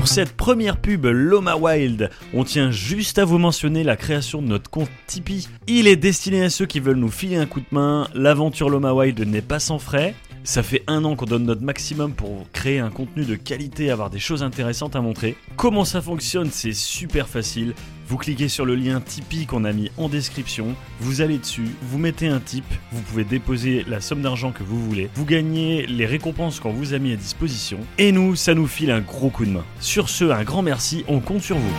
Pour 0.01 0.09
cette 0.09 0.33
première 0.33 0.79
pub 0.79 1.05
Loma 1.05 1.57
Wild, 1.57 2.09
on 2.33 2.43
tient 2.43 2.71
juste 2.71 3.19
à 3.19 3.27
vous 3.27 3.37
mentionner 3.37 3.85
la 3.85 3.97
création 3.97 4.41
de 4.41 4.47
notre 4.47 4.71
compte 4.71 4.89
Tipeee. 5.07 5.47
Il 5.67 5.87
est 5.87 5.97
destiné 5.97 6.43
à 6.43 6.49
ceux 6.49 6.65
qui 6.65 6.81
veulent 6.81 6.97
nous 6.97 7.11
filer 7.11 7.37
un 7.37 7.45
coup 7.45 7.61
de 7.61 7.67
main. 7.71 8.09
L'aventure 8.15 8.71
Loma 8.71 8.95
Wild 8.95 9.21
n'est 9.21 9.43
pas 9.43 9.59
sans 9.61 9.79
frais. 9.79 10.15
Ça 10.43 10.63
fait 10.63 10.83
un 10.87 11.05
an 11.05 11.17
qu'on 11.17 11.27
donne 11.27 11.45
notre 11.45 11.63
maximum 11.63 12.13
pour 12.13 12.47
créer 12.53 12.79
un 12.79 12.91
contenu 12.91 13.25
de 13.25 13.35
qualité, 13.35 13.91
avoir 13.91 14.09
des 14.09 14.19
choses 14.19 14.43
intéressantes 14.43 14.97
à 14.97 15.01
montrer. 15.01 15.37
Comment 15.57 15.85
ça 15.85 16.01
fonctionne 16.01 16.51
C'est 16.51 16.73
super 16.73 17.29
facile. 17.29 17.75
Vous 18.09 18.17
cliquez 18.17 18.49
sur 18.49 18.65
le 18.65 18.75
lien 18.75 19.01
Tipeee 19.01 19.47
qu'on 19.47 19.65
a 19.65 19.73
mis 19.73 19.91
en 19.99 20.09
description, 20.09 20.75
vous 20.99 21.21
allez 21.21 21.39
dessus, 21.39 21.69
vous 21.83 21.99
mettez 21.99 22.27
un 22.27 22.41
tip, 22.41 22.65
vous 22.91 23.03
pouvez 23.03 23.23
déposer 23.23 23.85
la 23.87 24.01
somme 24.01 24.23
d'argent 24.23 24.51
que 24.51 24.65
vous 24.65 24.83
voulez, 24.85 25.09
vous 25.15 25.25
gagnez 25.25 25.87
les 25.87 26.07
récompenses 26.07 26.59
qu'on 26.59 26.73
vous 26.73 26.93
a 26.93 26.99
mis 26.99 27.13
à 27.13 27.17
disposition, 27.17 27.79
et 27.99 28.11
nous, 28.11 28.35
ça 28.35 28.55
nous 28.55 28.67
file 28.67 28.91
un 28.91 29.01
gros 29.01 29.31
coup 29.31 29.45
de 29.45 29.51
main. 29.51 29.65
Sur 29.79 30.09
ce, 30.09 30.25
un 30.25 30.43
grand 30.43 30.63
merci, 30.63 31.05
on 31.07 31.21
compte 31.21 31.43
sur 31.43 31.57
vous. 31.57 31.75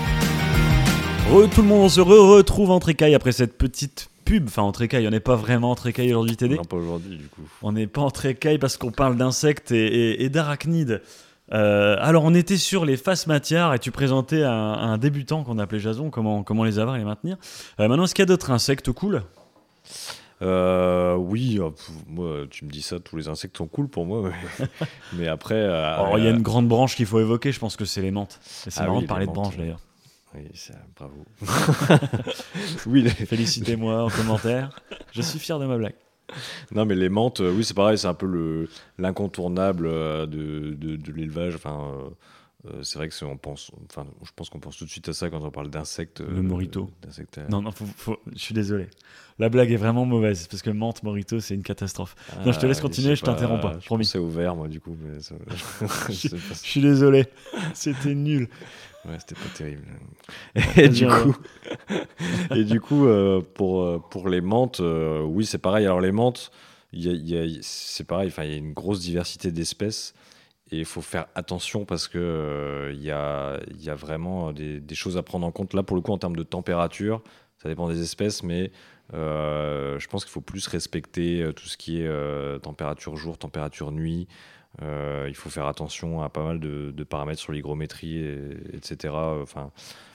Re, 1.31 1.49
tout 1.49 1.63
le 1.63 1.67
monde, 1.67 1.83
on 1.83 1.89
se 1.89 1.99
re 1.99 2.35
retrouve 2.35 2.71
entre 2.71 2.87
écailles 2.87 3.15
après 3.15 3.33
cette 3.33 3.57
petite 3.57 4.10
pub, 4.23 4.47
enfin 4.47 4.61
entre 4.63 4.81
écailles, 4.83 5.07
on 5.07 5.11
n'est 5.11 5.19
pas 5.19 5.35
vraiment 5.35 5.71
entre 5.71 5.87
écailles 5.87 6.11
aujourd'hui 6.13 6.37
TD. 6.37 6.55
Non, 6.55 6.63
pas 6.63 6.77
aujourd'hui, 6.77 7.17
du 7.17 7.25
coup. 7.27 7.41
On 7.61 7.71
n'est 7.73 7.87
pas 7.87 8.01
entre 8.01 8.25
écailles 8.25 8.57
parce 8.59 8.77
qu'on 8.77 8.91
parle 8.91 9.15
d'insectes 9.17 9.71
et, 9.71 9.85
et- 9.85 10.23
et 10.23 10.29
d'arachnides. 10.29 11.01
Euh, 11.53 11.97
alors, 11.99 12.23
on 12.23 12.33
était 12.33 12.55
sur 12.57 12.85
les 12.85 12.95
phasmatières 12.95 13.73
et 13.73 13.79
tu 13.79 13.91
présentais 13.91 14.43
un, 14.43 14.51
un 14.53 14.97
débutant 14.97 15.43
qu'on 15.43 15.59
appelait 15.59 15.79
Jason, 15.79 16.09
comment, 16.09 16.43
comment 16.43 16.63
les 16.63 16.79
avoir 16.79 16.95
et 16.95 16.99
les 16.99 17.05
maintenir? 17.05 17.35
Euh, 17.79 17.87
maintenant, 17.89 18.05
est-ce 18.05 18.15
qu'il 18.15 18.21
y 18.21 18.27
a 18.27 18.27
d'autres 18.27 18.51
insectes 18.51 18.91
cool? 18.93 19.23
Euh, 20.41 21.15
oui, 21.15 21.59
moi, 22.07 22.45
tu 22.49 22.65
me 22.65 22.71
dis 22.71 22.81
ça, 22.81 22.99
tous 22.99 23.15
les 23.15 23.27
insectes 23.27 23.57
sont 23.57 23.67
cool 23.67 23.87
pour 23.89 24.05
moi. 24.05 24.31
Mais, 24.59 24.65
mais 25.13 25.27
après. 25.27 25.61
Alors, 25.61 26.17
il 26.17 26.23
y 26.23 26.27
a 26.27 26.31
une 26.31 26.41
grande 26.41 26.67
branche 26.67 26.95
qu'il 26.95 27.05
faut 27.05 27.19
évoquer, 27.19 27.51
je 27.51 27.59
pense 27.59 27.75
que 27.75 27.85
c'est 27.85 28.01
les 28.01 28.11
menthes. 28.11 28.39
Et 28.65 28.71
C'est 28.71 28.79
Ah 28.81 28.85
marrant 28.85 28.97
oui, 28.97 29.03
de 29.03 29.07
parler 29.07 29.27
de 29.27 29.31
branches 29.31 29.57
d'ailleurs. 29.57 29.79
Oui, 30.33 30.47
ça, 30.53 30.73
bravo. 30.95 31.25
oui, 32.85 33.01
les- 33.03 33.09
Félicitez-moi 33.09 34.03
en 34.05 34.09
commentaire. 34.09 34.69
Je 35.11 35.21
suis 35.21 35.39
fier 35.39 35.59
de 35.59 35.65
ma 35.65 35.77
blague. 35.77 35.95
non, 36.73 36.85
mais 36.85 36.95
les 36.95 37.09
menthes, 37.09 37.41
euh, 37.41 37.51
oui, 37.53 37.63
c'est 37.65 37.73
pareil, 37.73 37.97
c'est 37.97 38.07
un 38.07 38.13
peu 38.13 38.25
le- 38.25 38.69
l'incontournable 38.97 39.87
euh, 39.87 40.25
de, 40.25 40.73
de, 40.73 40.95
de 40.95 41.11
l'élevage. 41.11 41.55
Enfin, 41.55 41.91
euh, 42.65 42.79
c'est 42.83 42.97
vrai 42.97 43.09
que 43.09 43.13
c'est- 43.13 43.25
on 43.25 43.35
pense, 43.35 43.71
enfin, 43.89 44.07
je 44.23 44.29
pense 44.33 44.49
qu'on 44.49 44.59
pense 44.59 44.77
tout 44.77 44.85
de 44.85 44.89
suite 44.89 45.09
à 45.09 45.13
ça 45.13 45.29
quand 45.29 45.43
on 45.43 45.51
parle 45.51 45.69
d'insectes. 45.69 46.21
Le 46.21 46.41
morito. 46.41 46.89
Non, 47.49 47.61
non, 47.61 47.71
faut- 47.71 47.85
faut- 47.85 48.19
je 48.33 48.39
suis 48.39 48.53
désolé. 48.53 48.87
La 49.39 49.49
blague 49.49 49.71
est 49.71 49.75
vraiment 49.77 50.05
mauvaise 50.05 50.47
parce 50.47 50.61
que 50.61 50.69
menthe, 50.69 51.03
morito, 51.03 51.39
c'est 51.41 51.55
une 51.55 51.63
catastrophe. 51.63 52.15
Non, 52.45 52.51
je 52.53 52.59
te 52.59 52.65
laisse 52.65 52.77
ah, 52.77 52.83
continuer, 52.83 53.15
je 53.17 53.23
t'interromps 53.23 53.61
pas, 53.61 53.77
Je 53.79 53.85
promis. 53.85 54.05
pensais 54.05 54.19
au 54.19 54.29
vert, 54.29 54.55
moi, 54.55 54.67
du 54.69 54.79
coup. 54.79 54.95
Mais 55.01 55.19
ça- 55.19 55.35
je 56.09 56.53
suis 56.53 56.81
désolé. 56.81 57.25
C'était 57.73 58.13
nul. 58.15 58.47
Ouais, 59.05 59.17
c'était 59.19 59.35
pas 59.35 59.49
terrible. 59.49 59.85
Et 60.77 60.89
du 60.89 61.07
coup, 61.07 61.35
et 62.55 62.63
du 62.63 62.79
coup 62.79 63.07
euh, 63.07 63.41
pour, 63.41 63.81
euh, 63.81 63.99
pour 63.99 64.29
les 64.29 64.41
menthes, 64.41 64.79
euh, 64.79 65.21
oui, 65.23 65.45
c'est 65.45 65.57
pareil. 65.57 65.85
Alors, 65.85 66.01
les 66.01 66.11
menthes, 66.11 66.51
y 66.93 67.09
a- 67.09 67.11
il 67.13 67.27
y 67.29 67.37
a- 67.37 67.59
c'est 67.61 68.03
pareil, 68.05 68.31
il 68.37 68.43
y 68.51 68.53
a 68.53 68.57
une 68.57 68.73
grosse 68.73 68.99
diversité 68.99 69.51
d'espèces 69.51 70.13
et 70.71 70.79
il 70.79 70.85
faut 70.85 71.01
faire 71.01 71.27
attention 71.35 71.85
parce 71.85 72.07
que 72.07 72.19
euh, 72.19 72.93
y, 72.95 73.11
a, 73.11 73.59
y 73.79 73.89
a 73.89 73.95
vraiment 73.95 74.53
des, 74.53 74.79
des 74.79 74.95
choses 74.95 75.17
à 75.17 75.23
prendre 75.23 75.47
en 75.47 75.51
compte. 75.51 75.73
Là, 75.73 75.83
pour 75.83 75.95
le 75.95 76.01
coup, 76.01 76.11
en 76.11 76.17
termes 76.19 76.35
de 76.35 76.43
température, 76.43 77.23
ça 77.57 77.69
dépend 77.69 77.89
des 77.89 78.01
espèces, 78.01 78.43
mais 78.43 78.71
je 79.13 80.07
pense 80.07 80.23
qu'il 80.25 80.31
faut 80.31 80.41
plus 80.41 80.67
respecter 80.67 81.49
tout 81.55 81.67
ce 81.67 81.77
qui 81.77 82.01
est 82.01 82.59
température 82.61 83.17
jour, 83.17 83.37
température 83.37 83.91
nuit. 83.91 84.27
Euh, 84.81 85.25
il 85.27 85.35
faut 85.35 85.49
faire 85.49 85.67
attention 85.67 86.21
à 86.21 86.29
pas 86.29 86.43
mal 86.43 86.59
de, 86.59 86.91
paramètres 87.03 87.39
sur 87.41 87.51
l'hygrométrie, 87.51 88.17
et- 88.17 88.57
etc. 88.73 89.13
Enfin, 89.41 89.71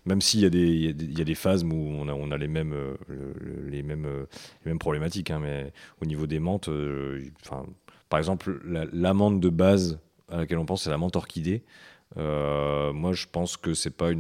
même 0.07 0.21
s'il 0.21 0.41
y, 0.41 0.47
a 0.47 0.51
des- 0.51 0.95
y, 1.21 1.21
phases 1.35 1.63
où 1.63 1.75
on 1.75 2.09
a, 2.09 2.39
les, 2.39 2.49
mêmes, 2.49 2.73
euh, 2.73 2.95
euh, 3.11 3.69
problématiques, 4.79 5.31
hein, 5.31 5.41
mais 5.41 5.73
au 6.03 6.07
niveau 6.07 6.27
des 6.27 6.39
menthes, 6.39 6.71
par 8.09 8.19
exemple, 8.19 8.61
la- 8.65 8.87
l'amande 8.93 9.41
de 9.41 9.49
base 9.51 9.99
à 10.31 10.39
laquelle 10.39 10.59
on 10.59 10.67
pense, 10.67 10.85
c'est 10.85 10.91
la 10.91 10.99
menthe 10.99 11.17
orchidée. 11.17 11.63
Moi, 12.17 13.13
je 13.13 13.27
pense 13.31 13.57
que 13.57 13.75
c'est 13.75 13.91
pas 13.97 14.11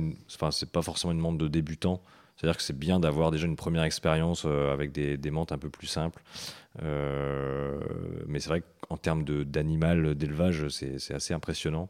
pas 0.72 0.82
forcément 0.82 1.12
une 1.12 1.18
menthe 1.20 1.38
de 1.38 1.48
débutant. 1.48 2.02
C'est-à-dire 2.36 2.56
que 2.56 2.62
c'est 2.62 2.78
bien 2.78 3.00
d'avoir 3.00 3.30
déjà 3.30 3.46
une 3.46 3.56
première 3.56 3.82
expérience 3.84 4.44
euh, 4.46 4.72
avec 4.72 4.92
des, 4.92 5.16
des 5.16 5.30
menthes 5.30 5.52
un 5.52 5.58
peu 5.58 5.70
plus 5.70 5.86
simples. 5.86 6.22
Euh, 6.82 7.78
mais 8.26 8.40
c'est 8.40 8.48
vrai 8.48 8.62
qu'en 8.88 8.96
termes 8.96 9.24
d'animal, 9.24 10.14
d'élevage, 10.14 10.68
c'est 10.68 11.14
assez 11.14 11.34
impressionnant 11.34 11.88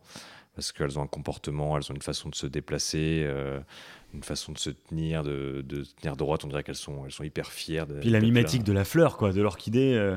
parce 0.54 0.72
qu'elles 0.72 0.98
ont 0.98 1.02
un 1.02 1.06
comportement, 1.06 1.76
elles 1.76 1.90
ont 1.90 1.94
une 1.94 2.00
façon 2.02 2.30
de 2.30 2.34
se 2.34 2.46
déplacer, 2.46 3.22
euh, 3.26 3.60
une 4.14 4.22
façon 4.22 4.52
de 4.52 4.58
se 4.58 4.70
tenir, 4.70 5.22
de, 5.22 5.62
tenir 6.00 6.16
droite. 6.16 6.44
On 6.44 6.48
dirait 6.48 6.62
qu'elles 6.62 6.74
sont, 6.76 7.04
elles 7.04 7.12
sont 7.12 7.24
hyper 7.24 7.48
fières. 7.52 7.86
de- 7.86 8.00
Puis 8.00 8.08
la 8.08 8.20
mimétique 8.20 8.62
de 8.64 8.72
la 8.72 8.84
fleur, 8.86 9.18
quoi, 9.18 9.32
de 9.32 9.42
l'orchidée. 9.42 9.92
euh, 9.94 10.16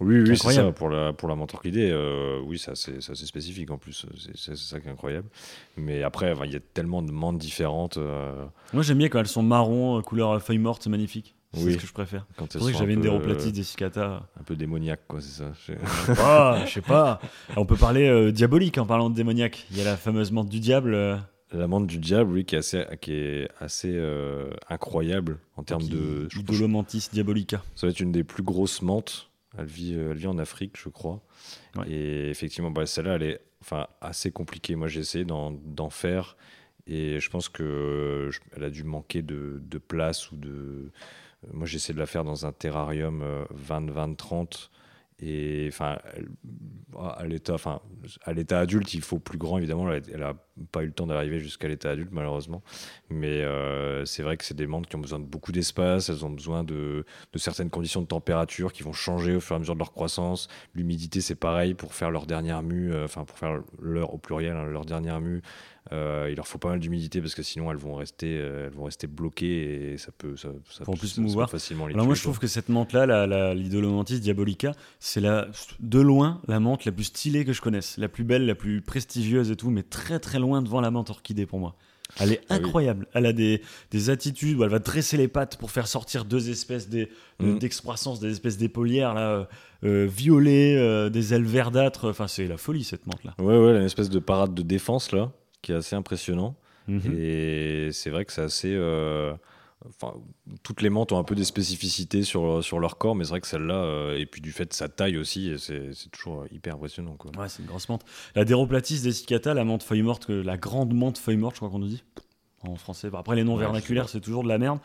Oui, 0.00 0.20
oui, 0.20 0.36
c'est 0.36 0.52
ça. 0.52 0.72
Pour 0.72 0.88
la, 0.88 1.12
pour 1.12 1.28
la 1.28 1.34
menthe 1.36 1.52
orchidée, 1.54 1.90
euh, 1.90 2.40
oui, 2.46 2.58
c'est 2.58 2.70
assez, 2.70 3.00
c'est 3.00 3.12
assez 3.12 3.26
spécifique 3.26 3.70
en 3.70 3.76
plus. 3.78 4.06
C'est 4.34 4.56
ça 4.56 4.80
qui 4.80 4.88
est 4.88 4.90
incroyable. 4.90 5.28
Mais 5.76 6.02
après, 6.02 6.34
il 6.44 6.52
y 6.52 6.56
a 6.56 6.60
tellement 6.72 7.02
de 7.02 7.12
menthes 7.12 7.38
différentes. 7.38 7.98
euh, 7.98 8.44
Moi, 8.72 8.82
j'aime 8.82 8.98
bien 8.98 9.08
quand 9.08 9.18
elles 9.20 9.26
sont 9.28 9.42
marron, 9.42 9.98
euh, 9.98 10.02
couleur 10.02 10.40
feuille 10.42 10.58
morte, 10.58 10.82
c'est 10.82 10.90
magnique. 10.90 11.34
C'est 11.52 11.64
Oui. 11.64 11.72
ce 11.72 11.78
que 11.78 11.86
je 11.86 11.92
préfère. 11.92 12.26
C'est 12.48 12.58
vrai 12.58 12.72
que 12.72 12.78
j'avais 12.78 12.94
une 12.94 13.00
déroplatie 13.00 13.52
euh, 13.98 14.18
un 14.38 14.42
peu 14.44 14.54
démoniaque, 14.56 15.00
quoi, 15.08 15.20
c'est 15.20 15.42
ça. 15.42 15.52
Je- 15.66 15.72
Je 15.74 16.06
sais 16.06 16.14
pas, 16.14 16.64
je 16.64 16.70
sais 16.72 16.80
pas. 16.80 17.20
On 17.56 17.66
peut 17.66 17.76
parler 17.76 18.30
diabolique 18.32 18.78
en 18.78 18.86
parlant 18.86 19.10
de 19.10 19.14
démoniaque. 19.16 19.66
Il 19.72 19.76
y 19.78 19.80
a 19.80 19.84
la 19.84 19.96
fameuse 19.96 20.30
menthe 20.32 20.48
du 20.48 20.60
diable. 20.60 20.92
La 21.52 21.66
menthe 21.66 21.88
du 21.88 21.98
diable, 21.98 22.30
oui, 22.32 22.44
qui 22.44 22.54
est 22.54 22.58
assez, 22.58 22.84
qui 23.00 23.12
est 23.12 23.48
assez 23.60 24.00
incroyable 24.68 25.38
en 25.56 25.62
termes 25.62 25.82
qui- 25.82 25.90
de. 25.90 26.28
Idolomantis 26.38 27.08
diabolica. 27.12 27.62
ça 27.74 27.86
va 27.86 27.90
être 27.90 28.00
une 28.00 28.12
des 28.12 28.24
plus 28.24 28.42
grosses 28.42 28.82
menthes. 28.82 29.29
Elle 29.58 29.66
vit, 29.66 29.94
elle 29.94 30.16
vit 30.16 30.26
en 30.28 30.38
Afrique, 30.38 30.76
je 30.78 30.88
crois. 30.88 31.20
Ouais. 31.76 31.90
Et 31.90 32.30
effectivement, 32.30 32.70
bah, 32.70 32.86
celle-là, 32.86 33.14
elle 33.16 33.22
est 33.24 33.40
enfin, 33.62 33.86
assez 34.00 34.30
compliquée. 34.30 34.76
Moi, 34.76 34.88
j'ai 34.88 35.00
essayé 35.00 35.24
d'en 35.24 35.90
faire. 35.90 36.36
Et 36.86 37.20
je 37.20 37.30
pense 37.30 37.48
que 37.48 38.28
je- 38.32 38.40
elle 38.56 38.64
a 38.64 38.70
dû 38.70 38.84
manquer 38.84 39.22
de, 39.22 39.60
de 39.62 39.78
place 39.78 40.30
ou 40.32 40.36
de. 40.36 40.90
Moi, 41.52 41.66
j'ai 41.66 41.76
essayé 41.76 41.94
de 41.94 41.98
la 41.98 42.06
faire 42.06 42.24
dans 42.24 42.46
un 42.46 42.52
terrarium 42.52 43.22
euh, 43.22 43.44
20-20-30. 43.54 44.70
Et 45.22 45.66
enfin, 45.70 45.98
elle- 46.14 46.28
à 46.98 47.24
l'état, 47.26 47.54
enfin, 47.54 47.80
à 48.24 48.32
l'état 48.32 48.58
adulte, 48.60 48.94
il 48.94 49.02
faut 49.02 49.18
plus 49.18 49.38
grand 49.38 49.58
évidemment. 49.58 49.90
Elle, 49.92 50.02
elle 50.12 50.22
a 50.22 50.34
pas 50.72 50.82
eu 50.82 50.86
le 50.86 50.92
temps 50.92 51.06
d'arriver 51.06 51.40
jusqu'à 51.40 51.68
l'état 51.68 51.90
adulte 51.90 52.10
malheureusement. 52.12 52.62
Mais 53.10 53.42
euh, 53.42 54.04
c'est 54.04 54.22
vrai 54.22 54.36
que 54.36 54.44
c'est 54.44 54.54
des 54.56 54.66
menthes 54.66 54.86
qui 54.86 54.96
ont 54.96 55.00
besoin 55.00 55.18
de 55.18 55.24
beaucoup 55.24 55.52
d'espace. 55.52 56.08
Elles 56.08 56.24
ont 56.24 56.30
besoin 56.30 56.64
de, 56.64 57.04
de 57.32 57.38
certaines 57.38 57.70
conditions 57.70 58.02
de 58.02 58.06
température 58.06 58.72
qui 58.72 58.82
vont 58.82 58.92
changer 58.92 59.34
au 59.36 59.40
fur 59.40 59.54
et 59.54 59.56
à 59.56 59.58
mesure 59.60 59.74
de 59.74 59.78
leur 59.80 59.92
croissance. 59.92 60.48
L'humidité, 60.74 61.20
c'est 61.20 61.34
pareil 61.34 61.74
pour 61.74 61.94
faire 61.94 62.10
leur 62.10 62.26
dernière 62.26 62.62
mue. 62.62 62.92
euh, 62.92 63.04
Enfin, 63.04 63.24
pour 63.24 63.38
faire 63.38 63.60
leur 63.80 64.14
au 64.14 64.18
pluriel, 64.18 64.56
hein, 64.56 64.64
leur 64.64 64.84
dernière 64.84 65.20
mue. 65.20 65.42
Euh, 65.92 66.28
il 66.30 66.36
leur 66.36 66.46
faut 66.46 66.58
pas 66.58 66.68
mal 66.68 66.78
d'humidité 66.78 67.20
parce 67.20 67.34
que 67.34 67.42
sinon 67.42 67.70
elles 67.70 67.76
vont 67.76 67.96
rester, 67.96 68.38
euh, 68.38 68.66
elles 68.68 68.72
vont 68.76 68.84
rester 68.84 69.08
bloquées 69.08 69.92
et 69.94 69.98
ça 69.98 70.12
peut, 70.16 70.36
ça, 70.36 70.48
peut- 70.50 70.92
plus 70.96 71.08
ça- 71.08 71.14
ça 71.16 71.20
mouvoir. 71.20 71.48
peut 71.48 71.58
facilement 71.58 71.86
les 71.88 71.94
Alors 71.94 72.06
moi 72.06 72.14
je 72.14 72.22
trouve 72.22 72.38
que 72.38 72.46
cette 72.46 72.68
menthe-là, 72.68 73.06
la, 73.06 73.26
la, 73.26 73.54
l'Idolomantis 73.54 74.20
diabolica, 74.20 74.72
c'est 75.00 75.20
la, 75.20 75.48
de 75.80 75.98
loin 76.00 76.40
la 76.46 76.60
menthe 76.60 76.84
la 76.84 76.92
plus 76.92 77.04
stylée 77.04 77.44
que 77.44 77.52
je 77.52 77.60
connaisse, 77.60 77.98
la 77.98 78.08
plus 78.08 78.22
belle, 78.24 78.46
la 78.46 78.54
plus 78.54 78.82
prestigieuse 78.82 79.50
et 79.50 79.56
tout, 79.56 79.70
mais 79.70 79.82
très 79.82 80.20
très 80.20 80.38
loin 80.38 80.62
devant 80.62 80.80
la 80.80 80.90
menthe 80.92 81.10
orchidée 81.10 81.46
pour 81.46 81.58
moi. 81.58 81.74
Elle 82.18 82.32
est 82.32 82.40
Ah 82.48 82.54
oui. 82.58 82.64
incroyable. 82.64 83.06
Elle 83.12 83.24
a 83.26 83.32
des, 83.32 83.62
des 83.92 84.10
attitudes 84.10 84.56
où 84.58 84.64
elle 84.64 84.70
va 84.70 84.80
dresser 84.80 85.16
les 85.16 85.28
pattes 85.28 85.56
pour 85.58 85.70
faire 85.70 85.86
sortir 85.86 86.24
deux 86.24 86.50
espèces 86.50 86.88
Mhm. 87.40 87.58
d'excroissance, 87.58 88.18
des 88.20 88.30
espèces 88.32 88.58
d'épaulières 88.58 89.14
là, 89.14 89.30
euh, 89.30 89.44
euh, 89.84 90.06
violet, 90.10 90.76
euh, 90.76 91.08
des 91.08 91.34
ailes 91.34 91.44
verdâtres. 91.44 92.08
Enfin, 92.10 92.26
c'est 92.26 92.46
la 92.48 92.56
folie 92.56 92.82
cette 92.84 93.06
menthe-là. 93.06 93.34
Ouais, 93.38 93.56
ouais, 93.56 93.72
a 93.74 93.78
une 93.78 93.84
espèce 93.86 94.10
de 94.10 94.18
parade 94.18 94.54
de 94.54 94.62
défense 94.62 95.12
là, 95.12 95.30
qui 95.62 95.72
est 95.72 95.76
assez 95.76 95.96
impressionnant. 95.96 96.56
Mhm. 96.88 97.14
Et 97.18 97.90
c'est 97.92 98.10
vrai 98.10 98.24
que 98.24 98.32
c'est 98.32 98.42
assez. 98.42 98.74
euh, 98.74 99.32
Enfin, 99.88 100.12
toutes 100.62 100.82
les 100.82 100.90
menthes 100.90 101.10
ont 101.12 101.18
un 101.18 101.24
peu 101.24 101.34
des 101.34 101.44
spécificités 101.46 102.22
sur, 102.22 102.62
sur 102.62 102.80
leur 102.80 102.98
corps, 102.98 103.14
mais 103.14 103.24
c'est 103.24 103.30
vrai 103.30 103.40
que 103.40 103.46
celle-là, 103.46 103.76
euh, 103.82 104.18
et 104.18 104.26
puis 104.26 104.42
du 104.42 104.52
fait 104.52 104.66
de 104.66 104.74
sa 104.74 104.90
taille 104.90 105.16
aussi, 105.16 105.54
c'est 105.56 106.10
toujours 106.10 106.44
hyper 106.50 106.74
impressionnant. 106.74 107.14
Quoi. 107.16 107.30
Ouais, 107.38 107.48
c'est 107.48 107.62
une 107.62 107.68
grosse 107.68 107.88
menthe. 107.88 108.04
La 108.34 108.44
Déroplatis 108.44 109.00
dessicata, 109.00 109.54
la 109.54 109.64
menthe 109.64 109.82
feuille 109.82 110.02
morte, 110.02 110.28
la 110.28 110.58
grande 110.58 110.92
menthe 110.92 111.16
feuille 111.16 111.38
morte, 111.38 111.54
je 111.54 111.60
crois 111.60 111.70
qu'on 111.70 111.78
nous 111.78 111.88
dit. 111.88 112.04
En 112.62 112.74
français. 112.76 113.08
Après, 113.16 113.36
les 113.36 113.44
noms 113.44 113.54
Ouais, 113.54 113.60
vernaculaires, 113.60 114.08
c'est 114.10 114.20
toujours 114.20 114.42
de 114.42 114.48
la 114.48 114.58
merde. 114.58 114.78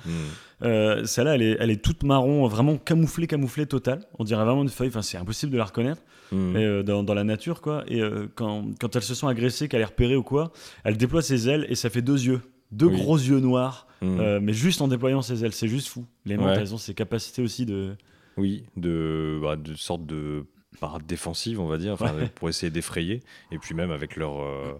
Euh, 0.63 1.05
Celle-là, 1.05 1.35
elle 1.35 1.41
est, 1.41 1.57
elle 1.59 1.69
est 1.71 1.83
toute 1.83 2.03
marron, 2.03 2.47
vraiment 2.47 2.77
camouflée, 2.77 3.27
camouflée 3.27 3.65
totale. 3.65 4.05
On 4.17 4.23
dirait 4.23 4.45
vraiment 4.45 4.63
une 4.63 4.69
feuille. 4.69 4.87
Enfin, 4.87 5.01
c'est 5.01 5.17
impossible 5.17 5.51
de 5.51 5.57
la 5.57 5.65
reconnaître 5.65 6.01
et, 6.31 6.35
euh, 6.35 6.83
dans, 6.83 7.03
dans 7.03 7.13
la 7.13 7.23
nature, 7.25 7.61
quoi. 7.61 7.83
Et 7.87 8.01
euh, 8.01 8.27
quand, 8.35 8.65
quand 8.79 8.95
elles 8.95 9.01
se 9.03 9.13
sont 9.13 9.27
agressées, 9.27 9.67
qu'elle 9.67 9.81
est 9.81 9.85
repérée 9.85 10.15
ou 10.15 10.23
quoi, 10.23 10.51
elle 10.85 10.95
déploie 10.97 11.21
ses 11.21 11.49
ailes 11.49 11.65
et 11.69 11.75
ça 11.75 11.89
fait 11.89 12.01
deux 12.01 12.23
yeux. 12.25 12.41
Deux 12.71 12.87
Oui. 12.87 12.95
gros 12.95 13.17
yeux 13.17 13.39
noirs, 13.39 13.87
Hmm. 14.01 14.39
mais 14.41 14.53
juste 14.53 14.81
en 14.81 14.87
déployant 14.89 15.21
ses 15.21 15.45
ailes. 15.45 15.53
C'est 15.53 15.69
juste 15.69 15.87
fou. 15.87 16.05
Les 16.25 16.35
Ouais. 16.37 16.53
elles 16.57 16.73
ont 16.73 16.77
ces 16.77 16.93
capacités 16.93 17.41
aussi 17.41 17.65
de. 17.65 17.95
Oui, 18.37 18.63
de, 18.75 19.39
bah, 19.41 19.55
de 19.55 19.73
sorte 19.75 20.05
de 20.05 20.45
parade 20.75 21.05
défensive, 21.05 21.59
on 21.59 21.67
va 21.67 21.77
dire, 21.77 21.99
Ouais. 22.01 22.29
pour 22.35 22.49
essayer 22.49 22.69
d'effrayer. 22.69 23.21
Et 23.51 23.57
puis 23.57 23.73
même 23.75 23.91
avec 23.91 24.15
leur, 24.15 24.41
euh, 24.41 24.73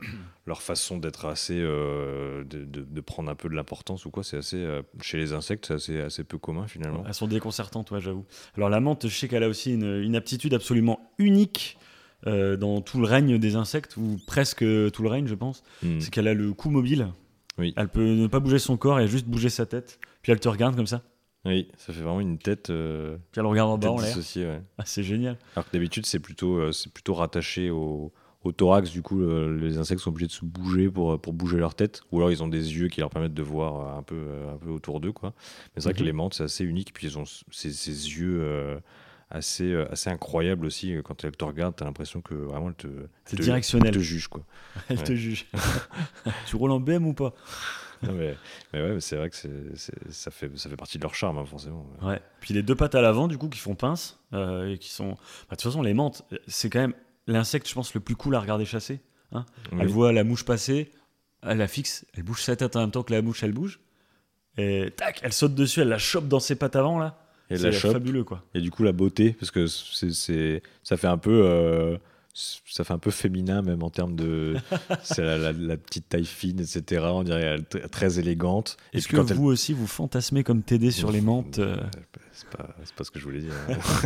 leur 0.45 0.61
façon 0.61 0.97
d'être 0.97 1.25
assez. 1.25 1.59
euh, 1.59 2.43
de, 2.43 2.63
de- 2.65 2.81
de 2.83 3.01
prendre 3.01 3.29
un 3.29 3.35
peu 3.35 3.49
de 3.49 3.55
l'importance 3.55 4.05
ou 4.05 4.11
quoi, 4.11 4.23
c'est 4.23 4.37
assez. 4.37 4.57
euh, 4.57 4.81
chez 5.01 5.17
les 5.17 5.33
insectes, 5.33 5.65
c'est 5.67 5.73
assez, 5.73 6.01
assez 6.01 6.23
peu 6.23 6.37
commun 6.37 6.67
finalement. 6.67 7.03
Elles 7.07 7.13
sont 7.13 7.27
déconcertantes, 7.27 7.91
ouais, 7.91 8.01
j'avoue. 8.01 8.25
Alors 8.57 8.69
la 8.69 8.79
menthe, 8.79 9.07
je 9.07 9.15
sais 9.15 9.27
qu'elle 9.27 9.43
a 9.43 9.49
aussi 9.49 9.73
une, 9.73 10.01
une 10.03 10.15
aptitude 10.15 10.53
absolument 10.53 10.99
unique 11.17 11.77
dans 12.25 12.81
tout 12.81 12.97
le 12.99 13.05
règne 13.05 13.37
des 13.37 13.55
insectes, 13.55 13.97
ou 13.97 14.17
presque 14.25 14.65
tout 14.91 15.03
le 15.03 15.09
règne, 15.09 15.27
je 15.27 15.35
pense. 15.35 15.61
Hmm. 15.83 15.99
C'est 15.99 16.09
qu'elle 16.11 16.27
a 16.27 16.33
le 16.33 16.53
cou 16.53 16.71
mobile. 16.71 17.09
Oui. 17.59 17.71
Elle 17.77 17.87
peut 17.87 18.03
ne 18.03 18.25
pas 18.25 18.39
bouger 18.39 18.57
son 18.57 18.77
corps 18.77 18.99
et 18.99 19.07
juste 19.07 19.27
bouger 19.27 19.49
sa 19.49 19.67
tête. 19.67 19.99
Puis 20.23 20.31
elle 20.31 20.39
te 20.39 20.49
regarde 20.49 20.75
comme 20.75 20.87
ça. 20.87 21.03
Oui, 21.45 21.67
ça 21.77 21.93
fait 21.93 22.01
vraiment 22.01 22.21
une 22.21 22.37
tête. 22.39 22.69
euh, 22.69 23.17
Puis 23.31 23.39
elle 23.39 23.45
regarde 23.45 23.69
en 23.69 23.77
bas 23.77 23.89
en 23.91 23.99
l'air. 23.99 24.15
ouais. 24.17 24.61
Ah, 24.77 24.83
c'est 24.85 25.03
génial. 25.03 25.37
Alors 25.55 25.65
que 25.65 25.71
d'habitude, 25.71 26.05
c'est 26.05 26.19
plutôt, 26.19 26.55
euh, 26.57 26.71
c'est 26.71 26.91
plutôt 26.91 27.13
rattaché 27.13 27.69
au, 27.69 28.11
au 28.43 28.51
thorax. 28.51 28.89
Du 28.91 29.01
coup, 29.03 29.21
euh, 29.21 29.55
les 29.61 29.77
insectes 29.77 30.01
sont 30.01 30.09
obligés 30.09 30.27
de 30.27 30.31
se 30.31 30.43
bouger 30.45 30.89
pour, 30.89 31.19
pour 31.21 31.33
bouger 31.33 31.57
leur 31.57 31.75
tête. 31.75 32.01
Ou 32.11 32.17
alors, 32.17 32.31
ils 32.31 32.41
ont 32.41 32.47
des 32.47 32.75
yeux 32.77 32.87
qui 32.87 32.99
leur 33.01 33.09
permettent 33.11 33.35
de 33.35 33.43
voir 33.43 33.79
euh, 33.95 33.99
un 33.99 34.03
peu, 34.03 34.15
euh, 34.15 34.53
un 34.53 34.57
peu 34.57 34.69
autour 34.71 34.99
d'eux. 34.99 35.11
quoi. 35.11 35.33
Mais 35.75 35.81
c'est 35.81 35.83
vrai 35.89 35.93
que 35.93 35.99
Mhm. 35.99 36.05
les 36.07 36.13
menthes, 36.13 36.33
c'est 36.33 36.43
assez 36.43 36.63
unique. 36.63 36.93
Puis, 36.93 37.07
ils 37.07 37.17
ont 37.19 37.25
ces, 37.51 37.71
ces 37.71 37.91
yeux 37.91 38.39
euh, 38.41 38.79
assez, 39.29 39.71
euh, 39.71 39.85
assez 39.91 40.09
incroyables 40.09 40.65
aussi. 40.65 40.95
Quand 41.03 41.23
elles 41.25 41.37
te 41.37 41.45
regardent, 41.45 41.75
tu 41.75 41.83
as 41.83 41.85
l'impression 41.85 42.21
que 42.21 42.33
vraiment, 42.33 42.69
elles 42.69 42.75
te, 42.75 42.87
C'est 43.25 43.33
elles 43.33 43.37
te- 43.39 43.43
directionnel. 43.43 43.89
elles 43.89 43.93
te 43.95 43.99
jugent. 44.03 44.29
Quoi. 44.29 44.43
Elle 44.89 45.03
te 45.03 45.13
juge. 45.15 45.45
tu 46.47 46.55
roules 46.55 46.71
en 46.71 46.79
BM 46.79 47.05
ou 47.05 47.13
pas? 47.13 47.33
Non, 48.03 48.13
mais, 48.13 48.35
mais 48.73 48.81
ouais, 48.81 48.93
mais 48.93 48.99
c'est 48.99 49.15
vrai 49.15 49.29
que 49.29 49.35
c'est- 49.35 49.75
c'est- 49.75 50.11
ça, 50.11 50.31
fait, 50.31 50.49
ça 50.57 50.69
fait 50.69 50.75
partie 50.75 50.97
de 50.97 51.03
leur 51.03 51.15
charme, 51.15 51.37
hein, 51.37 51.45
forcément. 51.45 51.85
Ouais. 52.01 52.21
Puis 52.39 52.53
les 52.53 52.63
deux 52.63 52.75
pattes 52.75 52.95
à 52.95 53.01
l'avant, 53.01 53.27
du 53.27 53.37
coup, 53.37 53.49
qui 53.49 53.59
font 53.59 53.75
pince, 53.75 54.19
euh, 54.33 54.73
et 54.73 54.77
qui 54.77 54.89
sont. 54.89 55.09
Bah, 55.11 55.17
De 55.51 55.55
toute 55.55 55.61
façon, 55.63 55.81
les 55.81 55.93
menthes, 55.93 56.23
c'est 56.47 56.69
quand 56.69 56.79
même 56.79 56.93
l'insecte, 57.27 57.67
je 57.67 57.73
pense, 57.73 57.93
le 57.93 57.99
plus 57.99 58.15
cool 58.15 58.35
à 58.35 58.39
regarder 58.39 58.65
chasser. 58.65 58.99
Oui. 59.31 59.41
Elle 59.79 59.87
voit 59.87 60.11
la 60.13 60.23
mouche 60.23 60.45
passer, 60.45 60.91
elle 61.41 61.57
la 61.57 61.67
fixe, 61.67 62.05
elle 62.13 62.23
bouge 62.23 62.41
sa 62.41 62.55
tête 62.55 62.75
en 62.75 62.81
même 62.81 62.91
temps 62.91 63.03
que 63.03 63.13
la 63.13 63.21
mouche, 63.21 63.43
elle 63.43 63.51
bouge. 63.53 63.79
Et 64.57 64.91
tac, 64.95 65.19
elle 65.23 65.33
saute 65.33 65.53
dessus, 65.55 65.81
elle 65.81 65.89
la 65.89 65.97
chope 65.97 66.27
dans 66.27 66.39
ses 66.39 66.55
pattes 66.55 66.75
avant, 66.75 66.97
là. 66.99 67.21
Et 67.49 67.57
C'est 67.57 67.65
la 67.65 67.71
chope. 67.73 67.93
fabuleux, 67.93 68.23
quoi. 68.23 68.43
Et 68.53 68.61
du 68.61 68.71
coup, 68.71 68.83
la 68.83 68.91
beauté, 68.93 69.35
parce 69.37 69.51
que 69.51 69.67
c'est, 69.67 70.11
c'est- 70.11 70.63
ça 70.83 70.95
fait 70.97 71.07
un 71.07 71.17
peu, 71.17 71.41
euh, 71.45 71.97
ça 72.37 72.83
fait 72.83 72.91
un 72.93 72.97
peu 72.99 73.11
féminin 73.11 73.61
même 73.61 73.81
en 73.81 73.89
termes 73.89 74.15
de, 74.15 74.55
c'est 75.03 75.23
la, 75.23 75.37
la- 75.37 75.53
la 75.53 75.77
petite 75.77 76.09
taille 76.09 76.25
fine, 76.25 76.59
etc. 76.59 77.05
On 77.07 77.23
dirait 77.23 77.59
très 77.91 78.19
élégante. 78.19 78.75
Est-ce 78.93 79.07
que 79.07 79.15
elle- 79.17 79.33
vous 79.35 79.45
aussi, 79.45 79.71
vous 79.73 79.87
fantasmez 79.87 80.43
comme 80.43 80.61
TD 80.61 80.91
sur 80.91 81.11
les 81.11 81.21
menthes 81.21 81.59
euh, 81.59 81.77
C'est 82.33 82.49
pas, 82.49 82.75
c'est 82.83 82.93
pas 82.93 83.03
ce 83.05 83.11
que 83.11 83.19
je 83.19 83.23
voulais 83.23 83.39
dire. 83.39 83.53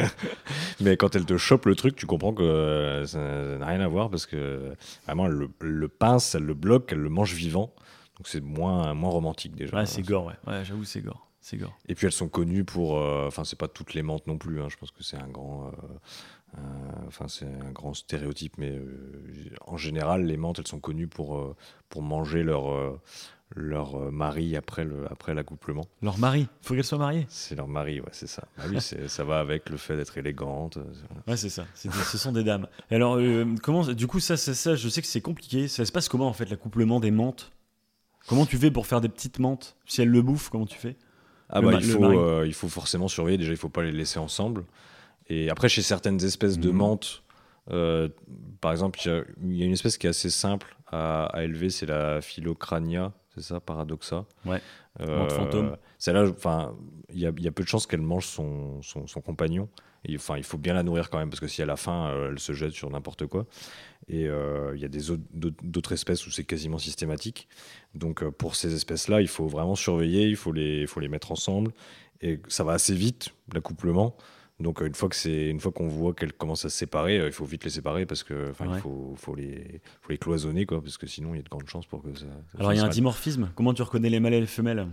Mais 0.81 0.95
quand 0.97 1.15
elle 1.15 1.25
te 1.25 1.37
chope 1.37 1.65
le 1.65 1.75
truc, 1.75 1.95
tu 1.95 2.05
comprends 2.05 2.33
que 2.33 2.43
euh, 2.43 3.05
ça 3.05 3.19
n'a 3.57 3.65
rien 3.65 3.81
à 3.81 3.87
voir 3.87 4.09
parce 4.09 4.25
que 4.25 4.73
vraiment, 5.05 5.25
elle 5.25 5.47
le, 5.59 5.87
pince, 5.87 6.35
elle 6.35 6.43
le 6.43 6.53
bloque, 6.53 6.89
elle 6.91 6.99
le 6.99 7.09
mange 7.09 7.33
vivant. 7.33 7.73
Donc 8.17 8.27
c'est 8.27 8.41
moins, 8.43 8.93
moins 8.93 9.09
romantique 9.09 9.55
déjà. 9.55 9.75
Ouais, 9.75 9.85
c'est 9.85 10.01
gore, 10.03 10.25
ouais. 10.25 10.33
Ouais, 10.45 10.63
j'avoue, 10.65 10.83
c'est 10.83 11.01
gore. 11.01 11.25
C'est 11.41 11.57
gore. 11.57 11.75
Et 11.87 11.95
puis 11.95 12.05
elles 12.05 12.11
sont 12.11 12.27
connues 12.27 12.65
pour, 12.65 12.97
euh, 12.99 13.25
enfin 13.27 13.43
c'est 13.45 13.57
pas 13.57 13.69
toutes 13.69 13.93
les 13.93 14.01
menthes 14.03 14.27
non 14.27 14.37
plus. 14.37 14.61
hein, 14.61 14.67
je 14.69 14.75
pense 14.75 14.91
que 14.91 15.03
c'est 15.03 15.15
un 15.17 15.27
grand, 15.29 15.67
euh, 15.67 15.71
enfin 17.07 17.27
c'est 17.27 17.45
un 17.45 17.71
grand 17.71 17.93
stéréotype, 17.93 18.57
mais 18.57 18.71
euh, 18.71 19.49
en 19.65 19.77
général 19.77 20.25
les 20.25 20.37
menthes 20.37 20.59
elles 20.59 20.67
sont 20.67 20.79
connues 20.79 21.07
pour 21.07 21.37
euh, 21.37 21.55
pour 21.89 22.01
manger 22.01 22.43
leur 22.43 22.71
euh, 22.71 22.99
leur 23.55 23.95
euh, 23.95 24.11
mari 24.11 24.55
après 24.55 24.83
le 24.85 25.11
après 25.11 25.33
l'accouplement. 25.33 25.85
Leur 26.01 26.17
mari, 26.19 26.47
faut 26.61 26.75
qu'elle 26.75 26.83
soit 26.83 26.97
mariée. 26.99 27.25
C'est 27.29 27.55
leur 27.55 27.67
mari, 27.67 27.99
ouais 27.99 28.09
c'est 28.11 28.27
ça. 28.27 28.47
Ah 28.59 28.63
oui, 28.69 28.79
ça 28.79 29.23
va 29.23 29.39
avec 29.39 29.69
le 29.69 29.77
fait 29.77 29.97
d'être 29.97 30.17
élégante. 30.17 30.77
euh, 30.77 30.83
Ouais, 31.27 31.37
c'est 31.37 31.49
ça. 31.49 31.65
Ce 31.73 32.17
sont 32.17 32.31
des 32.31 32.43
dames. 32.43 32.67
Et 32.91 32.95
alors, 32.95 33.15
euh, 33.17 33.45
comment, 33.63 33.83
du 33.85 34.05
coup, 34.05 34.19
ça, 34.19 34.37
ça, 34.37 34.53
ça, 34.53 34.75
je 34.75 34.87
sais 34.87 35.01
que 35.01 35.07
c'est 35.07 35.21
compliqué. 35.21 35.67
Ça 35.67 35.83
se 35.85 35.91
passe 35.91 36.07
comment, 36.09 36.27
en 36.27 36.33
fait, 36.33 36.49
l'accouplement 36.49 36.99
des 36.99 37.09
menthes? 37.11 37.51
Comment 38.27 38.45
tu 38.45 38.57
fais 38.57 38.69
pour 38.69 38.85
faire 38.85 39.01
des 39.01 39.09
petites 39.09 39.39
menthes? 39.39 39.75
Si 39.87 40.01
elles 40.01 40.09
le 40.09 40.21
bouffent, 40.21 40.49
comment 40.49 40.67
tu 40.67 40.77
fais? 40.77 40.95
Ah 41.49 41.61
bah 41.61 41.73
il 41.73 41.83
faut, 41.83 42.03
euh, 42.05 42.45
il 42.45 42.53
faut 42.53 42.69
forcément 42.69 43.07
surveiller. 43.07 43.39
Déjà, 43.39 43.51
il 43.51 43.57
faut 43.57 43.69
pas 43.69 43.81
les 43.81 43.91
laisser 43.91 44.19
ensemble. 44.19 44.63
Et 45.29 45.49
après, 45.49 45.69
chez 45.69 45.81
certaines 45.81 46.23
espèces 46.23 46.57
de 46.59 46.69
Mhm. 46.69 46.75
menthes, 46.77 47.23
euh, 47.71 48.09
par 48.61 48.71
exemple, 48.71 48.99
il 49.05 49.07
y 49.07 49.11
a- 49.11 49.23
il 49.43 49.55
y, 49.57 49.61
a 49.63 49.65
une 49.65 49.73
espèce 49.73 49.97
qui 49.97 50.07
est 50.07 50.09
assez 50.09 50.29
simple 50.29 50.75
à, 50.91 51.25
à 51.27 51.43
élever, 51.43 51.69
c'est 51.69 51.85
la 51.85 52.19
Philocrania, 52.21 53.13
c'est 53.35 53.43
ça, 53.43 53.59
Paradoxa. 53.59 54.25
Ouais. 54.45 54.59
Euh, 55.01 55.17
Menthe 55.19 55.31
fantôme. 55.31 55.77
Celle-là, 55.99 56.27
enfin, 56.29 56.75
il 57.13 57.19
y 57.19 57.27
a, 57.27 57.31
il 57.37 57.43
y 57.43 57.47
a 57.47 57.51
peu 57.51 57.63
de 57.63 57.67
chances 57.67 57.85
qu'elle 57.85 58.01
mange 58.01 58.25
son, 58.25 58.81
son, 58.81 59.05
son 59.07 59.21
compagnon. 59.21 59.69
Enfin, 60.15 60.37
il 60.37 60.43
faut 60.43 60.57
bien 60.57 60.73
la 60.73 60.81
nourrir 60.81 61.09
quand 61.09 61.19
même 61.19 61.29
parce 61.29 61.41
que 61.41 61.47
si 61.47 61.61
elle 61.61 61.69
a 61.69 61.75
faim, 61.75 62.07
euh, 62.09 62.29
elle 62.31 62.39
se 62.39 62.53
jette 62.53 62.71
sur 62.71 62.89
n'importe 62.89 63.27
quoi. 63.27 63.45
Et 64.07 64.27
euh, 64.27 64.71
il 64.75 64.81
y 64.81 64.85
a 64.85 64.87
des 64.87 65.11
autres- 65.11 65.23
d'autres 65.33 65.91
espèces 65.91 66.25
où 66.25 66.31
c'est 66.31 66.45
quasiment 66.45 66.77
systématique. 66.79 67.47
Donc 67.93 68.23
pour 68.29 68.55
ces 68.55 68.73
espèces-là, 68.73 69.21
il 69.21 69.27
faut 69.27 69.47
vraiment 69.47 69.75
surveiller, 69.75 70.27
il 70.27 70.37
faut 70.37 70.53
les, 70.53 70.81
il 70.81 70.87
faut 70.87 71.01
les 71.01 71.09
mettre 71.09 71.31
ensemble. 71.31 71.71
Et 72.21 72.39
ça 72.47 72.63
va 72.63 72.73
assez 72.73 72.95
vite, 72.95 73.29
l'accouplement. 73.53 74.15
Donc 74.59 74.81
euh, 74.81 74.87
une 74.87 74.93
fois 74.95 75.07
que 75.09 75.15
c'est 75.15 75.47
une 75.47 75.59
fois 75.59 75.71
qu'on 75.71 75.87
voit 75.87 76.13
qu'elles 76.13 76.33
commencent 76.33 76.65
à 76.65 76.69
se 76.69 76.77
séparer, 76.77 77.17
euh, 77.19 77.27
il 77.27 77.31
faut 77.31 77.45
vite 77.45 77.63
les 77.63 77.69
séparer 77.69 78.05
parce 78.05 78.23
que 78.23 78.49
enfin, 78.51 78.67
Ouais. 78.67 78.77
il 78.77 78.81
faut, 78.81 79.13
faut 79.17 79.35
les 79.35 79.79
faut 80.01 80.11
les 80.11 80.17
cloisonner 80.17 80.65
quoi 80.65 80.81
parce 80.81 80.97
que 80.97 81.07
sinon 81.07 81.33
il 81.33 81.37
y 81.37 81.39
a 81.39 81.43
de 81.43 81.49
grandes 81.49 81.67
chances 81.69 81.85
pour 81.85 82.01
que 82.03 82.13
ça. 82.13 82.25
ça 82.51 82.57
Alors, 82.59 82.73
il 82.73 82.77
y 82.77 82.79
a 82.79 82.83
un 82.85 82.89
dimorphisme. 82.89 83.51
Comment 83.55 83.73
tu 83.73 83.81
reconnais 83.83 84.09
les 84.09 84.19
mâles 84.19 84.33
et 84.33 84.41
les 84.41 84.45
femelles? 84.47 84.87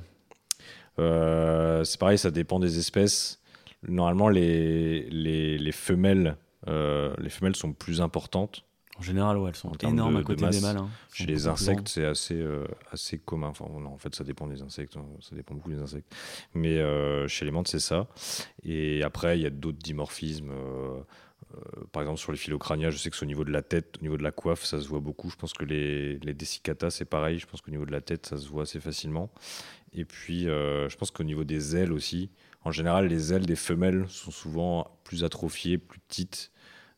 Euh, 0.98 1.84
c'est 1.84 1.98
pareil, 2.00 2.18
ça 2.18 2.30
dépend 2.30 2.58
des 2.58 2.78
espèces. 2.78 3.40
Normalement, 3.86 4.28
les, 4.28 5.02
les, 5.10 5.58
les 5.58 5.72
femelles, 5.72 6.36
euh, 6.68 7.14
les 7.18 7.28
femelles 7.28 7.56
sont 7.56 7.72
plus 7.72 8.00
importantes. 8.00 8.64
En 8.98 9.02
général, 9.02 9.36
ouais, 9.38 9.50
elles 9.50 9.56
sont 9.56 9.68
énormes 9.88 10.14
de- 10.14 10.20
à 10.20 10.22
côté 10.24 10.44
des 10.50 10.60
mâles. 10.62 10.76
hein. 10.78 10.88
Chez 11.12 11.26
les 11.26 11.46
insectes, 11.52 11.88
c'est 11.88 12.04
assez, 12.06 12.34
euh, 12.34 12.64
assez 12.90 13.18
commun. 13.18 13.48
Enfin, 13.48 13.66
non, 13.70 13.88
en 13.90 13.98
fait, 13.98 14.14
ça 14.14 14.24
dépend 14.24 14.46
des 14.46 14.62
insectes. 14.62 14.96
hein. 14.96 15.04
Ça 15.20 15.34
dépend 15.36 15.54
beaucoup 15.54 15.70
des 15.70 15.80
insectes. 15.80 16.10
Mais 16.54 16.78
euh, 16.78 17.28
chez 17.28 17.44
les 17.44 17.50
menthes, 17.50 17.68
c'est 17.68 17.78
ça. 17.78 18.08
Et 18.64 19.02
après, 19.02 19.38
il 19.38 19.42
y 19.42 19.46
a 19.46 19.50
d'autres 19.50 19.78
dimorphismes. 19.78 20.50
euh, 20.50 21.00
par 21.92 22.02
exemple, 22.02 22.18
sur 22.18 22.32
les 22.32 22.38
phylocrania, 22.38 22.90
je 22.90 22.96
sais 22.98 23.08
que 23.10 23.16
c'est 23.16 23.22
au 23.24 23.28
niveau 23.28 23.44
de 23.44 23.52
la 23.52 23.62
tête, 23.62 23.96
au 24.00 24.02
niveau 24.02 24.16
de 24.16 24.22
la 24.22 24.32
coiffe, 24.32 24.64
ça 24.64 24.80
se 24.80 24.88
voit 24.88 25.00
beaucoup. 25.00 25.30
Je 25.30 25.36
pense 25.36 25.52
que 25.52 25.64
les, 25.64 26.18
les 26.18 26.34
dessicata, 26.34 26.90
c'est 26.90 27.04
pareil. 27.04 27.38
Je 27.38 27.46
pense 27.46 27.60
qu'au 27.60 27.70
niveau 27.70 27.86
de 27.86 27.92
la 27.92 28.00
tête, 28.00 28.26
ça 28.26 28.36
se 28.36 28.48
voit 28.48 28.62
assez 28.62 28.80
facilement. 28.80 29.30
Et 29.92 30.04
puis, 30.04 30.42
je 30.44 30.96
pense 30.96 31.10
qu'au 31.10 31.22
niveau 31.24 31.44
des 31.44 31.76
ailes 31.76 31.92
aussi, 31.92 32.30
en 32.64 32.72
général, 32.72 33.06
les 33.06 33.32
ailes 33.32 33.46
des 33.46 33.56
femelles 33.56 34.06
sont 34.08 34.30
souvent 34.32 34.98
plus 35.04 35.22
atrophiées, 35.24 35.78
plus 35.78 36.00
petites. 36.00 36.50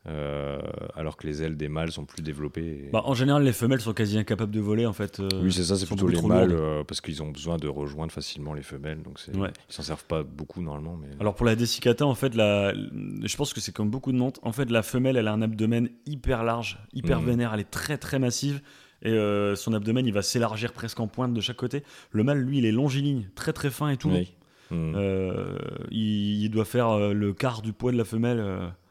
Euh, 0.08 0.58
alors 0.94 1.16
que 1.16 1.26
les 1.26 1.42
ailes 1.42 1.56
des 1.56 1.68
mâles 1.68 1.92
sont 1.92 2.04
plus 2.06 2.22
développées. 2.22 2.86
et- 2.86 2.90
Bah, 2.90 3.02
en 3.04 3.14
général, 3.14 3.42
les 3.44 3.52
femelles 3.52 3.80
sont 3.80 3.92
quasi 3.92 4.18
incapables 4.18 4.50
de 4.52 4.60
voler 4.60 4.86
en 4.86 4.92
fait. 4.92 5.20
euh, 5.20 5.28
oui, 5.42 5.52
c'est 5.52 5.64
ça, 5.64 5.76
c'est 5.76 5.86
plutôt 5.86 6.08
les 6.08 6.22
mâles 6.22 6.52
euh, 6.52 6.82
parce 6.84 7.00
qu'ils 7.00 7.22
ont 7.22 7.30
besoin 7.30 7.58
de 7.58 7.68
rejoindre 7.68 8.10
facilement 8.12 8.54
les 8.54 8.62
femelles. 8.62 9.02
Donc 9.02 9.20
Ouais. 9.34 9.50
ils 9.68 9.72
s'en 9.74 9.82
servent 9.82 10.06
pas 10.06 10.22
beaucoup 10.22 10.62
normalement. 10.62 10.96
Mais... 11.00 11.08
Alors 11.20 11.34
pour 11.34 11.44
la 11.46 11.54
dessicata, 11.56 12.06
en 12.06 12.14
fait, 12.14 12.34
la... 12.34 12.72
je 12.74 13.36
pense 13.36 13.52
que 13.52 13.60
c'est 13.60 13.72
comme 13.72 13.90
beaucoup 13.90 14.12
de 14.12 14.16
menthes. 14.18 14.38
En 14.42 14.52
fait, 14.52 14.70
la 14.70 14.82
femelle, 14.82 15.16
elle 15.16 15.28
a 15.28 15.32
un 15.32 15.42
abdomen 15.42 15.88
hyper 16.06 16.42
large, 16.42 16.78
hyper 16.94 17.20
Mhm. 17.20 17.26
vénère, 17.26 17.54
elle 17.54 17.60
est 17.60 17.70
très 17.70 17.98
très 17.98 18.18
massive. 18.18 18.62
Et 19.02 19.14
son 19.54 19.74
abdomen, 19.74 20.04
il 20.06 20.12
va 20.12 20.22
s'élargir 20.22 20.72
presque 20.72 20.98
en 20.98 21.06
pointe 21.06 21.32
de 21.32 21.40
chaque 21.40 21.56
côté. 21.56 21.84
Le 22.10 22.24
mâle, 22.24 22.38
lui, 22.40 22.58
il 22.58 22.64
est 22.64 22.72
longiligne, 22.72 23.28
très 23.36 23.52
très 23.52 23.70
fin 23.70 23.90
et 23.90 23.96
tout. 23.96 24.10
Oui. 24.10 24.32
Euh, 24.72 25.56
il, 25.90 26.48
doit 26.50 26.64
faire 26.64 26.98
le 27.14 27.32
quart 27.32 27.62
du 27.62 27.72
poids 27.72 27.92
de 27.92 27.96
la 27.96 28.04
femelle. 28.04 28.44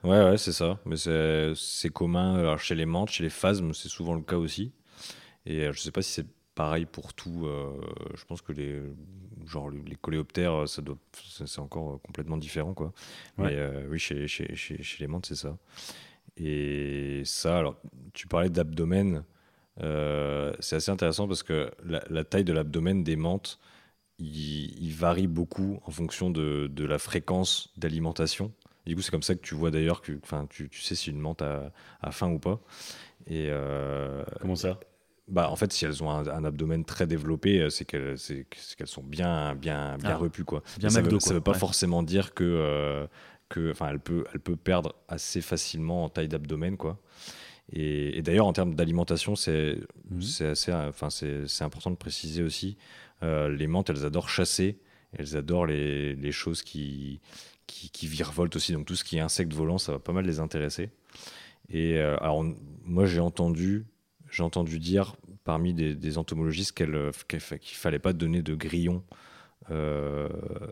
Euh. 0.08 0.24
Ouais, 0.26 0.32
ouais, 0.32 0.38
c'est 0.38 0.52
ça. 0.54 0.80
Mais 0.86 0.96
c'est 0.98 1.90
commun 1.90 2.36
alors, 2.36 2.60
chez 2.60 2.76
les 2.76 2.86
menthes, 2.86 3.10
chez 3.10 3.24
les 3.24 3.30
phasmes, 3.30 3.74
c'est 3.74 3.90
souvent 3.90 4.14
le 4.16 4.22
cas 4.22 4.38
aussi. 4.38 4.72
Et 5.46 5.62
euh, 5.68 5.74
je 5.74 5.82
sais 5.82 5.92
pas 5.92 6.02
si 6.04 6.14
c'est 6.14 6.28
pareil 6.56 6.86
pour 6.86 7.14
tout. 7.14 7.46
euh, 7.48 7.80
je 8.16 8.26
pense 8.26 8.42
que 8.42 8.54
les 8.54 8.82
genre 9.48 9.70
les 9.72 9.96
coléoptères, 9.98 10.68
ça 10.70 10.82
doit, 10.82 10.98
c'est 11.14 11.60
encore 11.60 11.94
euh, 11.96 11.98
complètement 12.06 12.38
différent, 12.38 12.74
quoi. 12.74 12.94
Ouais. 13.38 13.50
Mais 13.50 13.56
euh, 13.58 13.88
oui, 13.90 14.00
chez, 14.00 14.28
chez, 14.28 14.56
chez, 14.56 14.84
chez 14.84 14.98
les 15.04 15.08
menthes, 15.08 15.28
c'est 15.28 15.36
ça. 15.36 15.58
Et 16.38 17.24
ça, 17.26 17.58
alors, 17.60 17.78
tu 18.14 18.28
parlais 18.28 18.50
d'abdomen. 18.50 19.24
euh, 19.82 20.54
c'est 20.60 20.78
assez 20.78 20.92
intéressant 20.92 21.28
parce 21.28 21.44
que 21.44 21.72
la, 21.86 22.04
la 22.10 22.24
taille 22.24 22.44
de 22.46 22.54
l'abdomen 22.54 23.04
des 23.04 23.16
menthes, 23.16 23.60
il, 24.20 24.84
il 24.84 24.94
varie 24.94 25.28
beaucoup 25.28 25.80
en 25.86 25.92
fonction 25.92 26.30
de, 26.32 26.68
de 26.72 26.86
la 26.86 27.00
fréquence 27.00 27.70
d'alimentation. 27.78 28.54
Du 28.88 28.96
coup, 28.96 29.02
c'est 29.02 29.12
comme 29.12 29.22
ça 29.24 29.36
que 29.36 29.42
tu 29.42 29.54
vois 29.56 29.70
d'ailleurs 29.72 30.02
que, 30.02 30.14
enfin, 30.24 30.48
tu, 30.50 30.70
tu 30.70 30.82
sais 30.82 30.96
si 30.96 31.10
une 31.12 31.20
menthe 31.20 31.42
a, 31.42 31.72
a 32.02 32.12
faim 32.12 32.30
ou 32.32 32.40
pas. 32.40 32.60
Et 33.28 33.48
euh, 33.50 34.24
Comment 34.42 34.56
ça? 34.56 34.80
bah, 35.28 35.50
en 35.52 35.56
fait, 35.58 35.74
si 35.74 35.84
elles 35.86 36.02
ont 36.04 36.10
un, 36.10 36.26
un 36.28 36.44
abdomen 36.46 36.86
très 36.86 37.06
développé, 37.06 37.60
euh, 37.62 37.70
c'est 37.70 37.86
qu'elles 37.86 38.18
sont 38.88 39.04
bien, 39.04 39.56
bien, 39.56 39.98
bien 39.98 40.12
Ah. 40.12 40.18
repues, 40.18 40.46
quoi. 40.46 40.64
Bien 40.80 40.90
ça, 40.90 41.02
McDo, 41.02 41.20
veut, 41.20 41.42
pas 41.42 41.52
Ouais. 41.52 41.58
forcément 41.60 42.02
dire 42.02 42.34
que, 42.34 42.44
euh, 42.46 43.08
que, 43.50 43.74
elle 43.90 44.00
peut, 44.00 44.24
elle 44.34 44.40
peut 44.40 44.56
perdre 44.56 44.96
assez 45.10 45.42
facilement 45.42 46.06
en 46.06 46.10
taille 46.10 46.30
d'abdomen, 46.30 46.78
quoi. 46.78 46.98
Et, 47.74 48.18
et 48.18 48.22
d'ailleurs, 48.22 48.48
en 48.48 48.54
termes 48.54 48.76
d'alimentation, 48.76 49.36
c'est, 49.36 49.80
c'est 50.22 50.46
assez, 50.48 50.72
enfin, 50.74 51.10
c'est, 51.10 51.46
c'est 51.48 51.66
important 51.66 51.92
de 51.92 51.98
préciser 51.98 52.42
aussi. 52.44 52.78
euh, 53.24 53.50
les 53.50 53.68
menthes, 53.68 53.90
elles 53.90 54.06
adorent 54.06 54.30
chasser. 54.30 54.80
Elles 55.18 55.36
adorent 55.36 55.66
les, 55.66 56.16
les 56.16 56.32
choses 56.32 56.62
qui, 56.64 57.20
qui, 57.68 57.90
qui 57.92 58.08
virevoltent 58.08 58.56
aussi. 58.56 58.74
Donc 58.74 58.86
tout 58.86 58.96
ce 58.96 59.04
qui 59.04 59.18
est 59.18 59.20
insectes 59.22 59.54
volants, 59.54 59.78
ça 59.78 59.92
va 59.92 60.00
pas 60.00 60.14
mal 60.14 60.26
les 60.26 60.40
intéresser. 60.40 60.90
Et 61.70 61.98
euh, 61.98 62.16
alors, 62.22 62.38
on- 62.38 62.56
moi, 62.86 63.06
j'ai 63.06 63.20
entendu, 63.20 63.86
j'ai 64.32 64.44
entendu 64.44 64.80
dire 64.80 65.16
parmi 65.44 65.74
des, 65.74 65.96
des 65.96 66.18
entomologistes 66.18 66.80
euh, 66.82 67.12
qu'il 67.30 67.78
fallait 67.78 68.00
pas 68.00 68.14
donner 68.14 68.42
de 68.42 68.56
grillons 68.56 69.04
euh, 69.72 70.30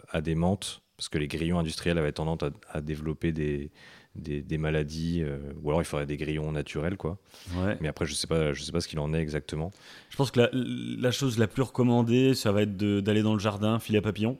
à 0.09 0.21
des 0.21 0.35
menthes 0.35 0.81
parce 0.97 1.09
que 1.09 1.17
les 1.17 1.27
grillons 1.27 1.59
industriels 1.59 1.97
avaient 1.97 2.13
tendance 2.13 2.43
à, 2.43 2.51
à 2.77 2.79
développer 2.79 3.33
des, 3.33 3.69
des, 4.15 4.41
des 4.41 4.57
maladies, 4.57 5.21
euh, 5.23 5.39
ou 5.61 5.69
alors 5.69 5.81
il 5.81 5.85
faudrait 5.85 6.05
des 6.05 6.15
grillons 6.15 6.53
naturels, 6.53 6.95
quoi. 6.95 7.17
Ouais. 7.57 7.77
Mais 7.81 7.89
après, 7.89 8.05
je 8.05 8.13
sais 8.13 8.27
pas, 8.27 8.53
je 8.53 8.63
sais 8.63 8.71
pas 8.71 8.79
ce 8.79 8.87
qu'il 8.87 8.99
en 8.99 9.13
est 9.13 9.19
exactement. 9.19 9.73
Je 10.09 10.15
pense 10.15 10.31
que 10.31 10.39
la, 10.39 10.49
la 10.53 11.11
chose 11.11 11.37
la 11.37 11.47
plus 11.47 11.63
recommandée, 11.63 12.33
ça 12.33 12.53
va 12.53 12.61
être 12.61 12.77
d'aller 12.77 13.23
dans 13.23 13.33
le 13.33 13.41
jardin, 13.41 13.77
filer 13.79 13.97
à 13.97 14.01
papillons. 14.01 14.37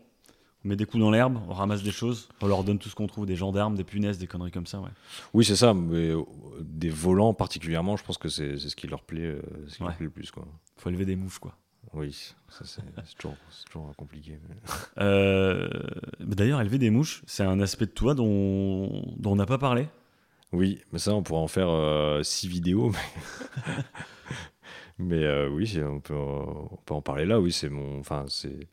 On 0.65 0.69
met 0.69 0.75
des 0.75 0.85
coups 0.85 0.99
dans 1.01 1.11
l'herbe, 1.11 1.37
on 1.47 1.53
ramasse 1.53 1.83
des 1.83 1.91
choses, 1.91 2.27
on 2.41 2.47
leur 2.47 2.63
donne 2.63 2.79
tout 2.79 2.89
ce 2.89 2.95
qu'on 2.95 3.05
trouve, 3.05 3.27
des 3.27 3.35
gendarmes, 3.35 3.75
des 3.75 3.83
punaises, 3.83 4.17
des 4.17 4.25
conneries 4.25 4.49
comme 4.51 4.65
ça. 4.65 4.79
Ouais. 4.79 4.89
Oui, 5.35 5.45
c'est 5.45 5.55
ça, 5.55 5.75
mais 5.75 6.09
euh, 6.09 6.23
des 6.59 6.89
volants 6.89 7.35
particulièrement, 7.35 7.95
je 7.97 8.03
pense 8.03 8.17
que 8.17 8.29
c'est 8.29 8.57
ce 8.57 8.75
qui 8.75 8.87
leur 8.87 9.03
plaît, 9.03 9.21
euh, 9.21 9.41
ce 9.67 9.77
qui 9.77 9.83
leur 9.83 9.95
plaît 9.95 10.05
le 10.05 10.09
plus, 10.11 10.31
quoi. 10.31 10.43
Faut 10.77 10.89
élever 10.89 11.05
des 11.05 11.15
mouches, 11.15 11.37
quoi. 11.37 11.55
Oui, 11.93 12.33
c'est 12.63 12.81
toujours, 13.19 13.35
toujours 13.71 13.95
compliqué. 13.95 14.39
mais- 14.49 14.55
Euh, 15.03 15.69
D'ailleurs, 16.19 16.59
élever 16.61 16.79
des 16.79 16.89
mouches, 16.89 17.21
c'est 17.27 17.43
un 17.43 17.59
aspect 17.59 17.85
de 17.85 17.91
toi 17.91 18.15
dont, 18.15 19.03
dont 19.17 19.33
on 19.33 19.35
n'a 19.35 19.45
pas 19.45 19.59
parlé. 19.59 19.87
Oui, 20.51 20.79
mais 20.91 20.97
ça, 20.99 21.13
on 21.13 21.21
pourrait 21.21 21.41
en 21.41 21.47
faire 21.47 21.69
euh, 21.69 22.23
six 22.23 22.47
vidéos. 22.47 22.89
Mais, 22.89 23.83
mais, 24.97 25.23
euh, 25.23 25.47
oui, 25.49 25.77
on 25.83 25.99
peut, 25.99 26.15
en- 26.15 26.69
on 26.71 26.77
peut 26.85 26.93
en 26.95 27.01
parler 27.01 27.25
là. 27.25 27.39
Oui, 27.39 27.51
c'est 27.51 27.69
mon, 27.69 27.99
enfin, 27.99 28.25
c'est 28.29 28.67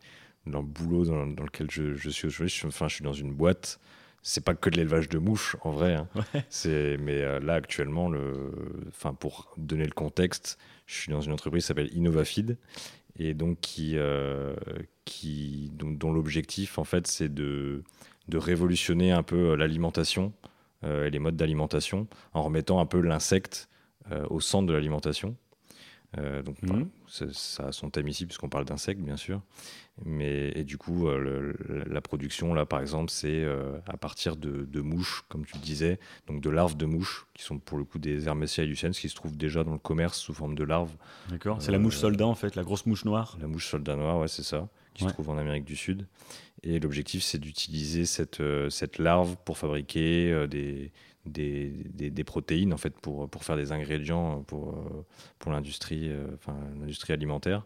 dans 0.47 0.61
le 0.61 0.67
boulot 0.67 1.05
dans, 1.05 1.27
dans 1.27 1.45
lequel 1.45 1.71
je, 1.71 1.95
je 1.95 2.11
suis 2.11 2.27
aujourd'hui. 2.27 2.49
Je, 2.49 2.59
suis- 2.59 2.67
enfin, 2.69 2.89
je 2.89 2.95
suis 2.97 3.05
dans 3.05 3.13
une 3.13 3.33
boîte. 3.33 3.79
C'est 4.25 4.45
pas 4.45 4.55
que 4.55 4.71
de 4.71 4.77
l'élevage 4.77 5.09
de 5.09 5.19
mouches, 5.19 5.57
en 5.63 5.73
vrai. 5.73 5.95
hein. 5.95 6.09
Ouais. 6.15 6.45
C'est, 6.49 6.97
mais 6.99 7.23
euh, 7.23 7.41
là, 7.41 7.55
actuellement, 7.55 8.09
le, 8.09 8.53
enfin, 8.89 9.15
pour 9.15 9.53
donner 9.57 9.85
le 9.85 9.91
contexte, 9.93 10.59
je 10.87 10.95
suis 10.95 11.11
dans 11.13 11.21
une 11.21 11.33
entreprise 11.33 11.65
qui 11.65 11.67
s'appelle 11.67 11.93
Innovafeed 11.93 12.57
et 13.19 13.35
donc 13.35 13.59
qui, 13.61 13.97
euh, 13.97 14.55
qui, 15.05 15.71
dont, 15.75 15.91
dont 15.91 16.13
l'objectif, 16.13 16.79
en 16.79 16.85
fait, 16.85 17.09
c'est 17.09 17.35
de, 17.35 17.83
de 18.29 18.39
révolutionner 18.39 19.11
un 19.11 19.25
peu 19.25 19.51
euh, 19.51 19.57
l'alimentation 19.57 20.33
euh, 20.85 21.07
et 21.07 21.11
les 21.11 21.19
modes 21.19 21.37
d'alimentation 21.37 22.07
en 22.33 22.43
remettant 22.45 22.79
un 22.81 22.87
peu 22.87 23.01
l'insecte 23.01 23.69
au 24.31 24.41
centre 24.41 24.67
de 24.67 24.73
l'alimentation. 24.73 25.37
Euh, 26.19 26.43
donc, 26.43 26.57
bah, 26.63 26.75
c'est- 27.09 27.33
ça 27.33 27.69
a 27.69 27.73
son 27.73 27.89
thème 27.89 28.07
ici, 28.09 28.27
puisqu'on 28.27 28.49
parle 28.51 28.65
d'insectes, 28.67 29.01
bien 29.01 29.17
sûr. 29.17 29.41
Mais, 30.05 30.53
et 30.55 30.65
du 30.65 30.77
coup, 30.79 31.09
euh, 31.09 31.19
le- 31.19 31.85
la 31.91 32.01
production, 32.01 32.55
là, 32.55 32.67
par 32.67 32.81
exemple, 32.81 33.11
c'est 33.11 33.45
euh, 33.45 33.79
à 33.87 33.97
partir 33.97 34.37
de, 34.37 34.65
de 34.65 34.81
mouches, 34.81 35.25
comme 35.29 35.45
tu 35.47 35.55
le 35.57 35.61
disais, 35.63 35.99
donc 36.27 36.41
de 36.43 36.51
larves 36.51 36.77
de 36.77 36.87
mouches, 36.87 37.27
qui 37.35 37.43
sont 37.43 37.59
pour 37.59 37.79
le 37.79 37.85
coup 37.85 37.99
des 37.99 38.27
Hermesia 38.27 38.65
luciens, 38.65 38.91
qui 38.91 39.09
se 39.09 39.15
trouvent 39.15 39.37
déjà 39.37 39.65
dans 39.65 39.73
le 39.73 39.79
commerce 39.79 40.19
sous 40.19 40.35
forme 40.35 40.55
de 40.55 40.65
larves. 40.65 40.95
D'accord 41.29 41.61
C'est 41.63 41.73
la 41.73 41.79
mouche 41.79 41.97
soldat, 41.97 42.27
en 42.27 42.35
fait, 42.35 42.57
la 42.57 42.63
grosse 42.63 42.87
mouche 42.87 43.05
noire. 43.05 43.37
La 43.41 43.47
mouche 43.49 43.69
soldat 43.69 43.97
noir, 43.97 44.19
ouais, 44.19 44.29
c'est 44.29 44.43
ça, 44.43 44.69
qui 44.95 45.05
Ouais. 45.05 45.09
se 45.11 45.15
trouve 45.15 45.31
en 45.31 45.39
Amérique 45.39 45.65
du 45.65 45.77
Sud. 45.77 46.07
Et 46.63 46.79
l'objectif, 46.79 47.23
c'est 47.23 47.39
d'utiliser 47.39 48.05
cette, 48.05 48.41
euh, 48.41 48.71
cette 48.71 48.99
larve 48.99 49.37
pour 49.45 49.59
fabriquer 49.59 50.31
euh, 50.33 50.47
des, 50.47 50.93
des, 51.27 51.71
des- 51.93 52.11
des 52.11 52.25
protéines, 52.25 52.73
en 52.73 52.77
fait, 52.77 52.95
pour, 53.01 53.29
pour 53.29 53.45
faire 53.45 53.57
des 53.57 53.73
ingrédients 53.73 54.43
pour, 54.43 54.75
euh, 54.75 55.05
pour 55.39 55.51
l'industrie 55.53 56.09
euh, 56.09 56.27
enfin, 56.35 56.57
l'industrie 56.81 57.13
alimentaire. 57.13 57.65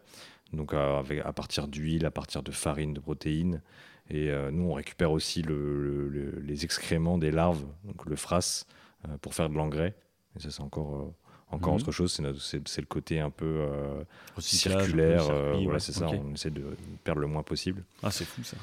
Donc, 0.53 0.73
à, 0.73 0.99
avec- 0.99 1.19
à 1.25 1.33
partir 1.33 1.67
d'huile, 1.67 2.05
à 2.05 2.11
partir 2.11 2.41
de 2.43 2.51
farine, 2.51 2.93
de 2.93 2.99
protéines. 2.99 3.61
Et 4.09 4.29
euh, 4.29 4.49
nous, 4.51 4.63
on 4.69 4.73
récupère 4.73 5.11
aussi 5.11 5.41
le- 5.41 5.81
le- 5.83 6.07
le- 6.07 6.39
les 6.39 6.63
excréments 6.63 7.17
des 7.17 7.29
larves, 7.31 7.65
donc 7.83 8.05
le 8.05 8.15
frasse, 8.15 8.65
euh, 9.07 9.17
pour 9.19 9.33
faire 9.35 9.49
de 9.49 9.55
l'engrais. 9.55 9.95
Et 10.35 10.39
ça, 10.39 10.49
c'est 10.49 10.61
encore, 10.61 11.13
encore 11.49 11.73
Mhm. 11.73 11.79
autre 11.81 11.91
chose. 11.91 12.19
C'est 12.65 12.81
le 12.81 12.85
côté 12.87 13.19
un 13.19 13.29
peu. 13.29 13.45
euh, 13.45 14.03
circulaire, 14.39 15.27
euh, 15.29 15.53
voilà, 15.53 15.69
ouais. 15.73 15.79
c'est 15.79 15.91
ça, 15.93 16.07
on 16.07 16.33
essaie 16.33 16.49
de 16.51 16.63
perdre 17.03 17.21
le 17.21 17.27
moins 17.27 17.43
possible. 17.43 17.83
Ah, 18.03 18.11
c'est 18.11 18.25
fou 18.25 18.43
ça. 18.43 18.57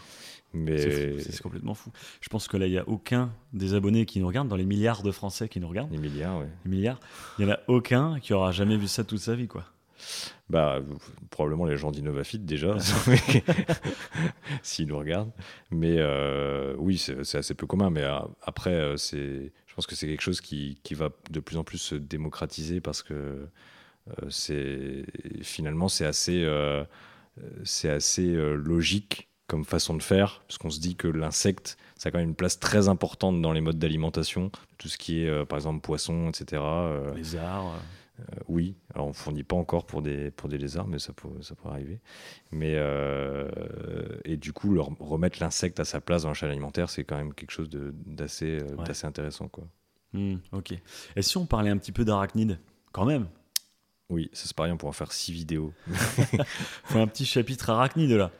Mais 0.56 1.18
C'est 1.20 1.42
complètement 1.42 1.74
fou. 1.74 1.90
Je 2.20 2.28
pense 2.28 2.46
que 2.46 2.56
là, 2.56 2.66
il 2.66 2.70
n'y 2.70 2.78
a 2.78 2.88
aucun 2.88 3.32
des 3.52 3.74
abonnés 3.74 4.06
qui 4.06 4.20
nous 4.20 4.26
regardent, 4.28 4.46
dans 4.48 4.54
les 4.56 4.64
milliards 4.64 5.02
de 5.02 5.10
Français 5.10 5.48
qui 5.48 5.58
nous 5.58 5.66
regardent, 5.66 5.90
les 5.90 5.98
milliards, 5.98 6.40
les 6.64 6.70
milliards, 6.70 7.00
il 7.40 7.44
n'y 7.46 7.50
en 7.50 7.54
a 7.54 7.58
aucun 7.66 8.20
qui 8.20 8.32
aura 8.34 8.52
jamais 8.52 8.76
vu 8.76 8.86
ça 8.86 9.02
toute 9.02 9.18
sa 9.18 9.34
vie, 9.34 9.48
quoi. 9.48 9.64
Bah, 10.50 10.78
probablement 11.30 11.64
les 11.64 11.76
gens 11.76 11.90
d'Innovafit 11.90 12.38
déjà, 12.38 12.76
s'ils 14.62 14.86
nous 14.86 14.98
regardent. 14.98 15.32
Mais 15.70 15.96
euh, 15.98 16.74
oui, 16.78 16.98
c'est 16.98 17.36
assez 17.38 17.54
peu 17.54 17.66
commun. 17.66 17.90
Mais 17.90 18.04
après, 18.42 18.94
c'est, 18.96 19.52
je 19.74 19.76
pense 19.76 19.86
que 19.88 19.96
c'est 19.96 20.06
quelque 20.06 20.22
chose 20.22 20.40
qui, 20.40 20.78
qui 20.84 20.94
va 20.94 21.10
de 21.30 21.40
plus 21.40 21.56
en 21.56 21.64
plus 21.64 21.78
se 21.78 21.96
démocratiser 21.96 22.80
parce 22.80 23.02
que 23.02 23.12
euh, 23.14 24.30
c'est 24.30 25.04
finalement 25.42 25.88
c'est 25.88 26.06
assez, 26.06 26.44
euh, 26.44 26.84
assez 27.82 28.28
euh, 28.28 28.54
logique 28.54 29.26
comme 29.48 29.64
façon 29.64 29.94
de 29.94 30.02
faire, 30.02 30.44
parce 30.46 30.58
qu'on 30.58 30.70
se 30.70 30.78
dit 30.78 30.94
que 30.94 31.08
l'insecte, 31.08 31.76
ça 31.96 32.08
a 32.08 32.12
quand 32.12 32.18
même 32.18 32.28
une 32.28 32.36
place 32.36 32.60
très 32.60 32.88
importante 32.88 33.42
dans 33.42 33.52
les 33.52 33.60
modes 33.60 33.80
d'alimentation, 33.80 34.52
tout 34.78 34.86
ce 34.86 34.96
qui 34.96 35.24
est, 35.24 35.44
par 35.46 35.58
exemple, 35.58 35.80
poisson, 35.80 36.28
etc. 36.28 36.62
euh, 36.62 37.14
Lézards. 37.16 37.74
Euh, 38.20 38.22
oui, 38.48 38.76
alors 38.94 39.08
on 39.08 39.12
fournit 39.12 39.42
pas 39.42 39.56
encore 39.56 39.86
pour 39.86 40.00
des, 40.02 40.30
pour 40.30 40.48
des 40.48 40.56
lézards, 40.58 40.86
mais 40.86 40.98
ça, 41.00 41.12
peut, 41.12 41.28
ça 41.42 41.54
pourrait 41.54 41.74
arriver. 41.74 42.00
Mais, 42.52 42.74
euh, 42.76 43.48
et 44.24 44.36
du 44.36 44.52
coup, 44.52 44.72
leur 44.72 44.86
remettre 45.00 45.38
l'insecte 45.40 45.80
à 45.80 45.84
sa 45.84 46.00
place 46.00 46.22
dans 46.22 46.28
la 46.28 46.34
chaîne 46.34 46.50
alimentaire, 46.50 46.90
c'est 46.90 47.04
quand 47.04 47.16
même 47.16 47.34
quelque 47.34 47.50
chose 47.50 47.68
d'assez 47.70 48.60
euh, 48.60 48.76
Ouais. 48.76 48.84
d'assez 48.84 49.06
intéressant. 49.06 49.48
Quoi. 49.48 49.64
hmm, 50.12 50.36
ok. 50.52 50.74
Et 51.16 51.22
si 51.22 51.36
on 51.36 51.46
parlait 51.46 51.70
un 51.70 51.76
petit 51.78 51.92
peu 51.92 52.04
d'arachnides? 52.04 52.58
Quand 52.92 53.04
même. 53.04 53.26
Oui, 54.10 54.30
ça 54.32 54.46
c'est 54.46 54.54
pareil, 54.54 54.70
on 54.72 54.76
pourra 54.76 54.92
faire 54.92 55.10
six 55.12 55.32
vidéos. 55.32 55.72
Faut 56.84 56.98
un 56.98 57.06
petit 57.06 57.24
chapitre 57.24 57.70
arachnide 57.70 58.10
là. 58.12 58.30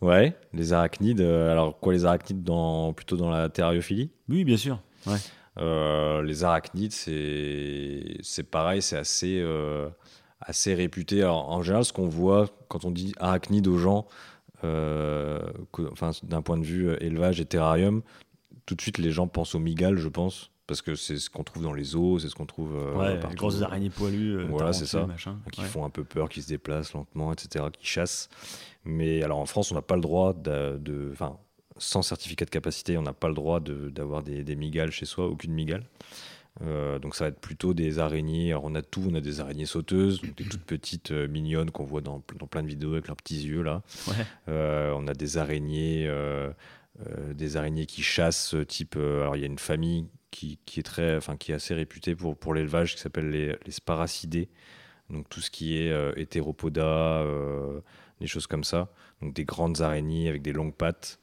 Ouais, 0.00 0.36
les 0.52 0.72
arachnides. 0.72 1.20
alors 1.22 1.78
quoi, 1.78 1.92
les 1.94 2.04
arachnides 2.04 2.42
dans, 2.42 2.92
plutôt 2.92 3.16
dans 3.16 3.30
la 3.30 3.48
terrariophilie? 3.48 4.10
Oui, 4.28 4.44
bien 4.44 4.56
sûr. 4.58 4.80
Ouais. 5.06 5.16
Euh, 5.58 6.22
Les 6.22 6.42
arachnides, 6.44 6.92
c'est 6.92 8.42
pareil, 8.50 8.82
c'est 8.82 8.96
assez, 8.96 9.40
euh, 9.40 9.88
assez 10.40 10.74
réputé. 10.74 11.22
Alors, 11.22 11.48
en 11.50 11.62
général, 11.62 11.84
ce 11.84 11.92
qu'on 11.92 12.08
voit 12.08 12.48
quand 12.68 12.84
on 12.84 12.90
dit 12.90 13.14
arachnide 13.18 13.66
aux 13.68 13.78
gens, 13.78 14.06
euh, 14.64 15.40
que- 15.72 15.82
enfin, 15.92 16.10
d'un 16.22 16.42
point 16.42 16.58
de 16.58 16.64
vue 16.64 16.90
élevage 17.00 17.40
et 17.40 17.44
terrarium, 17.44 18.02
tout 18.66 18.74
de 18.74 18.80
suite 18.80 18.98
les 18.98 19.10
gens 19.10 19.26
pensent 19.28 19.54
aux 19.54 19.58
migales, 19.60 19.96
je 19.98 20.08
pense, 20.08 20.50
parce 20.66 20.80
que 20.80 20.94
c'est 20.94 21.18
ce 21.18 21.28
qu'on 21.28 21.44
trouve 21.44 21.62
dans 21.62 21.74
les 21.74 21.94
eaux, 21.96 22.18
c'est 22.18 22.28
ce 22.30 22.34
qu'on 22.34 22.46
trouve 22.46 22.74
euh, 22.74 22.94
ouais, 22.94 23.20
les 23.28 23.34
grosses 23.34 23.60
araignées 23.62 23.90
poilues. 23.90 24.38
euh, 24.38 24.46
Voilà, 24.48 24.72
c'est 24.72 24.86
ça. 24.86 25.06
Machin. 25.06 25.38
qui 25.52 25.60
Ouais. 25.60 25.66
font 25.66 25.84
un 25.84 25.90
peu 25.90 26.04
peur, 26.04 26.28
qui 26.30 26.40
se 26.42 26.48
déplacent 26.48 26.94
lentement, 26.94 27.32
etc., 27.32 27.66
qui 27.78 27.86
chassent. 27.86 28.28
Mais 28.86 29.22
alors 29.22 29.38
en 29.38 29.46
France, 29.46 29.70
on 29.70 29.74
n'a 29.74 29.82
pas 29.82 29.96
le 29.96 30.00
droit 30.02 30.32
de, 30.32 30.78
de- 30.78 31.10
enfin, 31.12 31.36
sans 31.76 32.02
certificat 32.02 32.44
de 32.44 32.50
capacité, 32.50 32.96
on 32.98 33.02
n'a 33.02 33.12
pas 33.12 33.28
le 33.28 33.34
droit 33.34 33.60
de- 33.60 33.90
d'avoir 33.90 34.22
des, 34.22 34.44
des 34.44 34.56
migales 34.56 34.90
chez 34.90 35.06
soi, 35.06 35.26
aucune 35.26 35.52
migale. 35.52 35.84
Euh, 36.62 37.00
donc 37.00 37.16
ça 37.16 37.24
va 37.24 37.28
être 37.30 37.40
plutôt 37.40 37.74
des 37.74 37.98
araignées. 37.98 38.50
Alors 38.52 38.64
on 38.64 38.74
a 38.76 38.82
tout, 38.82 39.02
on 39.10 39.14
a 39.16 39.20
des 39.20 39.40
araignées 39.40 39.66
sauteuses, 39.66 40.20
des 40.36 40.44
toutes 40.44 40.62
petites 40.62 41.10
euh, 41.10 41.26
mignonnes 41.26 41.72
qu'on 41.72 41.82
voit 41.84 42.00
dans, 42.00 42.22
dans 42.38 42.46
plein 42.46 42.62
de 42.62 42.68
vidéos 42.68 42.92
avec 42.92 43.08
leurs 43.08 43.16
petits 43.16 43.42
yeux 43.44 43.62
là. 43.62 43.82
Ouais. 44.06 44.14
Euh, 44.48 44.92
on 44.96 45.08
a 45.08 45.14
des 45.14 45.36
araignées, 45.36 46.08
des 47.34 47.56
araignées 47.56 47.86
qui 47.86 48.02
chassent, 48.04 48.54
type. 48.68 48.94
alors 48.96 49.34
il 49.34 49.40
y 49.40 49.42
a 49.42 49.48
une 49.48 49.58
famille 49.58 50.06
qui, 50.30 50.60
qui 50.64 50.78
est 50.78 50.84
très, 50.84 51.16
enfin 51.16 51.36
qui 51.36 51.50
est 51.50 51.56
assez 51.56 51.74
réputée 51.74 52.14
pour 52.14 52.36
pour 52.36 52.54
l'élevage 52.54 52.94
qui 52.94 53.00
s'appelle 53.00 53.30
les, 53.30 53.56
les 53.66 53.72
sparacidés. 53.72 54.48
Donc 55.10 55.28
tout 55.28 55.40
ce 55.40 55.50
qui 55.50 55.76
est 55.76 55.92
hétéropoda, 56.16 57.24
des 58.20 58.26
choses 58.28 58.46
comme 58.46 58.64
ça. 58.64 58.92
Donc 59.20 59.34
des 59.34 59.44
grandes 59.44 59.80
araignées 59.80 60.28
avec 60.28 60.42
des 60.42 60.52
longues 60.52 60.74
pattes. 60.74 61.18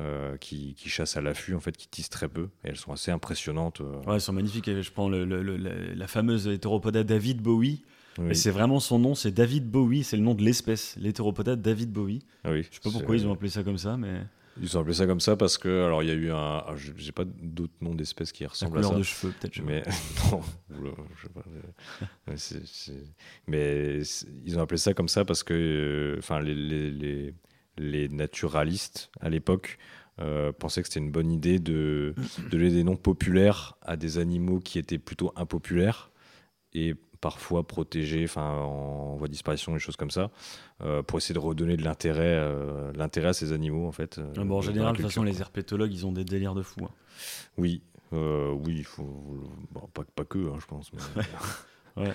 Euh, 0.00 0.36
qui, 0.38 0.74
qui 0.74 0.88
chassent 0.88 1.16
à 1.16 1.20
l'affût 1.20 1.54
en 1.54 1.60
fait 1.60 1.76
qui 1.76 1.86
tissent 1.88 2.08
très 2.08 2.28
peu 2.28 2.44
et 2.64 2.68
elles 2.68 2.76
sont 2.76 2.92
assez 2.92 3.10
impressionnantes 3.10 3.80
euh. 3.82 4.00
Ouais, 4.06 4.14
elles 4.14 4.20
sont 4.20 4.32
magnifiques. 4.32 4.66
Je 4.80 4.90
prends 4.90 5.08
le- 5.08 5.24
le- 5.24 5.42
le- 5.42 5.56
la, 5.58 5.94
la 5.94 6.06
fameuse 6.06 6.46
hétéropoda 6.48 7.04
David 7.04 7.40
Bowie. 7.42 7.82
Oui. 8.18 8.34
C'est 8.36 8.50
vraiment 8.50 8.78
son 8.80 8.98
nom, 8.98 9.14
c'est 9.14 9.30
David 9.32 9.70
Bowie, 9.70 10.04
c'est 10.04 10.16
le 10.18 10.22
nom 10.22 10.34
de 10.34 10.42
l'espèce, 10.42 10.96
l'hétéropoda 10.98 11.56
David 11.56 11.90
Bowie. 11.92 12.20
Ah 12.44 12.52
oui, 12.52 12.62
Je 12.70 12.74
sais 12.76 12.80
pas 12.82 12.90
pourquoi 12.90 13.16
ils 13.16 13.26
ont 13.26 13.32
appelé 13.32 13.48
ça 13.50 13.62
comme 13.62 13.78
ça, 13.78 13.96
mais 13.96 14.20
ils 14.60 14.76
ont 14.76 14.80
appelé 14.82 14.92
ça 14.92 15.06
comme 15.06 15.20
ça 15.20 15.34
parce 15.34 15.56
que 15.56 15.84
alors 15.86 16.02
il 16.02 16.08
y 16.10 16.12
a 16.12 16.14
eu 16.14 16.30
un 16.30 16.36
ah, 16.66 16.74
je- 16.76 16.92
j'ai 16.96 17.12
pas 17.12 17.24
d'autres 17.24 17.72
noms 17.80 17.94
d'espèces 17.94 18.32
qui 18.32 18.42
la 18.42 18.50
ressemblent 18.50 18.76
à 18.78 18.80
couleur 18.82 18.92
ça 18.92 18.98
de 18.98 19.02
cheveux 19.02 19.32
peut-être. 19.40 19.62
Mais 19.64 19.82
non, 20.30 20.42
je 21.16 21.22
sais 21.22 21.28
pas. 21.32 21.42
Mais 23.46 24.00
ils 24.44 24.58
ont 24.58 24.62
appelé 24.62 24.78
ça 24.78 24.94
comme 24.94 25.08
ça 25.08 25.24
parce 25.24 25.42
que, 25.42 25.54
euh, 25.54 26.18
enfin, 26.18 26.40
les, 26.40 26.54
les, 26.54 26.90
les, 26.90 27.34
les 27.82 28.08
naturalistes 28.08 29.10
à 29.20 29.28
l'époque 29.28 29.78
euh, 30.20 30.52
pensaient 30.52 30.82
que 30.82 30.88
c'était 30.88 31.00
une 31.00 31.10
bonne 31.10 31.30
idée 31.32 31.58
de 31.58 32.14
de 32.44 32.48
donner 32.48 32.70
des 32.70 32.84
noms 32.84 32.96
populaires 32.96 33.76
à 33.82 33.96
des 33.96 34.18
animaux 34.18 34.60
qui 34.60 34.78
étaient 34.78 34.98
plutôt 34.98 35.32
impopulaires 35.36 36.10
et 36.74 36.94
parfois 37.20 37.66
protégés, 37.66 38.24
enfin, 38.24 38.50
en 38.50 39.14
voie 39.16 39.28
de 39.28 39.32
disparition, 39.32 39.72
des 39.72 39.78
choses 39.78 39.96
comme 39.96 40.10
ça, 40.10 40.30
euh, 40.82 41.02
pour 41.02 41.18
essayer 41.18 41.34
de 41.34 41.38
redonner 41.38 41.76
de 41.76 41.84
l'intérêt, 41.84 42.34
euh, 42.36 42.90
l'intérêt 42.96 43.28
à 43.28 43.32
ces 43.32 43.52
animaux 43.52 43.86
en 43.86 43.92
fait. 43.92 44.16
pas. 44.34 44.44
Bon, 44.44 44.58
en 44.58 44.60
général, 44.62 44.92
de 44.92 44.96
toute 44.96 45.06
façon, 45.06 45.22
les 45.22 45.40
herpétologues, 45.40 45.92
ils 45.92 46.04
ont 46.04 46.12
des 46.12 46.24
délires 46.24 46.54
de 46.54 46.62
fou. 46.62 46.80
hein. 46.84 46.90
Oui, 47.58 47.82
oui, 48.10 48.82
faut, 48.82 49.46
bon, 49.70 49.88
pas, 49.94 50.02
pas 50.14 50.24
que, 50.24 50.38
hein, 50.38 50.56
je 50.60 50.66
pense. 50.66 50.90
mais- 50.92 52.04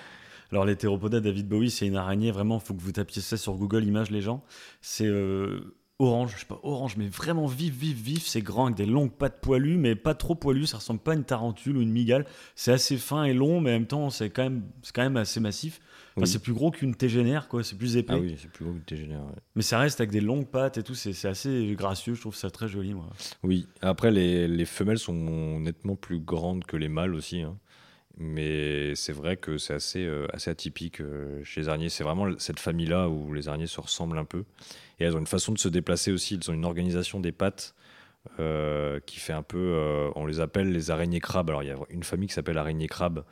Alors, 0.52 0.64
l'hétéropoda 0.64 1.20
David 1.20 1.46
Bowie, 1.48 1.70
c'est 1.70 1.86
une 1.86 1.96
araignée, 1.96 2.30
vraiment, 2.30 2.58
faut 2.58 2.74
que 2.74 2.80
vous 2.82 2.92
tapiez 2.92 3.20
ça 3.22 3.36
sur 3.36 3.54
Google 3.54 3.84
Images, 3.84 4.10
les 4.10 4.22
gens. 4.22 4.42
C'est 4.80 5.06
euh, 5.06 5.76
orange, 5.98 6.32
je 6.34 6.40
sais 6.40 6.46
pas, 6.46 6.58
orange, 6.62 6.96
mais 6.96 7.06
vraiment 7.08 7.46
vif, 7.46 7.74
vif, 7.74 7.96
vif. 8.00 8.26
C'est 8.26 8.40
grand 8.40 8.66
avec 8.66 8.76
des 8.76 8.86
longues 8.86 9.12
pattes 9.12 9.40
poilues, 9.42 9.76
mais 9.76 9.94
pas 9.94 10.14
trop 10.14 10.34
poilues. 10.34 10.66
Ça 10.66 10.78
ressemble 10.78 11.00
pas 11.00 11.12
à 11.12 11.14
une 11.16 11.24
tarentule 11.24 11.76
ou 11.76 11.82
une 11.82 11.90
migale. 11.92 12.24
C'est 12.54 12.72
assez 12.72 12.96
fin 12.96 13.24
et 13.24 13.34
long, 13.34 13.60
mais 13.60 13.70
en 13.70 13.74
même 13.74 13.86
temps, 13.86 14.08
c'est 14.10 14.30
quand 14.30 14.44
même, 14.44 14.62
quand 14.94 15.02
même 15.02 15.16
assez 15.18 15.38
massif. 15.40 15.80
Enfin, 16.16 16.22
Oui. 16.24 16.26
C'est 16.28 16.38
plus 16.38 16.54
gros 16.54 16.70
qu'une 16.70 16.94
tégénère, 16.94 17.48
quoi. 17.48 17.62
C'est 17.62 17.76
plus 17.76 17.96
épais. 17.98 18.14
Ah 18.16 18.18
oui, 18.18 18.34
c'est 18.40 18.50
plus 18.50 18.64
gros 18.64 18.72
que 18.72 18.78
le 18.78 18.84
tégénère. 18.84 19.20
ouais. 19.20 19.32
Mais 19.54 19.62
ça 19.62 19.78
reste 19.78 20.00
avec 20.00 20.10
des 20.10 20.20
longues 20.22 20.46
pattes 20.48 20.78
et 20.78 20.82
tout. 20.82 20.94
C'est 20.94 21.12
c'est 21.12 21.28
assez 21.28 21.74
gracieux. 21.76 22.14
Je 22.14 22.20
trouve 22.22 22.34
ça 22.34 22.50
très 22.50 22.68
joli, 22.68 22.94
moi. 22.94 23.06
Oui, 23.42 23.66
après, 23.82 24.10
les, 24.10 24.48
les 24.48 24.64
femelles 24.64 24.98
sont 24.98 25.60
nettement 25.60 25.94
plus 25.96 26.20
grandes 26.20 26.64
que 26.64 26.76
les 26.78 26.88
mâles 26.88 27.14
aussi. 27.14 27.42
hein. 27.42 27.56
Mais 28.20 28.96
c'est 28.96 29.12
vrai 29.12 29.36
que 29.36 29.58
c'est 29.58 29.74
assez, 29.74 30.04
euh, 30.04 30.26
assez 30.32 30.50
atypique 30.50 31.00
euh, 31.00 31.42
chez 31.44 31.60
les 31.60 31.68
araignées. 31.68 31.88
C'est 31.88 32.02
vraiment 32.02 32.26
cette 32.38 32.58
famille-là 32.58 33.08
où 33.08 33.32
les 33.32 33.48
araignées 33.48 33.68
se 33.68 33.80
ressemblent 33.80 34.18
un 34.18 34.24
peu. 34.24 34.44
Et 34.98 35.04
elles 35.04 35.14
ont 35.14 35.20
une 35.20 35.26
façon 35.28 35.52
de 35.52 35.58
se 35.58 35.68
déplacer 35.68 36.10
aussi. 36.10 36.34
Elles 36.34 36.50
ont 36.50 36.54
une 36.54 36.64
organisation 36.64 37.20
des 37.20 37.30
pattes 37.30 37.76
euh, 38.40 38.98
qui 39.06 39.20
fait 39.20 39.32
un 39.32 39.44
peu. 39.44 40.10
on 40.16 40.26
les 40.26 40.40
appelle 40.40 40.72
les 40.72 40.90
araignées 40.90 41.20
crabes. 41.20 41.48
Alors, 41.48 41.62
il 41.62 41.68
y 41.68 41.72
a 41.72 41.76
une 41.90 42.02
famille 42.02 42.28
qui 42.28 42.34
s'appelle 42.34 42.58
araignée 42.58 42.88
crabe, 42.88 43.24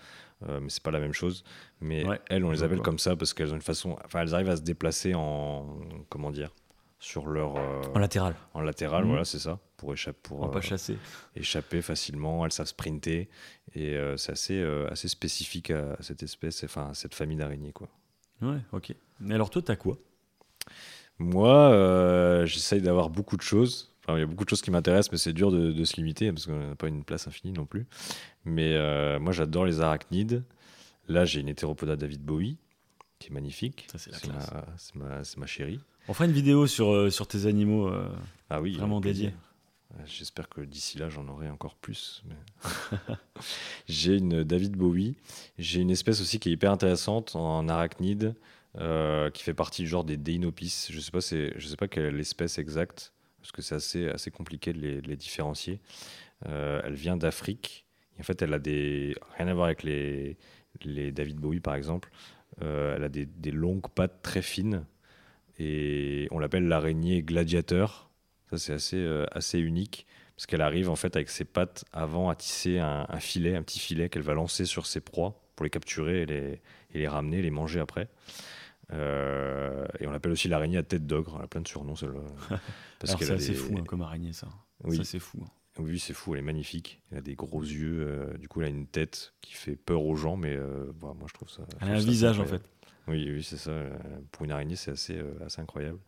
mais 0.49 0.69
c'est 0.69 0.83
pas 0.83 0.93
la 0.93 1.01
même 1.01 1.13
chose. 1.13 1.43
Mais 1.81 2.07
Ouais, 2.07 2.21
elles, 2.29 2.45
on 2.45 2.53
les 2.53 2.63
appelle 2.63 2.81
comme 2.81 3.01
ça 3.01 3.17
parce 3.17 3.35
qu'elles 3.35 3.53
ont 3.53 3.57
une 3.57 3.63
façon. 3.63 3.97
Enfin, 4.05 4.21
elles 4.21 4.35
arrivent 4.35 4.51
à 4.51 4.57
se 4.57 4.63
déplacer 4.63 5.15
en. 5.15 5.79
Comment 6.09 6.31
dire 6.31 6.53
Sur 6.99 7.27
leur. 7.27 7.57
euh, 7.57 7.83
En 7.95 7.99
latéral. 7.99 8.35
en 8.55 8.61
latéral, 8.63 9.03
Mhm. 9.05 9.09
voilà, 9.11 9.25
c'est 9.25 9.39
ça, 9.39 9.59
pour, 9.77 9.93
échapper, 9.93 10.19
pour 10.23 10.51
pas 10.51 10.59
euh, 10.59 10.61
chasser. 10.63 10.97
échapper 11.35 11.83
facilement. 11.83 12.45
Elles 12.45 12.53
savent 12.53 12.67
sprinter 12.67 13.29
et 13.75 13.95
euh, 13.97 14.17
c'est 14.17 14.33
assez, 14.33 14.63
assez 14.91 15.09
spécifique 15.09 15.71
à 15.71 15.97
cette 16.01 16.23
espèce, 16.23 16.65
enfin 16.65 16.89
à 16.91 16.95
cette 16.95 17.15
famille 17.15 17.37
d'araignées. 17.37 17.73
Quoi. 17.73 17.89
Ouais, 18.43 18.59
ok. 18.73 18.95
Mais 19.21 19.35
alors, 19.35 19.51
toi, 19.51 19.61
t'as 19.63 19.77
quoi? 19.77 19.99
Moi, 21.19 22.45
j'essaye 22.47 22.83
d'avoir 22.83 23.11
beaucoup 23.11 23.37
de 23.37 23.43
choses. 23.43 23.93
Enfin, 24.05 24.17
il 24.19 24.21
y 24.21 24.23
a 24.23 24.27
beaucoup 24.27 24.45
de 24.45 24.51
choses 24.51 24.63
qui 24.63 24.71
m'intéressent, 24.71 25.11
mais 25.13 25.19
c'est 25.19 25.33
dur 25.33 25.51
de, 25.51 25.73
de 25.73 25.85
se 25.85 25.97
limiter 25.97 26.31
parce 26.33 26.47
qu'on 26.47 26.69
n'a 26.69 26.75
pas 26.77 26.89
une 26.89 27.03
place 27.05 27.27
infinie 27.27 27.53
non 27.53 27.67
plus. 27.67 27.87
Mais 28.45 28.75
euh, 28.75 29.19
moi, 29.19 29.33
j'adore 29.33 29.65
les 29.65 29.81
arachnides. 29.81 30.45
Là, 31.09 31.25
j'ai 31.25 31.41
une 31.41 31.49
hétéropoda 31.49 31.97
David 31.97 32.23
Bowie 32.23 32.59
qui 33.19 33.29
est 33.29 33.33
magnifique. 33.33 33.87
C'est 33.97 34.13
ma, 34.29 34.35
ma, 34.95 35.25
c'est 35.25 35.37
ma 35.39 35.47
chérie. 35.47 35.81
On 36.09 36.15
fera 36.15 36.27
une 36.27 36.33
vidéo 36.33 36.67
sur, 36.67 36.93
euh, 36.93 37.11
sur 37.11 37.27
tes 37.27 37.47
animaux. 37.47 37.89
euh, 37.89 38.09
Ah 38.51 38.61
oui, 38.61 38.77
Vraiment 38.77 38.97
avec 38.99 39.03
plaisir. 39.05 39.31
dédié. 39.31 39.41
Ouais, 39.99 40.05
J'espère 40.07 40.49
que 40.49 40.61
d'ici 40.61 40.99
là, 40.99 41.09
j'en 41.09 41.27
aurai 41.29 41.49
encore 41.51 41.75
plus. 41.77 42.23
mais- 42.29 42.37
j'ai 43.89 44.17
une 44.17 44.45
David 44.45 44.77
Bowie. 44.77 45.17
J'ai 45.59 45.81
une 45.81 45.91
espèce 45.91 46.21
aussi 46.21 46.39
qui 46.39 46.51
est 46.51 46.53
hyper 46.53 46.71
intéressante 46.71 47.35
en 47.35 47.69
arachnide, 47.69 48.35
euh, 48.79 49.31
qui 49.31 49.43
fait 49.43 49.55
partie 49.55 49.83
du 49.83 49.89
genre 49.89 50.05
des 50.05 50.17
Deinopis. 50.17 50.89
Je 50.91 51.01
sais 51.01 51.11
pas, 51.11 51.21
je 51.21 51.67
sais 51.67 51.77
pas 51.77 51.89
quelle 51.89 52.05
est 52.05 52.11
l'espèce 52.13 52.59
exacte, 52.59 53.13
parce 53.41 53.53
que 53.53 53.63
c'est 53.63 53.75
assez, 53.75 54.09
assez 54.09 54.31
compliqué 54.31 54.73
de 54.73 54.79
les, 54.81 55.01
de 55.01 55.09
les 55.09 55.17
différencier. 55.17 55.81
Euh, 56.47 56.81
elle 56.85 56.95
vient 56.95 57.17
d'Afrique. 57.17 57.87
En 58.21 58.23
fait, 58.23 58.41
elle 58.43 58.53
a 58.55 58.59
des 58.59 59.15
rien 59.39 59.49
à 59.49 59.55
voir 59.55 59.67
avec 59.67 59.83
les, 59.83 60.37
les 60.85 61.11
David 61.11 61.37
Bowie 61.39 61.61
par 61.61 61.75
exemple. 61.75 62.11
Euh, 62.63 62.97
elle 62.97 63.05
a 63.05 63.09
des, 63.09 63.27
des 63.27 63.51
longues 63.51 63.89
pattes 63.95 64.23
très 64.23 64.41
fines 64.43 64.85
et 65.59 66.29
on 66.31 66.39
l'appelle 66.39 66.67
l'araignée 66.69 67.23
gladiateur. 67.23 68.11
Ça, 68.51 68.59
c'est 68.59 68.73
assez, 68.73 68.97
euh, 68.97 69.27
assez 69.33 69.59
unique 69.59 70.07
parce 70.37 70.47
qu'elle 70.47 70.61
arrive 70.61 70.89
en 70.91 70.97
fait 70.97 71.17
avec 71.17 71.31
ses 71.31 71.45
pattes 71.45 71.85
avant 71.93 72.29
à 72.29 72.35
tisser 72.37 72.79
un, 72.79 73.07
un 73.09 73.21
filet, 73.21 73.57
un 73.57 73.63
petit 73.63 73.79
filet 73.81 74.09
qu'elle 74.09 74.23
va 74.23 74.35
lancer 74.35 74.65
sur 74.67 74.87
ses 74.87 75.01
proies 75.01 75.41
pour 75.57 75.65
les 75.65 75.71
capturer 75.71 76.23
et 76.23 76.27
les, 76.27 76.61
et 76.93 76.99
les 76.99 77.09
ramener, 77.09 77.41
les 77.43 77.51
manger 77.51 77.81
après. 77.81 78.09
Euh, 78.93 79.87
et 79.99 80.07
on 80.07 80.11
l'appelle 80.11 80.33
aussi 80.33 80.49
l'araignée 80.49 80.79
à 80.79 80.83
tête 80.83 81.07
d'ogre. 81.07 81.37
Elle 81.39 81.45
a 81.45 81.49
plein 81.49 81.61
de 81.61 81.69
surnoms, 81.69 81.97
celle-là. 81.97 82.21
Parce 82.99 83.17
c'est 83.25 83.33
assez 83.33 83.49
des- 83.53 83.55
fou 83.55 83.77
hein, 83.79 83.85
comme 83.87 84.03
araignée, 84.03 84.33
ça. 84.33 84.49
Oui. 84.85 84.97
Ça, 84.99 85.05
c'est 85.05 85.19
fou. 85.19 85.39
hein. 85.45 85.51
Oui, 85.79 85.99
c'est 85.99 86.15
fou, 86.15 86.35
elle 86.35 86.41
est 86.41 86.43
magnifique. 86.45 87.03
Elle 87.11 87.19
a 87.19 87.21
des 87.21 87.35
gros 87.35 87.63
yeux. 87.63 88.07
euh, 88.07 88.39
du 88.39 88.49
coup, 88.49 88.61
elle 88.63 88.69
a 88.69 88.71
une 88.71 88.87
tête 88.87 89.35
qui 89.43 89.53
fait 89.53 89.77
peur 89.77 90.03
aux 90.05 90.17
gens, 90.17 90.37
mais 90.37 90.55
euh, 90.57 90.91
moi, 91.03 91.15
je 91.27 91.35
trouve 91.35 91.51
ça. 91.51 91.63
je 91.71 91.85
Elle 91.87 91.93
a 91.93 91.97
un 91.97 91.99
visage, 91.99 92.41
en 92.41 92.47
fait. 92.47 92.63
Oui, 93.09 93.29
oui, 93.31 93.43
c'est 93.43 93.57
ça. 93.57 93.73
Pour 94.33 94.45
une 94.45 94.51
araignée, 94.53 94.77
c'est 94.77 94.91
assez, 94.91 95.17
euh, 95.17 95.33
assez 95.45 95.61
incroyable. 95.61 95.99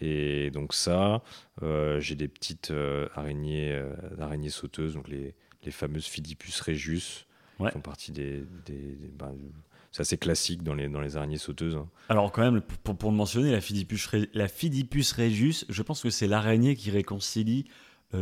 Et 0.00 0.50
donc 0.50 0.74
ça, 0.74 1.22
euh, 1.62 1.98
j'ai 2.00 2.14
des 2.14 2.28
petites 2.28 2.70
euh, 2.70 3.08
araignées, 3.14 3.72
euh, 3.72 3.94
araignées 4.20 4.50
sauteuses, 4.50 4.94
donc 4.94 5.08
les, 5.08 5.34
les 5.64 5.70
fameuses 5.70 6.06
Phidipus 6.06 6.60
regius, 6.60 7.24
Ouais. 7.58 7.70
qui 7.70 7.72
font 7.74 7.80
partie 7.80 8.12
des... 8.12 8.44
des- 8.66 8.94
des- 8.94 9.08
ben, 9.18 9.34
c'est 9.90 10.02
assez 10.02 10.18
classique 10.18 10.62
dans 10.62 10.74
les, 10.74 10.86
dans 10.88 11.00
les 11.00 11.16
araignées 11.16 11.38
sauteuses. 11.38 11.74
hein. 11.74 11.88
Alors, 12.10 12.30
quand 12.30 12.42
même, 12.42 12.60
pour, 12.60 12.94
pour 12.96 13.10
le 13.10 13.16
mentionner, 13.16 13.50
la 13.50 13.60
Phidipus, 13.62 14.06
la 14.34 14.46
Phidipus 14.46 15.12
regius, 15.12 15.64
je 15.70 15.82
pense 15.82 16.02
que 16.02 16.10
c'est 16.10 16.26
l'araignée 16.26 16.76
qui 16.76 16.90
réconcilie 16.90 17.64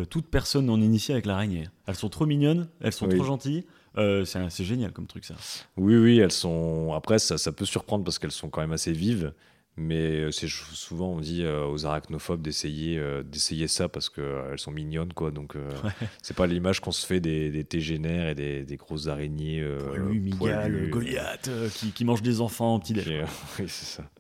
toute 0.09 0.29
personne 0.29 0.67
non 0.67 0.81
initiée 0.81 1.13
avec 1.15 1.27
l'araignée. 1.27 1.69
Elles 1.87 1.97
sont 1.97 2.09
trop 2.09 2.25
mignonnes, 2.25 2.69
elles 2.81 2.93
sont 2.93 3.07
Oui. 3.09 3.17
trop 3.17 3.25
gentilles. 3.25 3.65
Euh, 3.99 4.25
c'est 4.25 4.65
génial 4.65 4.93
comme 4.93 5.07
truc, 5.07 5.25
ça. 5.25 5.35
Oui, 5.77 5.97
oui, 5.97 6.19
elles 6.19 6.33
sont... 6.33 6.93
Après, 6.95 7.19
ça, 7.19 7.39
ça 7.39 7.53
peut 7.53 7.65
surprendre 7.65 8.05
parce 8.05 8.19
qu'elles 8.19 8.31
sont 8.31 8.51
quand 8.51 8.61
même 8.61 8.73
assez 8.73 8.93
vives, 8.93 9.33
Mais 9.79 10.21
euh, 10.21 10.31
c'est 10.31 10.49
souvent 10.49 11.09
on 11.13 11.21
dit 11.21 11.43
euh, 11.45 11.67
aux 11.67 11.85
arachnophobes 11.85 12.41
d'essayer 12.41 12.99
euh, 12.99 13.23
d'essayer 13.23 13.69
ça 13.69 13.89
parce 13.91 14.09
qu'elles 14.09 14.59
sont 14.59 14.71
mignonnes 14.71 15.13
quoi. 15.13 15.31
Donc 15.31 15.55
c'est 16.23 16.37
pas 16.37 16.47
l'image 16.47 16.81
qu'on 16.81 16.93
se 16.93 17.07
fait 17.07 17.21
des, 17.21 17.51
des 17.51 17.65
tégénaires 17.65 18.29
et 18.29 18.35
des, 18.35 18.65
des 18.65 18.77
grosses 18.77 19.09
araignées. 19.09 19.63
Poilu, 19.87 20.21
Miguel, 20.21 20.91
Goliath, 20.91 21.51
qui, 21.75 21.93
qui 21.93 22.05
mange 22.05 22.23
des 22.23 22.41
enfants 22.41 22.77
au 22.77 22.79
petit 22.79 22.95
déj. 22.95 23.07
oui 23.59 23.67
c'est 23.69 23.87
ça. 23.87 24.11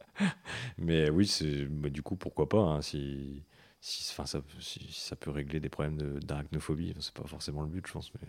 Mais 0.78 1.08
oui 1.10 1.26
c'est 1.26 1.64
bah, 1.70 1.88
du 1.88 2.02
coup 2.02 2.16
pourquoi 2.16 2.48
pas 2.48 2.58
hein, 2.58 2.82
si 2.82 3.42
si, 3.80 4.02
ça, 4.02 5.16
peut 5.16 5.30
régler 5.30 5.60
des 5.60 5.68
problèmes 5.68 6.18
d'arachnophobie, 6.20 6.94
c'est 6.98 7.14
pas 7.14 7.26
forcément 7.26 7.62
le 7.62 7.68
but, 7.68 7.86
je 7.86 7.92
pense. 7.92 8.12
Mais, 8.14 8.28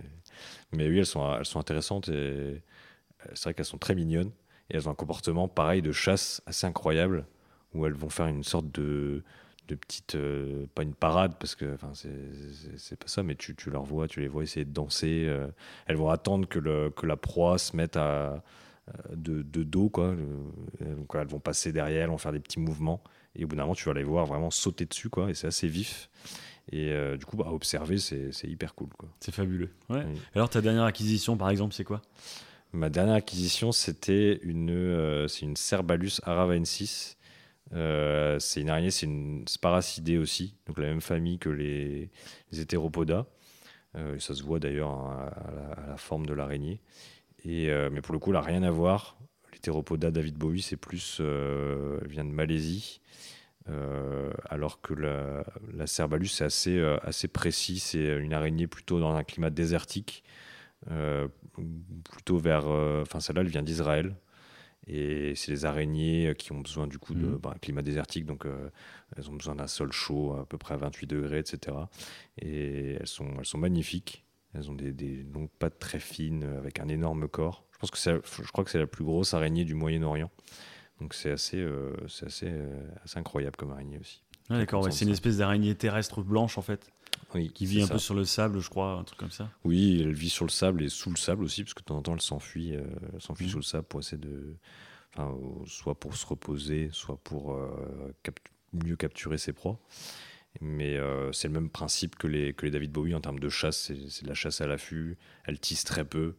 mais 0.71 0.89
oui, 0.89 0.99
elles 0.99 1.05
sont, 1.05 1.35
elles 1.35 1.45
sont 1.45 1.59
intéressantes 1.59 2.09
et 2.09 2.61
c'est 3.33 3.43
vrai 3.45 3.53
qu'elles 3.53 3.65
sont 3.65 3.77
très 3.77 3.95
mignonnes. 3.95 4.31
Et 4.69 4.75
elles 4.75 4.87
ont 4.87 4.91
un 4.91 4.95
comportement 4.95 5.47
pareil 5.47 5.81
de 5.81 5.91
chasse 5.91 6.41
assez 6.45 6.67
incroyable, 6.67 7.25
où 7.73 7.85
elles 7.85 7.93
vont 7.93 8.09
faire 8.09 8.27
une 8.27 8.43
sorte 8.43 8.69
de, 8.71 9.23
de 9.67 9.75
petite. 9.75 10.15
Euh, 10.15 10.65
pas 10.75 10.83
une 10.83 10.93
parade, 10.93 11.35
parce 11.39 11.55
que 11.55 11.77
c'est 12.77 12.99
pas 12.99 13.07
ça, 13.07 13.23
mais 13.23 13.35
tu, 13.35 13.55
tu, 13.55 13.69
leur 13.69 13.83
vois, 13.83 14.07
tu 14.07 14.19
les 14.19 14.27
vois 14.27 14.43
essayer 14.43 14.65
de 14.65 14.73
danser. 14.73 15.25
Euh. 15.27 15.47
elles 15.85 15.95
vont 15.95 16.09
attendre 16.09 16.47
que, 16.47 16.59
le, 16.59 16.89
que 16.89 17.05
la 17.05 17.17
proie 17.17 17.57
se 17.57 17.75
mette 17.75 17.95
à, 17.95 18.01
euh, 18.03 19.15
de, 19.15 19.41
de, 19.41 19.63
dos, 19.63 19.89
quoi. 19.89 20.15
donc 20.81 21.15
elles 21.15 21.27
vont 21.27 21.39
passer 21.39 21.71
derrière, 21.71 22.03
elles 22.03 22.09
vont 22.09 22.17
faire 22.17 22.33
des 22.33 22.39
petits 22.39 22.59
mouvements. 22.59 23.01
Et 23.37 23.45
au 23.45 23.47
bout 23.47 23.55
d'un 23.55 23.63
moment, 23.63 23.75
tu 23.75 23.85
vas 23.85 23.93
les 23.93 24.03
voir 24.03 24.25
vraiment 24.25 24.51
sauter 24.51 24.85
dessus, 24.85 25.09
quoi. 25.09 25.29
Et 25.29 25.33
c'est 25.33 25.47
assez 25.47 25.67
vif. 25.67 26.09
Et 26.71 26.91
du 27.17 27.25
coup, 27.25 27.41
à 27.43 27.53
observer, 27.53 27.97
c'est 27.97 28.31
hyper 28.43 28.75
cool. 28.75 28.89
C'est 29.21 29.33
fabuleux. 29.33 29.69
Ouais. 29.89 30.05
Alors, 30.35 30.49
ta 30.49 30.59
dernière 30.59 30.83
acquisition, 30.83 31.37
par 31.37 31.49
exemple, 31.49 31.73
c'est 31.73 31.85
quoi? 31.85 32.01
Ma 32.73 32.89
dernière 32.89 33.15
acquisition, 33.15 33.71
c'était 33.71 34.39
une, 34.43 34.71
euh, 34.71 35.27
c'est 35.27 35.45
une 35.45 35.55
Cerbalus 35.55 36.19
aravaensis. 36.23 37.17
Euh, 37.73 38.39
c'est 38.39 38.61
une 38.61 38.69
araignée, 38.69 38.91
c'est 38.91 39.05
une 39.05 39.47
Sparacidée 39.47 40.17
aussi, 40.17 40.55
donc 40.67 40.77
la 40.77 40.87
même 40.87 41.01
famille 41.01 41.37
que 41.37 41.49
les, 41.49 42.09
les 42.51 42.59
hétéropodas. 42.61 43.25
Euh, 43.95 44.19
ça 44.19 44.35
se 44.35 44.43
voit 44.43 44.59
d'ailleurs 44.59 44.91
hein, 44.91 45.31
à, 45.35 45.89
la 45.89 45.97
forme 45.97 46.25
de 46.25 46.33
l'araignée. 46.33 46.81
Et, 47.45 47.69
mais 47.91 48.01
pour 48.01 48.13
le 48.13 48.19
coup, 48.19 48.31
elle 48.31 48.35
n'a 48.35 48.41
rien 48.41 48.63
à 48.63 48.71
voir. 48.71 49.16
L'hétéropoda 49.67 50.11
David 50.11 50.37
Bowie, 50.37 50.61
c'est 50.61 50.77
plus, 50.77 51.19
vient 51.19 52.23
de 52.23 52.31
Malaisie. 52.31 53.01
alors 54.49 54.79
que 54.81 54.93
la, 54.93 55.43
la 55.73 55.87
Cerbalus, 55.87 56.27
c'est 56.27 56.45
assez, 56.45 56.81
assez 57.03 57.27
précis. 57.27 57.79
C'est 57.79 58.17
une 58.17 58.33
araignée 58.33 58.67
plutôt 58.67 58.99
dans 58.99 59.13
un 59.13 59.23
climat 59.23 59.49
désertique. 59.49 60.23
Euh, 60.91 61.27
plutôt 62.09 62.37
vers. 62.37 62.67
Euh, 62.67 63.01
enfin, 63.01 63.19
celle-là, 63.19 63.41
elle 63.41 63.49
vient 63.49 63.63
d'Israël. 63.63 64.15
Et 64.85 65.35
c'est 65.35 65.51
les 65.51 65.65
araignées 65.65 66.33
qui 66.37 66.53
ont 66.53 66.61
besoin 66.61 66.87
du 66.87 66.97
coup 66.97 67.13
de 67.13 67.27
mhm. 67.27 67.37
bah, 67.37 67.55
climat 67.61 67.81
désertique, 67.81 68.25
donc 68.25 68.45
euh, 68.45 68.69
elles 69.17 69.29
ont 69.29 69.33
besoin 69.33 69.55
d'un 69.55 69.67
sol 69.67 69.91
chaud, 69.91 70.33
à 70.39 70.45
peu 70.45 70.57
près 70.57 70.75
à 70.75 70.77
28 70.77 71.07
degrés, 71.07 71.39
etc. 71.39 71.75
Et 72.37 72.93
elles 72.93 73.07
sont, 73.07 73.27
elles 73.37 73.45
sont 73.45 73.57
magnifiques. 73.57 74.23
Elles 74.53 74.71
ont 74.71 74.75
des, 74.75 74.93
des 74.93 75.23
longues 75.23 75.49
pattes 75.59 75.77
très 75.77 75.99
fines, 75.99 76.45
avec 76.57 76.79
un 76.79 76.87
énorme 76.87 77.27
corps. 77.27 77.66
Je, 77.77 77.87
pense 77.87 77.91
que 77.91 78.43
je 78.43 78.51
crois 78.51 78.63
que 78.63 78.71
c'est 78.71 78.79
la 78.79 78.87
plus 78.87 79.03
grosse 79.03 79.33
araignée 79.33 79.65
du 79.65 79.75
Moyen-Orient. 79.75 80.31
Donc 80.99 81.13
c'est 81.13 81.31
assez, 81.31 81.63
c'est 82.07 82.25
assez, 82.25 82.51
assez 83.03 83.19
incroyable 83.19 83.55
comme 83.55 83.71
araignée 83.71 83.99
aussi. 83.99 84.23
d'accord, 84.49 84.91
c'est 84.91 85.05
une 85.05 85.11
espèce 85.11 85.37
d'araignée 85.37 85.75
terrestre 85.75 86.23
blanche 86.23 86.57
en 86.57 86.63
fait. 86.63 86.91
Oui, 87.33 87.51
qui 87.53 87.65
vit 87.65 87.81
un 87.81 87.87
peu 87.87 87.97
sur 87.97 88.13
le 88.13 88.25
sable, 88.25 88.59
je 88.59 88.69
crois, 88.69 88.93
un 88.93 89.03
truc 89.03 89.19
comme 89.19 89.31
ça. 89.31 89.49
Oui, 89.65 90.01
elle 90.01 90.13
vit 90.13 90.29
sur 90.29 90.45
le 90.45 90.49
sable 90.49 90.83
et 90.83 90.89
sous 90.89 91.09
le 91.09 91.17
sable 91.17 91.43
aussi, 91.43 91.63
parce 91.63 91.73
que 91.73 91.81
de 91.81 91.85
temps 91.85 91.97
en 91.97 92.01
temps, 92.01 92.13
elle 92.13 92.21
s'enfuit, 92.21 92.75
euh, 92.75 92.83
s'enfuit 93.19 93.47
mmh. 93.47 93.49
sous 93.49 93.57
le 93.57 93.63
sable 93.63 93.85
pour 93.85 93.99
essayer 93.99 94.17
de, 94.17 94.55
enfin, 95.13 95.35
soit 95.65 95.99
pour 95.99 96.15
se 96.15 96.25
reposer, 96.25 96.89
soit 96.91 97.17
pour 97.17 97.53
euh, 97.53 98.13
mieux 98.73 98.95
capturer 98.95 99.37
ses 99.37 99.53
proies. 99.53 99.79
Mais 100.61 100.97
euh, 100.97 101.31
c'est 101.33 101.49
le 101.49 101.53
même 101.53 101.69
principe 101.69 102.15
que 102.15 102.27
les, 102.27 102.53
que 102.53 102.65
les 102.65 102.71
David 102.71 102.91
Bowie 102.91 103.13
en 103.13 103.21
termes 103.21 103.39
de 103.39 103.49
chasse, 103.49 103.77
c'est, 103.77 104.23
de 104.23 104.27
la 104.27 104.33
chasse 104.33 104.61
à 104.61 104.67
l'affût. 104.67 105.17
Elle 105.43 105.59
tisse 105.59 105.83
très 105.83 106.05
peu, 106.05 106.35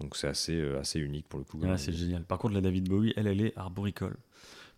donc 0.00 0.16
c'est 0.16 0.28
assez, 0.28 0.60
assez 0.80 0.98
unique 0.98 1.28
pour 1.28 1.38
le 1.38 1.44
coup. 1.44 1.60
Ah, 1.64 1.78
c'est 1.78 1.92
génial. 1.92 2.24
Par 2.24 2.38
contre, 2.38 2.54
la 2.54 2.60
David 2.60 2.88
Bowie, 2.88 3.12
elle, 3.16 3.26
elle 3.26 3.40
est 3.40 3.56
arboricole. 3.56 4.16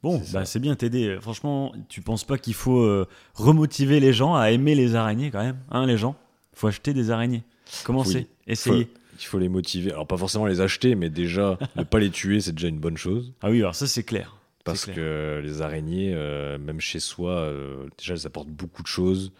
Bon, 0.02 0.22
c'est 0.22 0.58
bah, 0.58 0.60
bien 0.60 0.74
t'aider. 0.74 1.18
Franchement, 1.20 1.72
tu 1.88 2.02
penses 2.02 2.24
pas 2.24 2.38
qu'il 2.38 2.54
faut 2.54 2.80
euh, 2.80 3.08
remotiver 3.34 4.00
les 4.00 4.12
gens 4.12 4.34
à 4.34 4.50
aimer 4.50 4.74
les 4.74 4.94
araignées 4.94 5.30
quand 5.30 5.42
même 5.42 5.58
Hein, 5.70 5.86
les 5.86 5.96
gens? 5.96 6.16
Il 6.52 6.58
faut 6.58 6.68
acheter 6.68 6.94
des 6.94 7.10
araignées. 7.10 7.44
Commencez, 7.84 8.28
essayez. 8.46 8.88
il 9.18 9.24
faut 9.24 9.38
les 9.38 9.48
motiver. 9.48 9.92
Alors, 9.92 10.06
pas 10.06 10.16
forcément 10.16 10.46
les 10.46 10.60
acheter, 10.60 10.94
mais 10.94 11.10
déjà, 11.10 11.58
ne 11.76 11.82
pas 11.82 11.98
les 11.98 12.10
tuer, 12.10 12.40
c'est 12.40 12.52
déjà 12.52 12.68
une 12.68 12.78
bonne 12.78 12.96
chose. 12.96 13.32
Ah 13.42 13.50
oui, 13.50 13.58
alors 13.58 13.74
ça, 13.74 13.86
c'est 13.86 14.04
clair. 14.04 14.36
Parce 14.64 14.86
que 14.86 15.40
les 15.44 15.62
araignées, 15.62 16.12
euh, 16.14 16.58
même 16.58 16.80
chez 16.80 16.98
soi, 16.98 17.32
euh, 17.32 17.86
déjà, 17.98 18.14
elles 18.14 18.26
apportent 18.26 18.48
beaucoup 18.48 18.82
de 18.82 18.88
choses. 18.88 19.32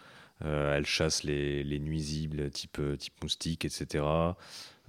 elles 0.43 0.85
chassent 0.85 1.23
les, 1.23 1.63
les, 1.63 1.79
nuisibles, 1.79 2.49
type, 2.49 2.81
type 2.97 3.13
moustiques, 3.21 3.65
etc. 3.65 4.03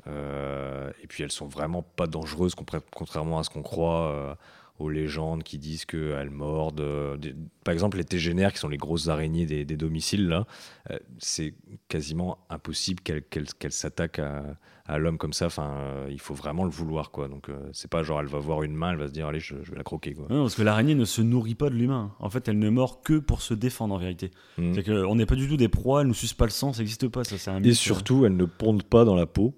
et 0.09 1.07
puis, 1.09 1.23
elles 1.23 1.33
sont 1.33 1.47
vraiment 1.47 1.83
pas 1.83 2.07
dangereuses, 2.07 2.55
contrairement 2.55 3.39
à 3.39 3.45
ce 3.45 3.51
qu'on 3.51 3.63
croit 3.63 4.37
aux 4.79 4.91
légendes 4.91 5.43
qui 5.43 5.59
disent 5.59 5.85
qu'elles 5.85 6.31
mordent. 6.31 6.81
Euh, 6.81 7.17
par 7.65 7.75
exemple, 7.75 7.97
les 7.97 8.05
tégénères, 8.05 8.53
qui 8.53 8.59
sont 8.59 8.69
les 8.69 8.77
grosses 8.77 9.09
araignées 9.09 9.47
des, 9.47 9.77
domiciles, 9.77 10.29
là, 10.29 10.47
euh, 10.91 10.99
c'est 11.19 11.55
quasiment 11.89 12.39
impossible 12.49 13.03
qu'elles 13.03 13.73
s'attaquent 13.73 14.21
à, 14.21 14.99
l'homme 14.99 15.19
comme 15.19 15.33
ça. 15.33 15.47
Enfin, 15.47 15.75
euh, 15.79 16.09
il 16.11 16.21
faut 16.21 16.35
vraiment 16.35 16.65
le 16.65 16.71
vouloir, 16.71 17.11
quoi. 17.11 17.29
Donc, 17.29 17.51
c'est 17.73 17.91
pas 17.91 18.03
genre 18.03 18.21
elle 18.21 18.27
va 18.27 18.39
voir 18.39 18.63
une 18.63 18.75
main, 18.75 18.93
elle 18.93 18.99
va 18.99 19.09
se 19.09 19.13
dire 19.13 19.27
allez, 19.27 19.41
je, 19.41 19.57
vais 19.57 19.77
la 19.77 19.83
croquer, 19.83 20.15
quoi. 20.15 20.27
Non, 20.31 20.43
parce 20.43 20.55
que 20.55 20.63
l'araignée 20.63 20.95
ne 20.95 21.05
se 21.05 21.23
nourrit 21.23 21.57
pas 21.57 21.69
de 21.69 21.75
l'humain. 21.75 22.15
En 22.21 22.31
fait, 22.31 22.49
elle 22.49 22.59
ne 22.59 22.71
mord 22.71 23.03
que 23.03 23.19
pour 23.19 23.43
se 23.43 23.55
défendre, 23.55 23.95
en 23.95 23.99
vérité. 23.99 24.31
Mmh. 24.57 24.75
C'est 24.75 24.85
qu'on 24.85 25.17
n'est 25.17 25.27
pas 25.27 25.35
du 25.35 25.49
tout 25.49 25.57
des 25.57 25.69
proies, 25.69 26.03
elle 26.03 26.09
ne 26.09 26.13
suce 26.13 26.35
pas 26.35 26.45
le 26.45 26.51
sang, 26.51 26.73
ça 26.73 26.79
n'existe 26.79 27.09
pas. 27.09 27.25
Ça, 27.25 27.37
c'est 27.37 27.51
un 27.51 27.63
Et 27.63 27.75
surtout, 27.75 28.25
elle 28.25 28.37
ne 28.37 28.45
pondent 28.45 28.85
pas 28.85 29.05
dans 29.05 29.17
la 29.17 29.27
peau. 29.27 29.55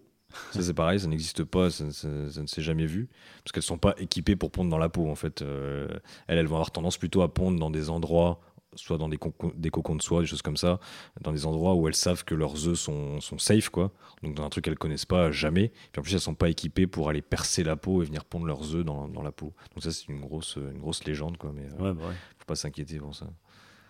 Ça, 0.52 0.62
c'est 0.62 0.74
pareil, 0.74 1.00
ça 1.00 1.06
n'existe 1.06 1.44
pas, 1.44 1.70
ça, 1.70 1.84
ne 1.84 2.46
s'est 2.46 2.62
jamais 2.62 2.86
vu. 2.86 3.08
Parce 3.42 3.52
qu'elles 3.52 3.60
ne 3.60 3.64
sont 3.64 3.78
pas 3.78 3.94
équipées 3.98 4.36
pour 4.36 4.50
pondre 4.50 4.70
dans 4.70 4.78
la 4.78 4.88
peau, 4.88 5.08
en 5.08 5.14
fait. 5.14 5.42
Euh, 5.42 5.88
elles, 6.26 6.38
elles 6.38 6.46
vont 6.46 6.56
avoir 6.56 6.70
tendance 6.70 6.98
plutôt 6.98 7.22
à 7.22 7.32
pondre 7.32 7.58
dans 7.58 7.70
des 7.70 7.90
endroits, 7.90 8.40
soit 8.74 8.98
dans 8.98 9.08
des, 9.08 9.18
des, 9.54 9.70
cocons 9.70 9.96
de 9.96 10.02
soie, 10.02 10.20
des 10.20 10.26
choses 10.26 10.42
comme 10.42 10.56
ça, 10.56 10.78
dans 11.20 11.32
des 11.32 11.46
endroits 11.46 11.74
où 11.74 11.88
elles 11.88 11.94
savent 11.94 12.24
que 12.24 12.34
leurs 12.34 12.68
œufs 12.68 12.78
sont, 12.78 13.20
sont 13.20 13.38
safe, 13.38 13.68
quoi. 13.68 13.92
Donc 14.22 14.34
dans 14.34 14.44
un 14.44 14.50
truc 14.50 14.64
qu'elles 14.64 14.78
connaissent 14.78 15.06
pas 15.06 15.30
jamais. 15.30 15.72
Puis 15.92 16.00
en 16.00 16.02
plus, 16.02 16.14
elles 16.14 16.20
sont 16.20 16.34
pas 16.34 16.48
équipées 16.48 16.86
pour 16.86 17.08
aller 17.08 17.22
percer 17.22 17.64
la 17.64 17.76
peau 17.76 18.02
et 18.02 18.04
venir 18.04 18.24
pondre 18.24 18.46
leurs 18.46 18.74
œufs 18.74 18.84
dans, 18.84 19.08
dans 19.08 19.22
la 19.22 19.32
peau. 19.32 19.52
Donc 19.74 19.82
ça, 19.82 19.90
c'est 19.90 20.08
une 20.08 20.20
grosse, 20.20 20.56
une 20.56 20.78
grosse 20.78 21.04
légende, 21.04 21.36
quoi. 21.36 21.52
Mais 21.54 21.66
euh, 21.66 21.82
ouais, 21.82 21.94
bah 21.94 22.12
faut 22.38 22.46
pas 22.46 22.56
s'inquiéter 22.56 22.98
pour 22.98 23.14
ça. 23.14 23.26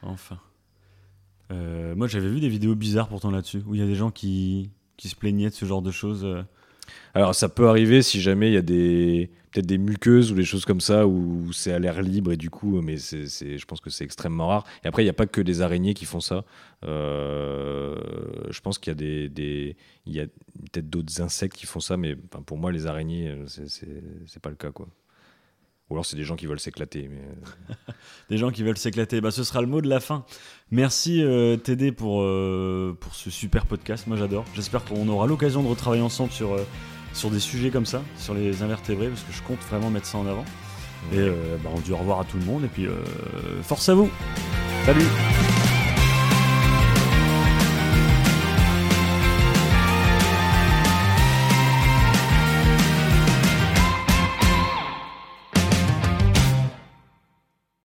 Enfin. 0.02 0.38
Euh, 1.50 1.94
moi, 1.94 2.06
j'avais 2.06 2.28
vu 2.28 2.40
des 2.40 2.48
vidéos 2.48 2.74
bizarres 2.74 3.08
pourtant 3.08 3.30
là-dessus, 3.30 3.62
où 3.66 3.74
il 3.74 3.80
y 3.80 3.84
a 3.84 3.86
des 3.86 3.96
gens 3.96 4.10
qui, 4.10 4.70
qui 5.00 5.08
se 5.08 5.16
plaignaient 5.16 5.48
de 5.48 5.54
ce 5.54 5.64
genre 5.64 5.80
de 5.80 5.90
choses 5.90 6.24
euh? 6.24 6.42
Alors 7.14 7.34
ça 7.34 7.48
peut 7.48 7.68
arriver 7.68 8.02
si 8.02 8.20
jamais 8.20 8.50
il 8.50 8.54
y 8.54 8.58
a 8.58 8.62
des 8.62 9.30
peut-être 9.50 9.66
des 9.66 9.78
muqueuses 9.78 10.30
ou 10.30 10.34
des 10.34 10.44
choses 10.44 10.64
comme 10.64 10.80
ça 10.80 11.06
où 11.06 11.52
c'est 11.52 11.72
à 11.72 11.78
l'air 11.78 12.02
libre 12.02 12.32
et 12.32 12.36
du 12.36 12.50
coup, 12.50 12.80
mais 12.82 12.98
c'est, 12.98 13.26
je 13.26 13.66
pense 13.66 13.80
que 13.80 13.90
c'est 13.90 14.04
extrêmement 14.04 14.46
rare. 14.46 14.64
Et 14.84 14.88
après, 14.88 15.02
il 15.02 15.06
n'y 15.06 15.10
a 15.10 15.14
pas 15.14 15.26
que 15.26 15.40
des 15.40 15.60
araignées 15.60 15.94
qui 15.94 16.04
font 16.04 16.20
ça. 16.20 16.44
Euh, 16.84 17.96
je 18.48 18.60
pense 18.60 18.78
qu'il 18.78 18.92
y 18.92 18.94
a 18.94 19.28
des, 19.28 19.76
a 20.20 20.26
peut-être 20.72 20.88
d'autres 20.88 21.20
insectes 21.20 21.56
qui 21.56 21.66
font 21.66 21.80
ça, 21.80 21.96
mais 21.96 22.14
pour 22.14 22.58
moi, 22.58 22.70
les 22.70 22.86
araignées, 22.86 23.28
euh, 23.28 23.44
c'est, 23.46 23.68
c'est, 23.68 24.40
pas 24.40 24.50
le 24.50 24.56
cas 24.56 24.70
quoi. 24.70 24.88
Ou 25.90 25.94
alors 25.94 26.06
c'est 26.06 26.16
des 26.16 26.24
gens 26.24 26.36
qui 26.36 26.46
veulent 26.46 26.60
s'éclater. 26.60 27.10
Mais... 27.10 27.74
Des 28.30 28.38
gens 28.38 28.50
qui 28.50 28.62
veulent 28.62 28.78
s'éclater. 28.78 29.20
Bah, 29.20 29.32
ce 29.32 29.42
sera 29.42 29.60
le 29.60 29.66
mot 29.66 29.80
de 29.80 29.88
la 29.88 29.98
fin. 29.98 30.24
Merci 30.70 31.22
euh, 31.22 31.56
TD 31.56 31.90
pour, 31.90 32.22
euh, 32.22 32.96
pour 32.98 33.14
ce 33.16 33.28
super 33.28 33.66
podcast. 33.66 34.06
Moi 34.06 34.16
j'adore. 34.16 34.44
J'espère 34.54 34.84
qu'on 34.84 35.08
aura 35.08 35.26
l'occasion 35.26 35.62
de 35.64 35.68
retravailler 35.68 36.02
ensemble 36.02 36.30
sur, 36.30 36.54
euh, 36.54 36.64
sur 37.12 37.30
des 37.30 37.40
sujets 37.40 37.70
comme 37.70 37.86
ça, 37.86 38.02
sur 38.16 38.34
les 38.34 38.62
invertébrés, 38.62 39.08
parce 39.08 39.22
que 39.22 39.32
je 39.32 39.42
compte 39.42 39.60
vraiment 39.68 39.90
mettre 39.90 40.06
ça 40.06 40.18
en 40.18 40.26
avant. 40.26 40.44
Et 41.12 41.28
bah, 41.64 41.70
on 41.74 41.80
dit 41.80 41.92
au 41.92 41.96
revoir 41.96 42.20
à 42.20 42.24
tout 42.24 42.36
le 42.36 42.44
monde. 42.44 42.62
Et 42.64 42.68
puis 42.68 42.86
force 43.62 43.88
à 43.88 43.94
vous. 43.94 44.10
Salut 44.84 45.79